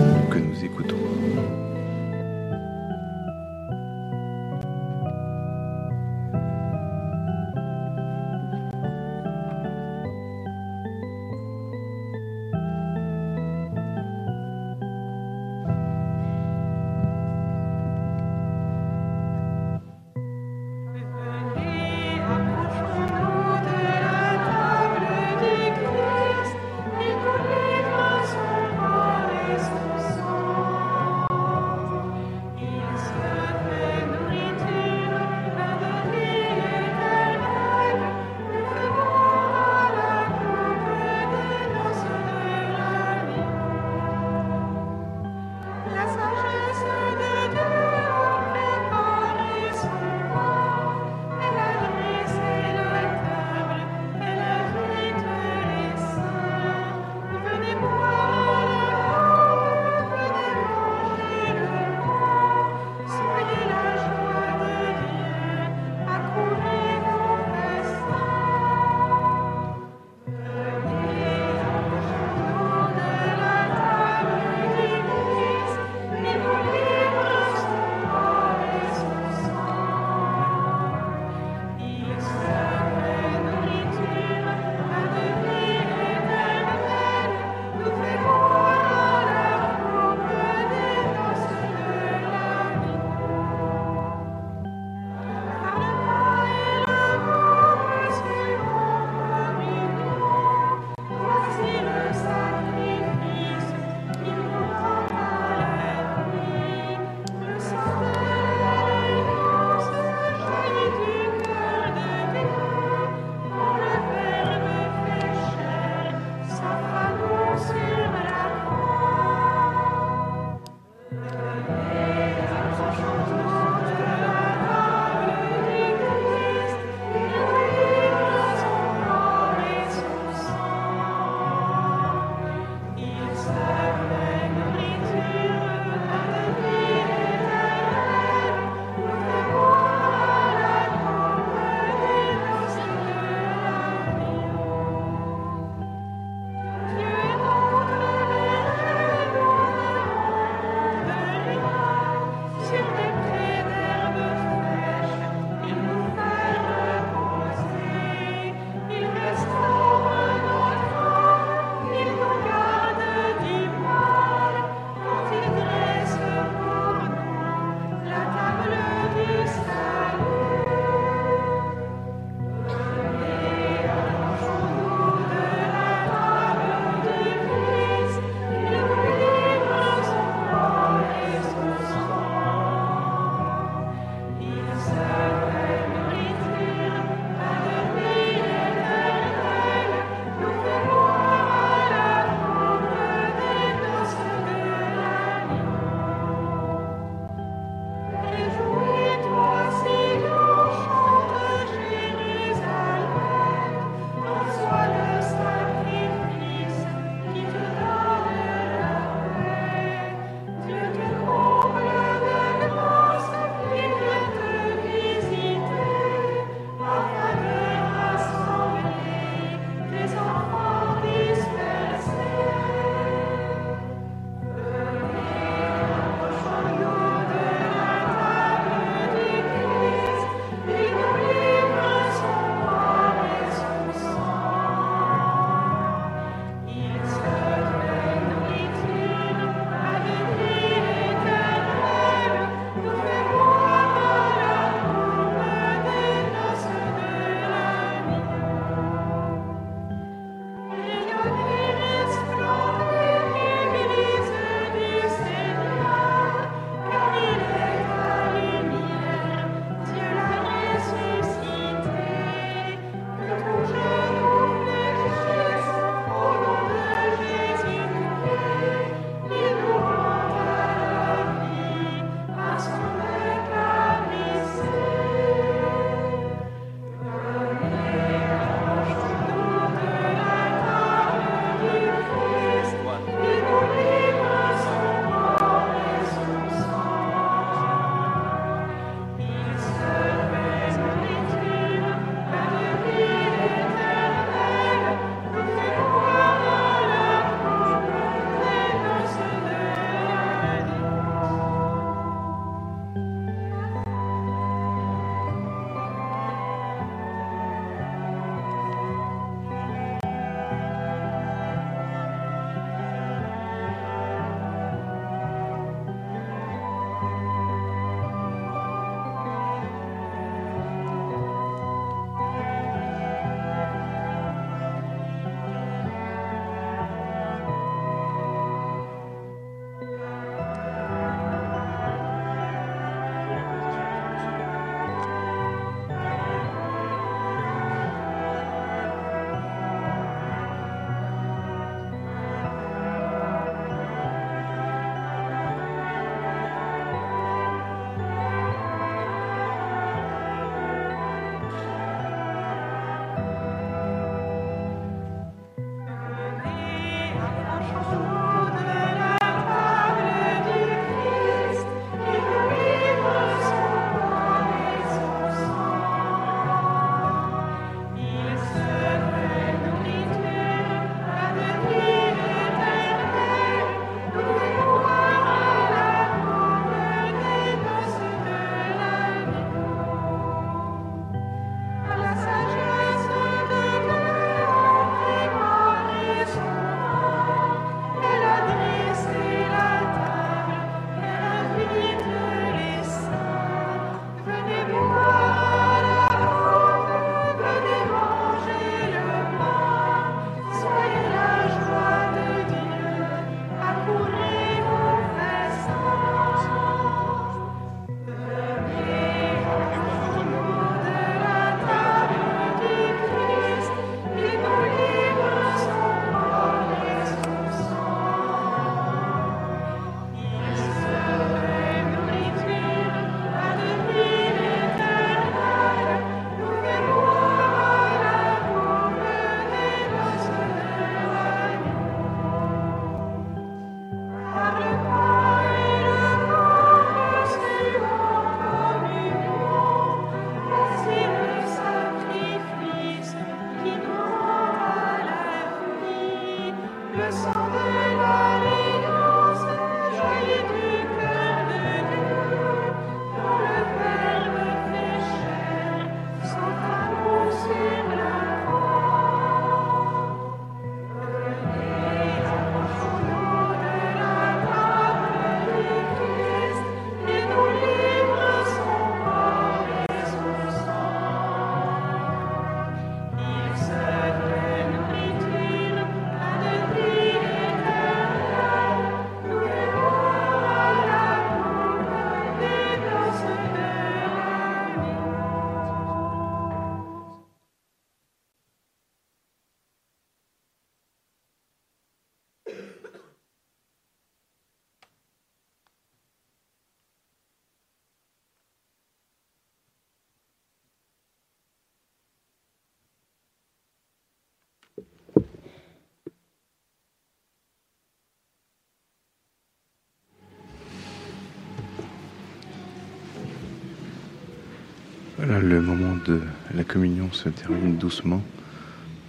Le 515.28 515.60
moment 515.60 515.96
de 516.06 516.22
la 516.54 516.64
communion 516.64 517.12
se 517.12 517.30
termine 517.30 517.78
doucement 517.78 518.22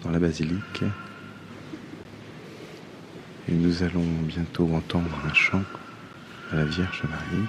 dans 0.03 0.11
la 0.11 0.19
basilique. 0.19 0.83
Et 3.47 3.53
nous 3.53 3.83
allons 3.83 4.07
bientôt 4.23 4.67
entendre 4.75 5.11
un 5.29 5.35
chant 5.35 5.63
à 6.53 6.57
la 6.57 6.65
Vierge 6.65 7.03
Marie. 7.11 7.45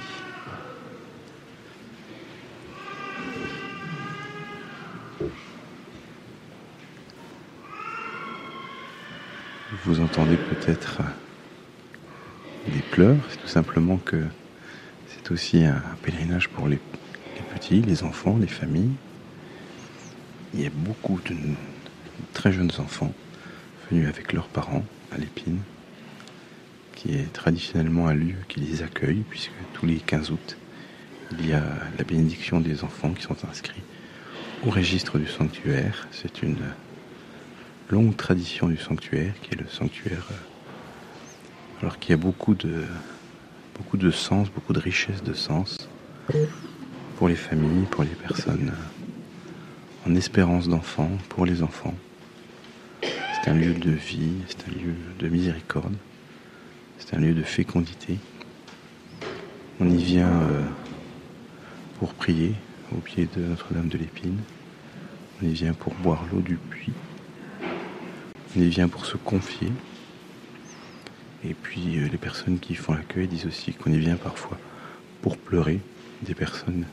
Vous 9.85 10.01
entendez 10.01 10.35
peut-être 10.35 11.03
des 12.67 12.81
pleurs, 12.91 13.15
c'est 13.29 13.37
tout 13.37 13.47
simplement 13.47 13.95
que 13.95 14.21
c'est 15.07 15.31
aussi 15.31 15.63
un 15.63 15.81
pèlerinage 16.03 16.49
pour 16.49 16.67
les 16.67 16.79
petits, 17.53 17.81
les 17.81 18.03
enfants, 18.03 18.37
les 18.39 18.47
familles. 18.47 18.93
Il 20.53 20.61
y 20.61 20.65
a 20.65 20.71
beaucoup 20.73 21.19
de 21.25 21.35
très 22.33 22.51
jeunes 22.51 22.71
enfants 22.79 23.13
venus 23.89 24.07
avec 24.07 24.33
leurs 24.33 24.47
parents 24.47 24.83
à 25.11 25.17
l'épine, 25.17 25.59
qui 26.95 27.15
est 27.15 27.31
traditionnellement 27.33 28.07
un 28.07 28.13
lieu 28.13 28.35
qui 28.47 28.59
les 28.59 28.81
accueille, 28.81 29.23
puisque 29.29 29.51
tous 29.73 29.85
les 29.85 29.97
15 29.97 30.31
août, 30.31 30.57
il 31.31 31.47
y 31.47 31.53
a 31.53 31.63
la 31.97 32.03
bénédiction 32.03 32.59
des 32.59 32.83
enfants 32.83 33.11
qui 33.11 33.23
sont 33.23 33.37
inscrits 33.49 33.83
au 34.65 34.69
registre 34.69 35.19
du 35.19 35.27
sanctuaire. 35.27 36.07
C'est 36.11 36.41
une 36.41 36.57
longue 37.89 38.15
tradition 38.15 38.67
du 38.67 38.77
sanctuaire, 38.77 39.33
qui 39.41 39.53
est 39.53 39.61
le 39.61 39.67
sanctuaire, 39.67 40.25
euh, 40.31 41.81
alors 41.81 41.99
qu'il 41.99 42.11
y 42.11 42.13
a 42.13 42.17
beaucoup 42.17 42.55
de, 42.55 42.83
beaucoup 43.77 43.97
de 43.97 44.11
sens, 44.11 44.49
beaucoup 44.49 44.73
de 44.73 44.79
richesse 44.79 45.23
de 45.23 45.33
sens 45.33 45.89
pour 47.17 47.27
les 47.27 47.35
familles, 47.35 47.85
pour 47.89 48.03
les 48.03 48.09
personnes 48.11 48.71
en 50.07 50.15
espérance 50.15 50.69
d'enfants, 50.69 51.09
pour 51.29 51.47
les 51.47 51.63
enfants. 51.63 51.95
C'est 53.01 53.49
un 53.49 53.55
lieu 53.55 53.73
de 53.73 53.89
vie, 53.89 54.33
c'est 54.47 54.69
un 54.69 54.71
lieu 54.71 54.93
de 55.17 55.27
miséricorde, 55.27 55.95
c'est 56.99 57.15
un 57.15 57.19
lieu 57.19 57.33
de 57.33 57.41
fécondité. 57.41 58.19
On 59.79 59.89
y 59.89 59.97
vient 59.97 60.29
euh, 60.29 60.63
pour 61.97 62.13
prier 62.13 62.53
au 62.95 62.99
pied 62.99 63.27
de 63.35 63.41
Notre-Dame 63.41 63.87
de 63.87 63.97
l'Épine. 63.97 64.37
On 65.41 65.45
y 65.47 65.53
vient 65.53 65.73
pour 65.73 65.95
boire 65.95 66.23
l'eau 66.31 66.41
du 66.41 66.57
puits. 66.57 66.93
On 68.55 68.61
y 68.61 68.69
vient 68.69 68.87
pour 68.87 69.07
se 69.07 69.17
confier. 69.17 69.71
Et 71.43 71.55
puis 71.55 71.97
euh, 71.97 72.09
les 72.11 72.17
personnes 72.17 72.59
qui 72.59 72.75
font 72.75 72.93
l'accueil 72.93 73.27
disent 73.27 73.47
aussi 73.47 73.73
qu'on 73.73 73.91
y 73.91 73.97
vient 73.97 74.17
parfois 74.17 74.59
pour 75.23 75.35
pleurer 75.37 75.79
des 76.21 76.35
personnes 76.35 76.85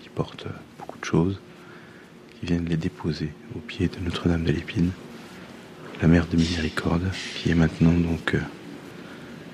qui 0.00 0.08
portent 0.08 0.46
beaucoup 0.78 0.98
de 0.98 1.04
choses, 1.04 1.40
qui 2.38 2.46
viennent 2.46 2.66
les 2.66 2.76
déposer 2.76 3.30
au 3.56 3.58
pied 3.58 3.88
de 3.88 3.98
Notre-Dame 4.04 4.44
de 4.44 4.52
l'Épine, 4.52 4.90
la 6.02 6.08
Mère 6.08 6.26
de 6.26 6.36
Miséricorde, 6.36 7.10
qui 7.36 7.50
est 7.50 7.54
maintenant 7.54 7.92
donc 7.92 8.34
euh, 8.34 8.40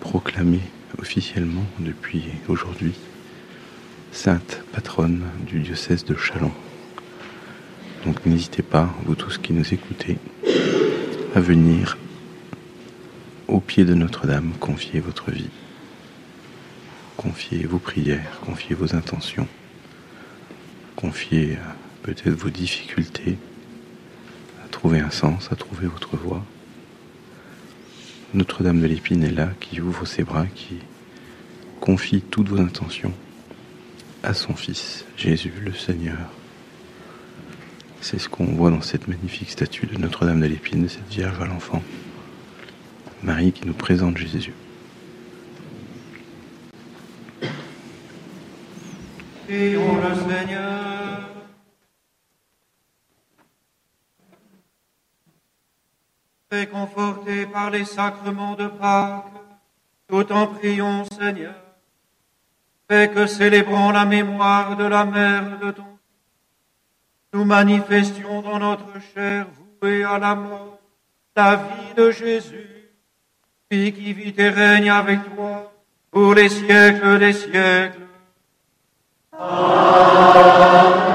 proclamée 0.01 0.63
officiellement 0.99 1.65
depuis 1.79 2.25
aujourd'hui 2.49 2.95
sainte 4.13 4.63
patronne 4.73 5.23
du 5.47 5.61
diocèse 5.61 6.05
de 6.05 6.17
Châlons. 6.17 6.53
Donc 8.05 8.25
n'hésitez 8.27 8.63
pas, 8.63 8.93
vous 9.05 9.15
tous 9.15 9.39
qui 9.39 9.53
nous 9.53 9.75
écoutez, 9.75 10.19
à 11.35 11.41
venir 11.41 11.99
au 13.47 13.61
pied 13.61 13.85
de 13.85 13.95
Notre-Dame 13.95 14.53
confier 14.59 15.01
votre 15.01 15.31
vie, 15.31 15.51
confier 17.17 17.67
vos 17.67 17.79
prières, 17.79 18.41
confier 18.45 18.75
vos 18.75 18.95
intentions, 18.95 19.47
confier 21.01 21.57
peut-être 22.03 22.31
vos 22.31 22.51
difficultés 22.51 23.39
à 24.65 24.69
trouver 24.69 25.01
un 25.01 25.11
sens, 25.11 25.49
à 25.51 25.57
trouver 25.57 25.87
votre 25.87 26.17
voie. 26.17 26.45
Notre-Dame 28.35 28.81
de 28.81 28.87
l'Épine 28.87 29.25
est 29.25 29.31
là, 29.31 29.49
qui 29.61 29.81
ouvre 29.81 30.07
ses 30.07 30.23
bras, 30.23 30.47
qui 30.47 30.77
confie 31.81 32.21
toutes 32.21 32.49
vos 32.49 32.61
intentions 32.61 33.13
à 34.23 34.35
son 34.35 34.55
Fils, 34.55 35.05
Jésus 35.17 35.53
le 35.65 35.73
Seigneur. 35.73 36.31
C'est 38.03 38.19
ce 38.19 38.29
qu'on 38.29 38.45
voit 38.45 38.71
dans 38.71 38.83
cette 38.83 39.09
magnifique 39.09 39.51
statue 39.51 39.87
de 39.87 39.97
Notre-Dame 39.99 40.41
de 40.41 40.47
l'Épine, 40.47 40.89
cette 40.89 41.09
Vierge 41.11 41.41
à 41.41 41.47
l'enfant, 41.47 41.83
Marie 43.23 43.53
qui 43.53 43.67
nous 43.67 43.75
présente 43.75 44.17
Jésus. 44.17 44.53
Prions 49.51 49.97
le 49.97 50.15
Seigneur. 50.15 51.29
Réconfortés 56.53 57.47
par 57.47 57.71
les 57.71 57.85
sacrements 57.85 58.55
de 58.55 58.69
Pâques, 58.69 59.25
tout 60.07 60.31
en 60.31 60.47
prions, 60.47 61.05
Seigneur. 61.19 61.57
Fais 62.89 63.11
que 63.11 63.27
célébrant 63.27 63.91
la 63.91 64.05
mémoire 64.05 64.77
de 64.77 64.85
la 64.85 65.05
mère 65.05 65.59
de 65.59 65.73
ton 65.73 65.99
nous 67.33 67.45
manifestions 67.45 68.43
dans 68.43 68.61
notre 68.61 69.01
chair 69.13 69.49
vouée 69.83 70.05
à 70.05 70.19
la 70.19 70.37
mort 70.37 70.79
la 71.35 71.57
vie 71.57 71.95
de 71.97 72.13
Jésus, 72.13 72.89
qui 73.69 74.13
vit 74.13 74.35
et 74.37 74.49
règne 74.49 74.91
avec 74.91 75.35
toi 75.35 75.73
pour 76.13 76.35
les 76.35 76.49
siècles 76.49 77.19
des 77.19 77.33
siècles. 77.33 78.10
Amen. 79.43 81.10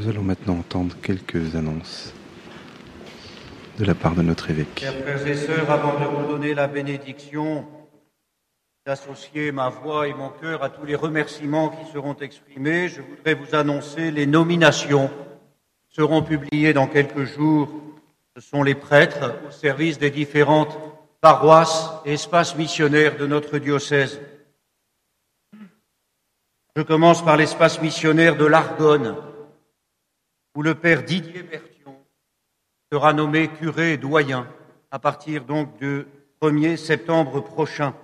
Nous 0.00 0.08
allons 0.08 0.22
maintenant 0.22 0.54
entendre 0.54 0.96
quelques 1.02 1.54
annonces 1.54 2.14
de 3.78 3.84
la 3.84 3.94
part 3.94 4.14
de 4.14 4.22
notre 4.22 4.48
évêque. 4.48 4.80
Chers 4.80 4.94
frères 4.94 5.26
et 5.26 5.34
sœurs, 5.34 5.70
avant 5.70 6.00
de 6.00 6.04
vous 6.06 6.26
donner 6.26 6.54
la 6.54 6.68
bénédiction, 6.68 7.66
d'associer 8.86 9.52
ma 9.52 9.68
voix 9.68 10.08
et 10.08 10.14
mon 10.14 10.30
cœur 10.30 10.62
à 10.62 10.70
tous 10.70 10.86
les 10.86 10.94
remerciements 10.94 11.68
qui 11.68 11.92
seront 11.92 12.16
exprimés, 12.16 12.88
je 12.88 13.02
voudrais 13.02 13.34
vous 13.34 13.54
annoncer 13.54 14.10
les 14.10 14.24
nominations 14.24 15.10
qui 15.90 15.96
seront 15.96 16.22
publiées 16.22 16.72
dans 16.72 16.86
quelques 16.86 17.24
jours. 17.24 17.68
Ce 18.34 18.40
sont 18.40 18.62
les 18.62 18.74
prêtres 18.74 19.34
au 19.46 19.50
service 19.50 19.98
des 19.98 20.10
différentes 20.10 20.78
paroisses 21.20 21.90
et 22.06 22.14
espaces 22.14 22.56
missionnaires 22.56 23.18
de 23.18 23.26
notre 23.26 23.58
diocèse. 23.58 24.18
Je 26.74 26.80
commence 26.80 27.22
par 27.22 27.36
l'espace 27.36 27.82
missionnaire 27.82 28.38
de 28.38 28.46
l'Argonne, 28.46 29.14
où 30.54 30.62
le 30.62 30.74
père 30.74 31.04
Didier 31.04 31.42
Bertion 31.42 31.96
sera 32.92 33.12
nommé 33.12 33.48
curé 33.48 33.92
et 33.92 33.98
doyen 33.98 34.48
à 34.90 34.98
partir 34.98 35.44
donc 35.44 35.78
du 35.78 36.06
1er 36.42 36.76
septembre 36.76 37.40
prochain. 37.40 37.94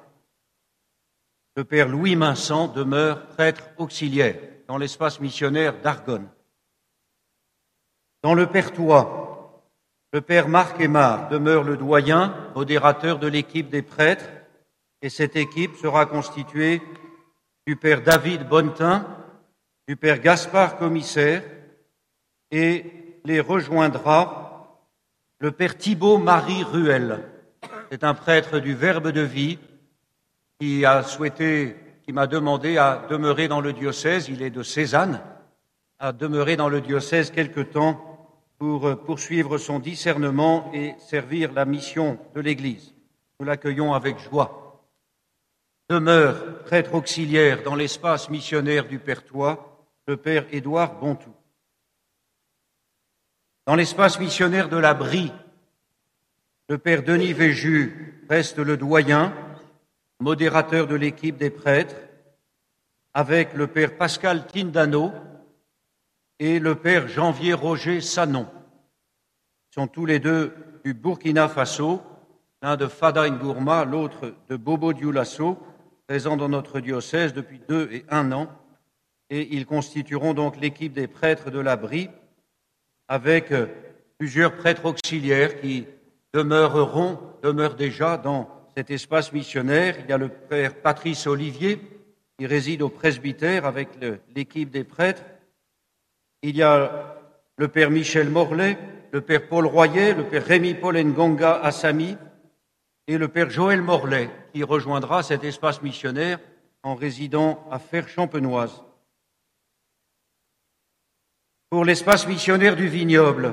Le 1.57 1.65
père 1.65 1.89
Louis 1.89 2.15
Vincent 2.15 2.69
demeure 2.69 3.27
prêtre 3.29 3.65
auxiliaire 3.79 4.37
dans 4.69 4.79
l'espace 4.79 5.21
missionnaire 5.21 5.81
d'Argonne. 5.81 6.29
Dans 8.23 8.35
le 8.35 8.47
Pertois, 8.47 9.63
le 10.13 10.21
père 10.21 10.49
Marc 10.49 10.81
Aymar 10.81 11.29
demeure 11.29 11.65
le 11.65 11.77
doyen, 11.77 12.35
modérateur 12.55 13.19
de 13.19 13.27
l'équipe 13.27 13.69
des 13.69 13.83
prêtres, 13.83 14.29
et 15.03 15.09
cette 15.09 15.37
équipe 15.37 15.77
sera 15.77 16.07
constituée 16.07 16.81
du 17.67 17.77
père 17.77 18.03
David 18.03 18.49
Bonnetin, 18.49 19.07
du 19.89 19.97
père 19.97 20.21
Gaspard 20.21 20.77
Commissaire, 20.79 21.43
et 22.51 22.85
les 23.25 23.41
rejoindra 23.41 24.83
le 25.39 25.53
père 25.53 25.77
Thibault 25.77 26.19
Marie 26.19 26.63
Ruel. 26.63 27.23
C'est 27.91 28.05
un 28.05 28.15
prêtre 28.15 28.59
du 28.59 28.75
Verbe 28.75 29.09
de 29.09 29.21
vie 29.21 29.59
qui 30.59 30.85
a 30.85 31.03
souhaité, 31.03 31.77
qui 32.05 32.13
m'a 32.13 32.27
demandé 32.27 32.79
à 32.79 33.07
demeurer 33.11 33.49
dans 33.49 33.61
le 33.61 33.73
diocèse. 33.73 34.29
Il 34.29 34.43
est 34.43 34.51
de 34.51 34.63
Cézanne, 34.63 35.21
à 35.99 36.13
demeurer 36.13 36.57
dans 36.57 36.69
le 36.69 36.81
diocèse 36.81 37.31
quelque 37.31 37.61
temps 37.61 38.03
pour 38.59 38.99
poursuivre 39.05 39.59
son 39.59 39.79
discernement 39.79 40.71
et 40.73 40.95
servir 40.99 41.53
la 41.53 41.67
mission 41.67 42.19
de 42.35 42.41
l'Église. 42.41 42.95
Nous 43.39 43.47
l'accueillons 43.47 43.93
avec 43.93 44.19
joie. 44.19 44.83
Demeure 45.91 46.63
prêtre 46.65 46.95
auxiliaire 46.95 47.63
dans 47.63 47.75
l'espace 47.75 48.31
missionnaire 48.31 48.89
du 48.89 48.99
Pertois, 48.99 49.87
le 50.09 50.17
père 50.17 50.47
Édouard 50.51 50.99
Bontou. 50.99 51.31
Dans 53.67 53.75
l'espace 53.75 54.21
missionnaire 54.21 54.69
de 54.69 54.77
la 54.77 54.95
Brie, 54.95 55.33
le 56.69 56.79
père 56.79 57.03
Denis 57.03 57.33
Véju 57.33 58.23
reste 58.31 58.59
le 58.59 58.77
doyen, 58.77 59.35
modérateur 60.21 60.87
de 60.87 60.95
l'équipe 60.95 61.37
des 61.37 61.51
prêtres, 61.51 61.97
avec 63.13 63.55
le 63.55 63.67
père 63.67 63.97
Pascal 63.97 64.47
Tindano 64.47 65.11
et 66.39 66.61
le 66.61 66.77
père 66.77 67.09
Janvier 67.09 67.55
Roger 67.55 68.01
Sanon. 68.01 68.47
Ils 69.73 69.75
sont 69.75 69.89
tous 69.89 70.07
les 70.07 70.21
deux 70.21 70.55
du 70.85 70.95
Burkina 70.95 71.49
Faso, 71.49 72.01
l'un 72.63 72.77
de 72.77 72.87
Fada 72.87 73.29
Ngourma, 73.29 73.85
l'autre 73.85 74.33
de 74.49 74.55
Bobo 74.55 74.93
Dioulasso, 74.93 75.59
présents 76.07 76.37
dans 76.37 76.49
notre 76.49 76.79
diocèse 76.79 77.35
depuis 77.35 77.61
deux 77.69 77.89
et 77.91 78.05
un 78.11 78.31
an, 78.31 78.47
et 79.29 79.57
ils 79.57 79.67
constitueront 79.67 80.35
donc 80.35 80.57
l'équipe 80.61 80.93
des 80.93 81.09
prêtres 81.09 81.51
de 81.51 81.59
la 81.59 81.75
Brie, 81.75 82.11
avec 83.09 83.53
plusieurs 84.19 84.57
prêtres 84.57 84.85
auxiliaires 84.85 85.61
qui 85.61 85.87
demeureront, 86.33 87.19
demeurent 87.43 87.75
déjà 87.75 88.17
dans 88.17 88.49
cet 88.77 88.91
espace 88.91 89.33
missionnaire. 89.33 89.97
Il 90.01 90.11
y 90.11 90.13
a 90.13 90.19
le 90.19 90.29
père 90.29 90.75
Patrice 90.75 91.27
Olivier, 91.27 91.81
qui 92.39 92.47
réside 92.47 92.83
au 92.83 92.89
presbytère 92.89 93.65
avec 93.65 93.89
l'équipe 94.35 94.71
des 94.71 94.85
prêtres. 94.85 95.25
Il 96.43 96.57
y 96.57 96.63
a 96.63 97.17
le 97.57 97.69
père 97.69 97.91
Michel 97.91 98.29
Morlet, 98.29 98.79
le 99.13 99.23
père 99.23 99.49
Paul 99.49 99.67
Royer, 99.67 100.15
le 100.15 100.25
père 100.25 100.45
Rémi 100.45 100.75
Paul 100.75 100.99
Ngonga 100.99 101.61
Assami 101.63 102.17
et 103.09 103.17
le 103.17 103.29
père 103.29 103.49
Joël 103.49 103.81
Morlet, 103.81 104.29
qui 104.53 104.63
rejoindra 104.63 105.23
cet 105.23 105.45
espace 105.45 105.81
missionnaire 105.81 106.39
en 106.83 106.95
résidant 106.95 107.67
à 107.71 107.79
Fer-Champenoise. 107.79 108.83
Pour 111.77 111.85
l'espace 111.85 112.27
missionnaire 112.27 112.75
du 112.75 112.89
vignoble, 112.89 113.53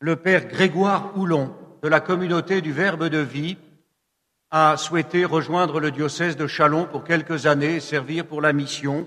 le 0.00 0.16
père 0.16 0.48
Grégoire 0.48 1.16
Houlon, 1.16 1.54
de 1.80 1.86
la 1.86 2.00
communauté 2.00 2.60
du 2.60 2.72
Verbe 2.72 3.04
de 3.04 3.20
vie, 3.20 3.56
a 4.50 4.76
souhaité 4.76 5.24
rejoindre 5.24 5.78
le 5.78 5.92
diocèse 5.92 6.36
de 6.36 6.48
Chalon 6.48 6.86
pour 6.86 7.04
quelques 7.04 7.46
années 7.46 7.76
et 7.76 7.80
servir 7.80 8.26
pour 8.26 8.40
la 8.40 8.52
mission. 8.52 9.06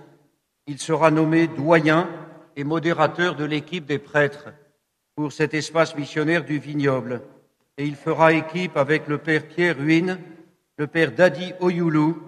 Il 0.68 0.80
sera 0.80 1.12
nommé 1.12 1.48
doyen 1.48 2.08
et 2.56 2.64
modérateur 2.64 3.36
de 3.36 3.44
l'équipe 3.44 3.86
des 3.86 4.00
prêtres 4.00 4.54
pour 5.14 5.34
cet 5.34 5.54
espace 5.54 5.98
missionnaire 5.98 6.46
du 6.46 6.60
vignoble. 6.60 7.24
Et 7.78 7.84
il 7.84 7.98
fera 7.98 8.32
équipe 8.32 8.78
avec 8.78 9.06
le 9.10 9.18
père 9.18 9.46
Pierre 9.50 9.76
Ruine, 9.76 10.18
le 10.78 10.88
père 10.88 11.12
Dadi 11.12 11.52
Oyoulou 11.60 12.24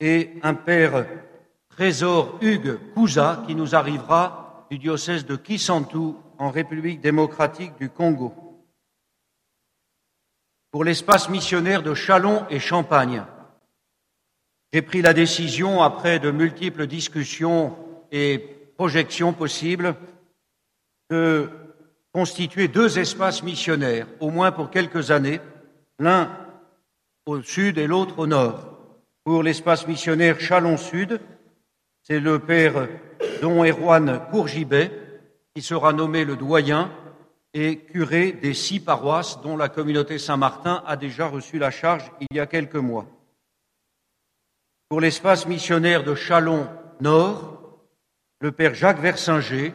et 0.00 0.32
un 0.42 0.52
père 0.52 1.06
Trésor 1.70 2.38
Hugues 2.42 2.76
Kouza 2.92 3.42
qui 3.46 3.54
nous 3.54 3.74
arrivera 3.74 4.45
du 4.70 4.78
diocèse 4.78 5.26
de 5.26 5.36
Kisantu 5.36 6.14
en 6.38 6.50
République 6.50 7.00
démocratique 7.00 7.72
du 7.78 7.88
Congo. 7.88 8.34
Pour 10.70 10.84
l'espace 10.84 11.28
missionnaire 11.28 11.82
de 11.82 11.94
Chalon 11.94 12.46
et 12.50 12.58
Champagne, 12.58 13.24
j'ai 14.72 14.82
pris 14.82 15.00
la 15.00 15.14
décision, 15.14 15.82
après 15.82 16.18
de 16.18 16.30
multiples 16.30 16.86
discussions 16.86 17.76
et 18.10 18.38
projections 18.76 19.32
possibles, 19.32 19.94
de 21.10 21.48
constituer 22.12 22.68
deux 22.68 22.98
espaces 22.98 23.42
missionnaires, 23.42 24.06
au 24.20 24.30
moins 24.30 24.52
pour 24.52 24.70
quelques 24.70 25.10
années, 25.10 25.40
l'un 25.98 26.30
au 27.26 27.42
sud 27.42 27.78
et 27.78 27.86
l'autre 27.86 28.18
au 28.18 28.26
nord. 28.26 28.76
Pour 29.24 29.42
l'espace 29.42 29.86
missionnaire 29.86 30.40
Chalon 30.40 30.76
Sud, 30.76 31.20
c'est 32.02 32.20
le 32.20 32.38
père 32.38 32.88
Don 33.40 33.64
Erwan 33.64 34.20
Courgibet 34.30 34.90
qui 35.54 35.62
sera 35.62 35.92
nommé 35.92 36.24
le 36.24 36.36
doyen 36.36 36.90
et 37.54 37.78
curé 37.78 38.32
des 38.32 38.52
six 38.52 38.80
paroisses 38.80 39.40
dont 39.40 39.56
la 39.56 39.68
communauté 39.68 40.18
Saint-Martin 40.18 40.82
a 40.86 40.96
déjà 40.96 41.26
reçu 41.26 41.58
la 41.58 41.70
charge 41.70 42.10
il 42.20 42.36
y 42.36 42.40
a 42.40 42.46
quelques 42.46 42.76
mois. 42.76 43.06
Pour 44.88 45.00
l'espace 45.00 45.46
missionnaire 45.46 46.04
de 46.04 46.14
Chalon 46.14 46.68
Nord, 47.00 47.80
le 48.40 48.52
père 48.52 48.74
Jacques 48.74 49.00
Versinger 49.00 49.74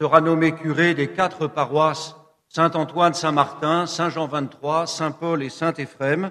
sera 0.00 0.20
nommé 0.20 0.52
curé 0.54 0.94
des 0.94 1.08
quatre 1.08 1.46
paroisses 1.46 2.14
Saint-Antoine, 2.48 3.14
Saint-Martin, 3.14 3.86
Saint-Jean 3.86 4.28
23, 4.28 4.86
Saint-Paul 4.86 5.42
et 5.42 5.48
Saint-Éphrem, 5.48 6.30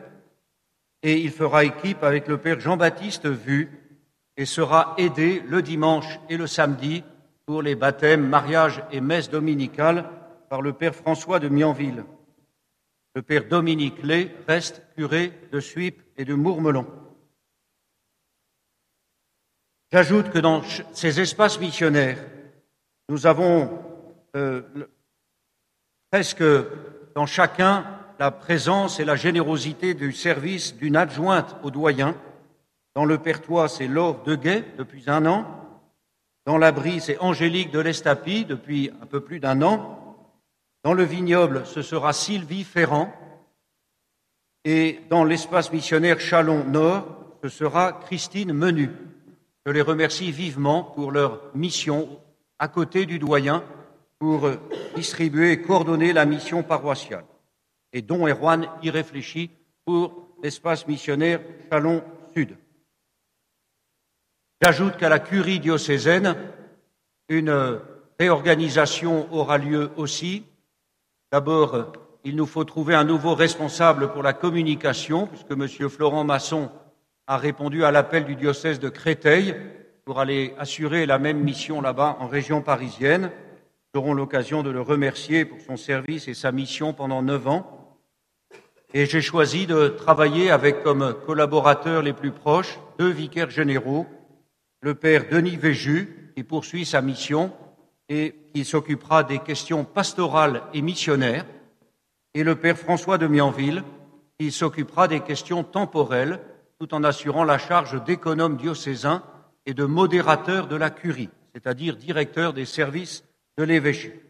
et 1.02 1.20
il 1.20 1.32
fera 1.32 1.66
équipe 1.66 2.04
avec 2.04 2.30
le 2.30 2.38
père 2.38 2.62
Jean-Baptiste 2.62 3.28
Vu 3.28 3.83
et 4.38 4.46
sera 4.46 4.96
aidé 4.98 5.42
le 5.48 5.62
dimanche 5.62 6.20
et 6.30 6.38
le 6.38 6.48
samedi 6.48 7.04
pour 7.46 7.62
les 7.62 7.76
baptêmes, 7.76 8.28
mariages 8.28 8.84
et 8.92 9.02
messes 9.02 9.30
dominicales 9.30 10.10
par 10.50 10.62
le 10.62 10.74
père 10.74 10.96
François 10.96 11.40
de 11.40 11.50
Mianville. 11.50 12.04
Le 13.16 13.22
père 13.22 13.48
Dominique 13.48 14.02
Lay 14.02 14.36
reste 14.48 14.82
curé 14.96 15.32
de 15.52 15.60
Suippes 15.60 16.02
et 16.18 16.26
de 16.26 16.34
Mourmelon. 16.34 16.88
J'ajoute 19.92 20.32
que 20.32 20.40
dans 20.40 20.64
ces 20.94 21.20
espaces 21.20 21.60
missionnaires, 21.60 22.18
nous 23.10 23.28
avons 23.28 23.70
euh, 24.36 24.64
presque 26.10 26.44
dans 27.14 27.28
chacun 27.28 27.86
la 28.18 28.32
présence 28.32 29.00
et 29.00 29.06
la 29.06 29.16
générosité 29.16 29.94
du 29.94 30.12
service 30.12 30.76
d'une 30.76 30.96
adjointe 30.96 31.56
au 31.62 31.70
doyen. 31.70 32.16
Dans 32.96 33.06
le 33.06 33.18
Pertois, 33.18 33.68
c'est 33.68 33.88
Laure 33.88 34.22
Deguet 34.24 34.64
depuis 34.78 35.04
un 35.08 35.26
an. 35.26 35.46
Dans 36.46 36.58
l'abri, 36.58 37.00
c'est 37.02 37.18
Angélique 37.20 37.72
de 37.72 37.80
l'Estapie 37.80 38.46
depuis 38.46 38.92
un 39.02 39.06
peu 39.08 39.22
plus 39.22 39.40
d'un 39.40 39.62
an. 39.64 40.16
Dans 40.84 40.94
le 40.94 41.04
vignoble, 41.04 41.66
ce 41.66 41.82
sera 41.82 42.14
Sylvie 42.14 42.64
Ferrand. 42.64 43.12
Et 44.64 45.00
dans 45.10 45.24
l'espace 45.24 45.72
missionnaire 45.72 46.20
Chalon 46.20 46.66
Nord, 46.66 47.08
ce 47.42 47.50
sera 47.50 47.94
Christine 47.94 48.54
Menu. 48.54 48.92
Je 49.66 49.72
les 49.72 49.82
remercie 49.82 50.32
vivement 50.32 50.84
pour 50.84 51.12
leur 51.12 51.42
mission 51.56 52.20
à 52.60 52.68
côté 52.68 53.06
du 53.06 53.18
doyen 53.18 53.64
pour 54.20 54.50
distribuer 54.96 55.54
et 55.54 55.62
coordonner 55.62 56.14
la 56.14 56.26
mission 56.26 56.62
paroissiale. 56.64 57.26
Et 57.92 58.02
Don 58.02 58.28
Erwan 58.28 58.68
y 58.84 58.90
réfléchit 58.90 59.50
pour 59.84 60.30
l'espace 60.44 60.88
missionnaire 60.88 61.42
Chalon 61.72 62.04
Sud. 62.36 62.56
J'ajoute 64.64 64.96
qu'à 64.96 65.10
la 65.10 65.20
curie 65.20 65.60
diocésaine, 65.60 66.38
une 67.28 67.82
réorganisation 68.18 69.28
aura 69.34 69.58
lieu 69.58 69.90
aussi. 69.98 70.46
D'abord, 71.34 71.92
il 72.24 72.38
nous 72.38 72.46
faut 72.46 72.64
trouver 72.64 72.96
un 72.96 73.04
nouveau 73.04 73.36
responsable 73.36 74.14
pour 74.14 74.24
la 74.24 74.32
communication, 74.32 75.28
puisque 75.28 75.52
M. 75.52 75.90
Florent 75.90 76.24
Masson 76.24 76.72
a 77.28 77.36
répondu 77.36 77.84
à 77.84 77.92
l'appel 77.92 78.24
du 78.24 78.38
diocèse 78.38 78.80
de 78.80 78.88
Créteil 78.88 79.54
pour 80.06 80.22
aller 80.22 80.54
assurer 80.58 81.06
la 81.06 81.20
même 81.20 81.42
mission 81.42 81.82
là-bas 81.82 82.16
en 82.22 82.28
région 82.28 82.62
parisienne. 82.62 83.32
Nous 83.94 84.00
aurons 84.00 84.14
l'occasion 84.14 84.64
de 84.64 84.70
le 84.70 84.80
remercier 84.80 85.44
pour 85.44 85.60
son 85.60 85.76
service 85.76 86.30
et 86.30 86.34
sa 86.34 86.54
mission 86.54 86.94
pendant 86.94 87.22
neuf 87.22 87.50
ans. 87.50 87.98
Et 88.94 89.08
j'ai 89.08 89.22
choisi 89.22 89.68
de 89.68 89.90
travailler 89.90 90.52
avec 90.52 90.84
comme 90.84 91.14
collaborateurs 91.26 92.02
les 92.02 92.14
plus 92.14 92.32
proches 92.32 92.80
deux 92.98 93.10
vicaires 93.10 93.50
généraux, 93.50 94.08
le 94.84 94.96
père 94.96 95.30
Denis 95.32 95.56
Véju, 95.56 96.32
qui 96.36 96.44
poursuit 96.44 96.86
sa 96.86 97.02
mission 97.02 97.54
et 98.10 98.36
qui 98.54 98.66
s'occupera 98.66 99.24
des 99.24 99.40
questions 99.40 99.86
pastorales 99.86 100.62
et 100.74 100.82
missionnaires, 100.82 101.46
et 102.34 102.44
le 102.44 102.56
père 102.56 102.78
François 102.78 103.18
de 103.18 103.28
Mianville, 103.28 103.84
qui 104.38 104.52
s'occupera 104.52 105.08
des 105.08 105.22
questions 105.22 105.64
temporelles, 105.64 106.42
tout 106.80 106.94
en 106.94 107.06
assurant 107.06 107.46
la 107.46 107.58
charge 107.58 108.04
d'économe 108.04 108.58
diocésain 108.58 109.24
et 109.66 109.74
de 109.74 109.86
modérateur 109.86 110.68
de 110.68 110.76
la 110.76 110.90
curie, 110.90 111.30
c'est-à-dire 111.54 111.96
directeur 111.96 112.52
des 112.52 112.66
services 112.66 113.24
de 113.58 113.64
l'évêché. 113.64 114.22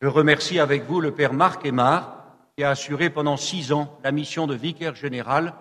Je 0.00 0.06
remercie 0.06 0.60
avec 0.60 0.84
vous 0.84 1.00
le 1.00 1.10
père 1.10 1.32
Marc 1.32 1.66
Aymar, 1.66 2.36
qui 2.56 2.62
a 2.62 2.70
assuré 2.70 3.10
pendant 3.10 3.36
six 3.36 3.72
ans 3.72 3.98
la 4.04 4.12
mission 4.12 4.46
de 4.46 4.54
vicaire 4.54 4.94
général 4.94 5.54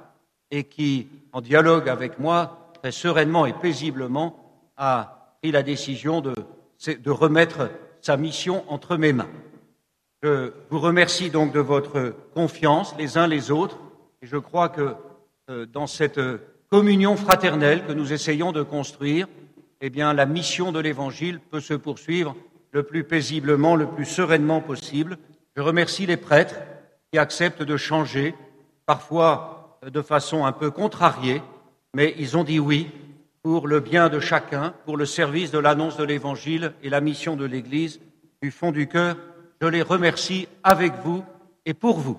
et 0.52 0.65
qui, 0.65 1.07
en 1.31 1.41
dialogue 1.41 1.90
avec 1.90 2.19
moi, 2.19 2.62
très 2.84 2.91
sereinement 2.91 3.45
et 3.45 3.53
paisiblement, 3.53 4.35
a 4.76 5.38
pris 5.41 5.51
la 5.51 5.64
décision 5.64 6.19
de, 6.19 6.34
remettre 7.10 7.69
sa 8.01 8.18
mission 8.18 8.65
entre 8.68 8.97
mes 8.97 9.14
mains. 9.14 9.30
Je 10.22 10.51
vous 10.69 10.81
remercie 10.81 11.30
donc 11.30 11.53
de 11.53 11.61
votre 11.61 12.14
confiance 12.34 12.93
les 12.97 13.18
uns 13.18 13.27
les 13.27 13.51
autres 13.51 13.80
et 14.22 14.27
je 14.27 14.35
crois 14.35 14.68
que 14.68 14.95
euh, 15.49 15.65
dans 15.65 15.88
cette 15.88 16.19
communion 16.69 17.15
fraternelle 17.15 17.85
que 17.85 17.93
nous 17.93 18.11
essayons 18.11 18.51
de 18.51 18.64
construire, 18.64 19.27
eh 19.80 19.89
la 19.89 20.26
mission 20.26 20.73
de 20.73 20.80
l'Évangile 20.80 21.39
peut 21.39 21.61
se 21.61 21.73
poursuivre 21.73 22.35
le 22.72 22.84
plus 22.84 23.05
paisiblement, 23.05 23.77
le 23.77 23.88
plus 23.88 24.05
sereinement 24.05 24.60
possible. 24.60 25.18
Je 25.55 25.61
remercie 25.61 26.05
les 26.05 26.18
prêtres 26.18 26.60
qui 27.14 27.18
acceptent 27.18 27.64
de 27.64 27.77
changer, 27.77 28.35
parfois 28.85 29.80
de 29.85 30.01
façon 30.01 30.43
un 30.43 30.51
peu 30.51 30.69
contrariée, 30.69 31.41
mais 31.93 32.15
ils 32.17 32.37
ont 32.37 32.43
dit 32.43 32.59
oui 32.59 32.89
pour 33.43 33.67
le 33.67 33.79
bien 33.79 34.09
de 34.09 34.19
chacun, 34.19 34.73
pour 34.85 34.97
le 34.97 35.05
service 35.05 35.51
de 35.51 35.59
l'annonce 35.59 35.97
de 35.97 36.03
l'Évangile 36.03 36.73
et 36.81 36.89
la 36.89 37.01
mission 37.01 37.35
de 37.35 37.45
l'Église 37.45 37.99
du 38.41 38.51
fond 38.51 38.71
du 38.71 38.87
cœur. 38.87 39.17
Je 39.61 39.67
les 39.67 39.81
remercie 39.81 40.47
avec 40.63 40.93
vous 41.03 41.23
et 41.65 41.73
pour 41.73 41.99
vous. 41.99 42.17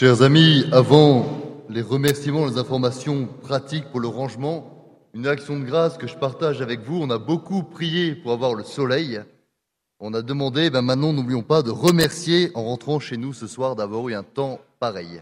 Chers 0.00 0.22
amis, 0.22 0.64
avant 0.72 1.26
les 1.68 1.82
remerciements, 1.82 2.46
les 2.46 2.56
informations 2.56 3.26
pratiques 3.42 3.84
pour 3.90 4.00
le 4.00 4.08
rangement, 4.08 4.98
une 5.12 5.26
action 5.26 5.60
de 5.60 5.64
grâce 5.66 5.98
que 5.98 6.06
je 6.06 6.16
partage 6.16 6.62
avec 6.62 6.80
vous. 6.80 7.02
On 7.02 7.10
a 7.10 7.18
beaucoup 7.18 7.62
prié 7.62 8.14
pour 8.14 8.32
avoir 8.32 8.54
le 8.54 8.64
soleil. 8.64 9.20
On 9.98 10.14
a 10.14 10.22
demandé, 10.22 10.70
ben 10.70 10.80
maintenant, 10.80 11.12
n'oublions 11.12 11.42
pas 11.42 11.60
de 11.60 11.70
remercier 11.70 12.50
en 12.54 12.64
rentrant 12.64 12.98
chez 12.98 13.18
nous 13.18 13.34
ce 13.34 13.46
soir 13.46 13.76
d'avoir 13.76 14.08
eu 14.08 14.14
un 14.14 14.22
temps 14.22 14.58
pareil. 14.78 15.20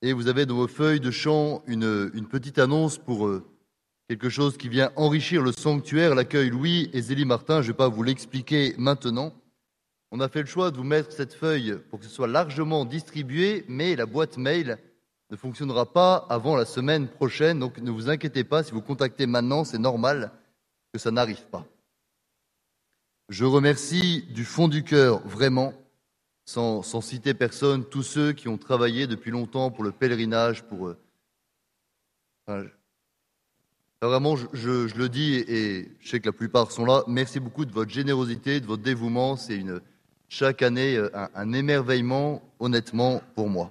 Et 0.00 0.12
vous 0.12 0.28
avez 0.28 0.46
dans 0.46 0.54
vos 0.54 0.68
feuilles 0.68 1.00
de 1.00 1.10
chant 1.10 1.64
une, 1.66 2.12
petite 2.30 2.60
annonce 2.60 2.98
pour 2.98 3.26
euh, 3.26 3.44
quelque 4.08 4.28
chose 4.28 4.56
qui 4.56 4.68
vient 4.68 4.92
enrichir 4.94 5.42
le 5.42 5.50
sanctuaire, 5.50 6.14
l'accueil 6.14 6.50
Louis 6.50 6.88
et 6.92 7.02
Zélie 7.02 7.24
Martin. 7.24 7.62
Je 7.62 7.66
ne 7.66 7.72
vais 7.72 7.78
pas 7.78 7.88
vous 7.88 8.04
l'expliquer 8.04 8.76
maintenant. 8.78 9.32
On 10.10 10.20
a 10.20 10.28
fait 10.28 10.40
le 10.40 10.46
choix 10.46 10.70
de 10.70 10.76
vous 10.76 10.84
mettre 10.84 11.12
cette 11.12 11.34
feuille 11.34 11.78
pour 11.90 11.98
que 11.98 12.06
ce 12.06 12.10
soit 12.10 12.28
largement 12.28 12.86
distribué, 12.86 13.64
mais 13.68 13.94
la 13.94 14.06
boîte 14.06 14.38
mail 14.38 14.78
ne 15.30 15.36
fonctionnera 15.36 15.92
pas 15.92 16.26
avant 16.30 16.56
la 16.56 16.64
semaine 16.64 17.08
prochaine. 17.08 17.58
Donc 17.58 17.78
ne 17.78 17.90
vous 17.90 18.08
inquiétez 18.08 18.44
pas, 18.44 18.62
si 18.62 18.72
vous 18.72 18.80
contactez 18.80 19.26
maintenant, 19.26 19.64
c'est 19.64 19.78
normal 19.78 20.32
que 20.92 20.98
ça 20.98 21.10
n'arrive 21.10 21.44
pas. 21.46 21.66
Je 23.28 23.44
remercie 23.44 24.24
du 24.30 24.46
fond 24.46 24.68
du 24.68 24.82
cœur, 24.82 25.20
vraiment, 25.26 25.74
sans, 26.46 26.82
citer 27.02 27.34
personne, 27.34 27.84
tous 27.84 28.02
ceux 28.02 28.32
qui 28.32 28.48
ont 28.48 28.56
travaillé 28.56 29.06
depuis 29.06 29.30
longtemps 29.30 29.70
pour 29.70 29.84
le 29.84 29.92
pèlerinage, 29.92 30.62
pour... 30.62 30.94
Euh, 32.48 32.64
vraiment, 34.00 34.36
je, 34.36 34.46
je, 34.54 34.96
le 34.96 35.10
dis 35.10 35.34
et 35.34 35.92
je 36.00 36.08
sais 36.08 36.20
que 36.20 36.26
la 36.26 36.32
plupart 36.32 36.72
sont 36.72 36.86
là. 36.86 37.04
Merci 37.06 37.38
beaucoup 37.38 37.66
de 37.66 37.72
votre 37.72 37.90
générosité, 37.90 38.60
de 38.60 38.66
votre 38.66 38.82
dévouement. 38.82 39.36
C'est 39.36 39.56
une, 39.56 39.82
chaque 40.28 40.62
année 40.62 40.96
euh, 40.96 41.10
un, 41.34 41.52
émerveillement, 41.52 42.42
honnêtement, 42.60 43.22
pour 43.34 43.48
moi. 43.48 43.70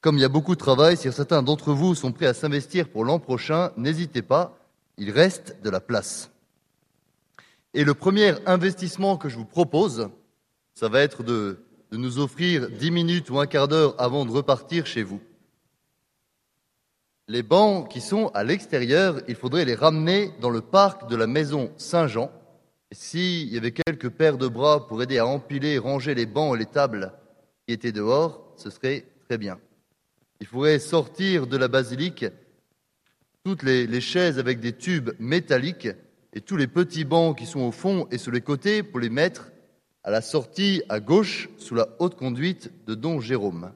Comme 0.00 0.16
il 0.16 0.20
y 0.20 0.24
a 0.24 0.28
beaucoup 0.28 0.54
de 0.54 0.60
travail, 0.60 0.96
si 0.96 1.12
certains 1.12 1.42
d'entre 1.42 1.72
vous 1.72 1.94
sont 1.94 2.12
prêts 2.12 2.26
à 2.26 2.34
s'investir 2.34 2.88
pour 2.88 3.04
l'an 3.04 3.18
prochain, 3.18 3.72
n'hésitez 3.76 4.22
pas, 4.22 4.56
il 4.96 5.10
reste 5.10 5.56
de 5.62 5.70
la 5.70 5.80
place. 5.80 6.30
Et 7.74 7.84
le 7.84 7.94
premier 7.94 8.34
investissement 8.46 9.16
que 9.16 9.28
je 9.28 9.36
vous 9.36 9.44
propose, 9.44 10.10
ça 10.74 10.88
va 10.88 11.00
être 11.00 11.22
de, 11.22 11.60
de 11.90 11.96
nous 11.96 12.18
offrir 12.18 12.68
dix 12.70 12.90
minutes 12.90 13.30
ou 13.30 13.38
un 13.38 13.46
quart 13.46 13.68
d'heure 13.68 13.94
avant 13.98 14.24
de 14.24 14.30
repartir 14.30 14.86
chez 14.86 15.02
vous. 15.02 15.20
Les 17.28 17.42
bancs 17.42 17.88
qui 17.88 18.00
sont 18.00 18.28
à 18.34 18.44
l'extérieur, 18.44 19.20
il 19.28 19.36
faudrait 19.36 19.64
les 19.64 19.74
ramener 19.74 20.32
dans 20.40 20.50
le 20.50 20.60
parc 20.60 21.08
de 21.08 21.16
la 21.16 21.26
maison 21.26 21.70
Saint-Jean, 21.76 22.30
s'il 22.92 23.52
y 23.52 23.56
avait 23.56 23.72
quelques 23.72 24.10
paires 24.10 24.38
de 24.38 24.48
bras 24.48 24.86
pour 24.86 25.02
aider 25.02 25.18
à 25.18 25.26
empiler 25.26 25.74
et 25.74 25.78
ranger 25.78 26.14
les 26.14 26.26
bancs 26.26 26.54
et 26.54 26.58
les 26.58 26.66
tables 26.66 27.12
qui 27.66 27.74
étaient 27.74 27.92
dehors, 27.92 28.52
ce 28.56 28.70
serait 28.70 29.06
très 29.28 29.38
bien. 29.38 29.58
Il 30.40 30.46
faudrait 30.46 30.78
sortir 30.78 31.46
de 31.46 31.56
la 31.56 31.68
basilique 31.68 32.26
toutes 33.44 33.62
les, 33.62 33.86
les, 33.86 34.00
chaises 34.00 34.38
avec 34.38 34.60
des 34.60 34.72
tubes 34.72 35.10
métalliques 35.18 35.88
et 36.32 36.40
tous 36.40 36.56
les 36.56 36.66
petits 36.66 37.04
bancs 37.04 37.36
qui 37.36 37.46
sont 37.46 37.60
au 37.60 37.72
fond 37.72 38.06
et 38.10 38.18
sur 38.18 38.32
les 38.32 38.40
côtés 38.40 38.82
pour 38.82 39.00
les 39.00 39.10
mettre 39.10 39.50
à 40.04 40.10
la 40.10 40.20
sortie 40.20 40.82
à 40.88 41.00
gauche 41.00 41.48
sous 41.58 41.74
la 41.74 41.88
haute 41.98 42.16
conduite 42.16 42.70
de 42.86 42.94
Don 42.94 43.20
Jérôme. 43.20 43.72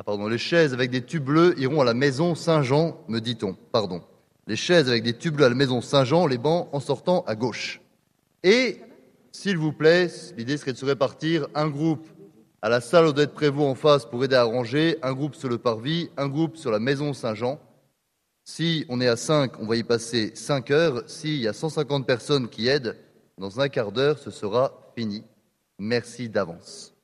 Ah 0.00 0.02
pardon, 0.02 0.28
les 0.28 0.38
chaises 0.38 0.72
avec 0.72 0.90
des 0.90 1.04
tubes 1.04 1.24
bleus 1.24 1.54
iront 1.58 1.82
à 1.82 1.84
la 1.84 1.92
maison 1.92 2.34
Saint-Jean, 2.34 2.96
me 3.08 3.18
dit-on. 3.18 3.52
Pardon. 3.70 4.00
Les 4.46 4.56
chaises 4.56 4.88
avec 4.88 5.02
des 5.02 5.12
tubes 5.12 5.34
bleus 5.34 5.44
à 5.44 5.50
la 5.50 5.54
maison 5.54 5.82
Saint-Jean, 5.82 6.26
les 6.26 6.38
bancs 6.38 6.70
en 6.72 6.80
sortant 6.80 7.22
à 7.26 7.34
gauche. 7.34 7.82
Et, 8.42 8.80
s'il 9.30 9.58
vous 9.58 9.74
plaît, 9.74 10.08
l'idée 10.38 10.56
serait 10.56 10.72
de 10.72 10.78
se 10.78 10.86
répartir 10.86 11.48
un 11.54 11.68
groupe 11.68 12.08
à 12.62 12.70
la 12.70 12.80
salle 12.80 13.08
Odette 13.08 13.34
Prévost 13.34 13.68
en 13.68 13.74
face 13.74 14.06
pour 14.06 14.24
aider 14.24 14.36
à 14.36 14.44
ranger, 14.44 14.96
un 15.02 15.12
groupe 15.12 15.34
sur 15.34 15.50
le 15.50 15.58
parvis, 15.58 16.08
un 16.16 16.28
groupe 16.28 16.56
sur 16.56 16.70
la 16.70 16.78
maison 16.78 17.12
Saint-Jean. 17.12 17.60
Si 18.42 18.86
on 18.88 19.02
est 19.02 19.06
à 19.06 19.16
5, 19.16 19.60
on 19.60 19.66
va 19.66 19.76
y 19.76 19.82
passer 19.82 20.32
5 20.34 20.70
heures. 20.70 21.02
S'il 21.08 21.42
y 21.42 21.46
a 21.46 21.52
150 21.52 22.06
personnes 22.06 22.48
qui 22.48 22.68
aident, 22.68 22.96
dans 23.36 23.60
un 23.60 23.68
quart 23.68 23.92
d'heure, 23.92 24.18
ce 24.18 24.30
sera 24.30 24.92
fini. 24.96 25.24
Merci 25.78 26.30
d'avance. 26.30 26.94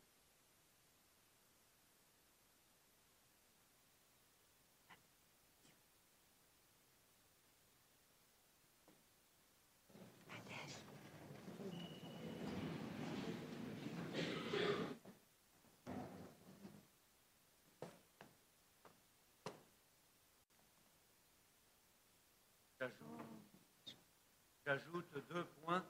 J'ajoute 24.67 25.07
deux 25.31 25.45
points. 25.63 25.85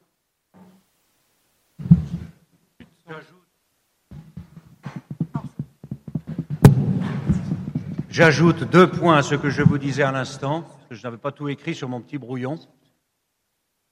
J'ajoute 8.17 8.65
deux 8.65 8.89
points 8.89 9.19
à 9.19 9.23
ce 9.23 9.35
que 9.35 9.51
je 9.51 9.61
vous 9.61 9.77
disais 9.77 10.03
à 10.03 10.11
l'instant, 10.11 10.63
parce 10.63 10.87
que 10.89 10.95
je 10.95 11.03
n'avais 11.03 11.19
pas 11.19 11.33
tout 11.33 11.51
écrit 11.51 11.75
sur 11.75 11.91
mon 11.91 12.01
petit 12.01 12.17
brouillon. 12.17 12.59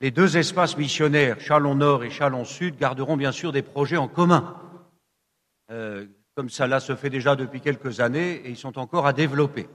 les 0.01 0.11
deux 0.11 0.39
espaces 0.39 0.79
missionnaires, 0.79 1.39
Chalon 1.41 1.75
Nord 1.75 2.05
et 2.05 2.11
Chalon 2.11 2.47
Sud, 2.47 2.79
garderont 2.79 3.19
bien 3.19 3.33
sûr 3.33 3.53
des 3.53 3.61
projets 3.61 3.99
en 3.99 4.09
commun. 4.09 4.57
Euh, 5.71 6.07
comme 6.35 6.49
cela 6.49 6.81
se 6.81 6.97
fait 6.97 7.11
déjà 7.11 7.37
depuis 7.37 7.61
quelques 7.61 8.01
années, 8.01 8.37
et 8.37 8.49
ils 8.49 8.57
sont 8.57 8.79
encore 8.79 9.07
à 9.07 9.13
développer. 9.13 9.69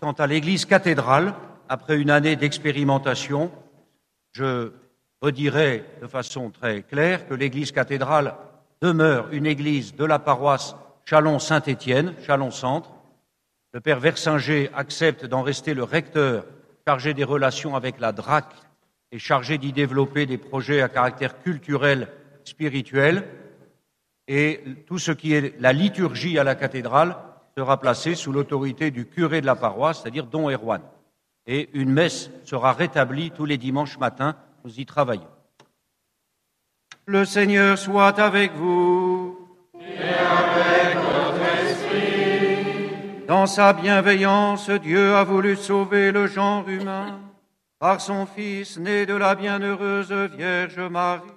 Quant 0.00 0.10
à 0.10 0.26
l'église 0.26 0.64
cathédrale, 0.64 1.34
après 1.68 1.98
une 1.98 2.10
année 2.10 2.34
d'expérimentation, 2.34 3.52
je 4.32 4.72
redirai 5.22 5.84
de 6.02 6.08
façon 6.08 6.50
très 6.50 6.82
claire 6.82 7.28
que 7.28 7.34
l'église 7.34 7.70
cathédrale 7.70 8.34
demeure 8.82 9.28
une 9.30 9.46
église 9.46 9.94
de 9.94 10.04
la 10.04 10.18
paroisse 10.18 10.74
Chalon-Saint-Étienne, 11.08 12.12
Chalon-Centre. 12.26 12.90
Le 13.72 13.80
père 13.80 13.98
Versinger 13.98 14.68
accepte 14.74 15.24
d'en 15.24 15.40
rester 15.40 15.72
le 15.72 15.82
recteur 15.82 16.44
chargé 16.86 17.14
des 17.14 17.24
relations 17.24 17.74
avec 17.74 17.98
la 17.98 18.12
DRAC 18.12 18.44
et 19.10 19.18
chargé 19.18 19.56
d'y 19.56 19.72
développer 19.72 20.26
des 20.26 20.36
projets 20.36 20.82
à 20.82 20.90
caractère 20.90 21.40
culturel, 21.40 22.08
spirituel. 22.44 23.26
Et 24.26 24.62
tout 24.86 24.98
ce 24.98 25.10
qui 25.10 25.32
est 25.32 25.58
la 25.58 25.72
liturgie 25.72 26.38
à 26.38 26.44
la 26.44 26.54
cathédrale 26.54 27.16
sera 27.56 27.80
placé 27.80 28.14
sous 28.14 28.30
l'autorité 28.30 28.90
du 28.90 29.06
curé 29.06 29.40
de 29.40 29.46
la 29.46 29.56
paroisse, 29.56 30.02
c'est-à-dire 30.02 30.26
Don 30.26 30.50
Erwan. 30.50 30.82
Et 31.46 31.70
une 31.72 31.90
messe 31.90 32.30
sera 32.44 32.74
rétablie 32.74 33.30
tous 33.30 33.46
les 33.46 33.56
dimanches 33.56 33.96
matins. 33.96 34.36
Nous 34.62 34.78
y 34.78 34.84
travaillons. 34.84 35.30
Le 37.06 37.24
Seigneur 37.24 37.78
soit 37.78 38.20
avec 38.20 38.52
vous. 38.52 39.37
Dans 43.28 43.46
sa 43.46 43.72
bienveillance, 43.74 44.70
Dieu 44.70 45.14
a 45.14 45.22
voulu 45.22 45.54
sauver 45.54 46.12
le 46.12 46.26
genre 46.26 46.66
humain 46.66 47.20
par 47.78 48.00
son 48.00 48.24
Fils 48.24 48.78
né 48.78 49.04
de 49.04 49.12
la 49.12 49.34
bienheureuse 49.34 50.10
Vierge 50.34 50.78
Marie. 50.78 51.28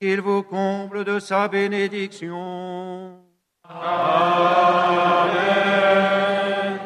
Qu'il 0.00 0.22
vous 0.22 0.42
comble 0.42 1.04
de 1.04 1.18
sa 1.18 1.46
bénédiction. 1.46 3.18
Amen. 3.68 3.98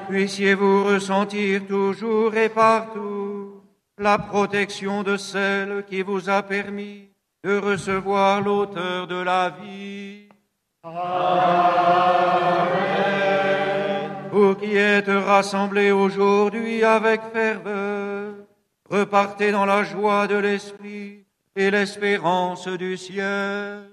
Puissiez-vous 0.08 0.82
ressentir 0.82 1.64
toujours 1.68 2.34
et 2.34 2.48
partout 2.48 3.62
la 3.98 4.18
protection 4.18 5.04
de 5.04 5.16
celle 5.16 5.84
qui 5.84 6.02
vous 6.02 6.28
a 6.28 6.42
permis 6.42 7.08
de 7.44 7.56
recevoir 7.56 8.40
l'auteur 8.40 9.06
de 9.06 9.22
la 9.22 9.50
vie. 9.50 10.28
Amen. 10.82 12.32
Vous 14.32 14.54
qui 14.54 14.76
êtes 14.76 15.08
rassemblés 15.08 15.92
aujourd'hui 15.92 16.82
avec 16.82 17.20
ferveur, 17.34 18.32
repartez 18.88 19.52
dans 19.52 19.66
la 19.66 19.84
joie 19.84 20.26
de 20.26 20.36
l'Esprit 20.36 21.26
et 21.54 21.70
l'espérance 21.70 22.66
du 22.66 22.96
ciel. 22.96 23.90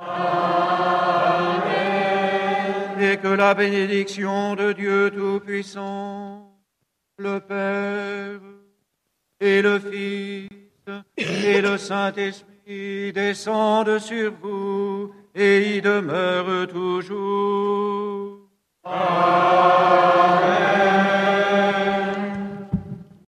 Amen. 0.00 1.72
Et 3.00 3.16
que 3.16 3.26
la 3.26 3.54
bénédiction 3.54 4.54
de 4.54 4.72
Dieu 4.72 5.10
Tout-Puissant, 5.10 6.48
le 7.18 7.40
Père 7.40 8.38
et 9.40 9.62
le 9.62 9.80
Fils 9.80 10.48
et 11.16 11.60
le 11.60 11.76
Saint-Esprit 11.76 13.12
descendent 13.12 13.98
sur 13.98 14.32
vous 14.40 15.12
et 15.34 15.78
y 15.78 15.82
demeurent 15.82 16.68
toujours. 16.68 18.45
Amen. 18.88 19.26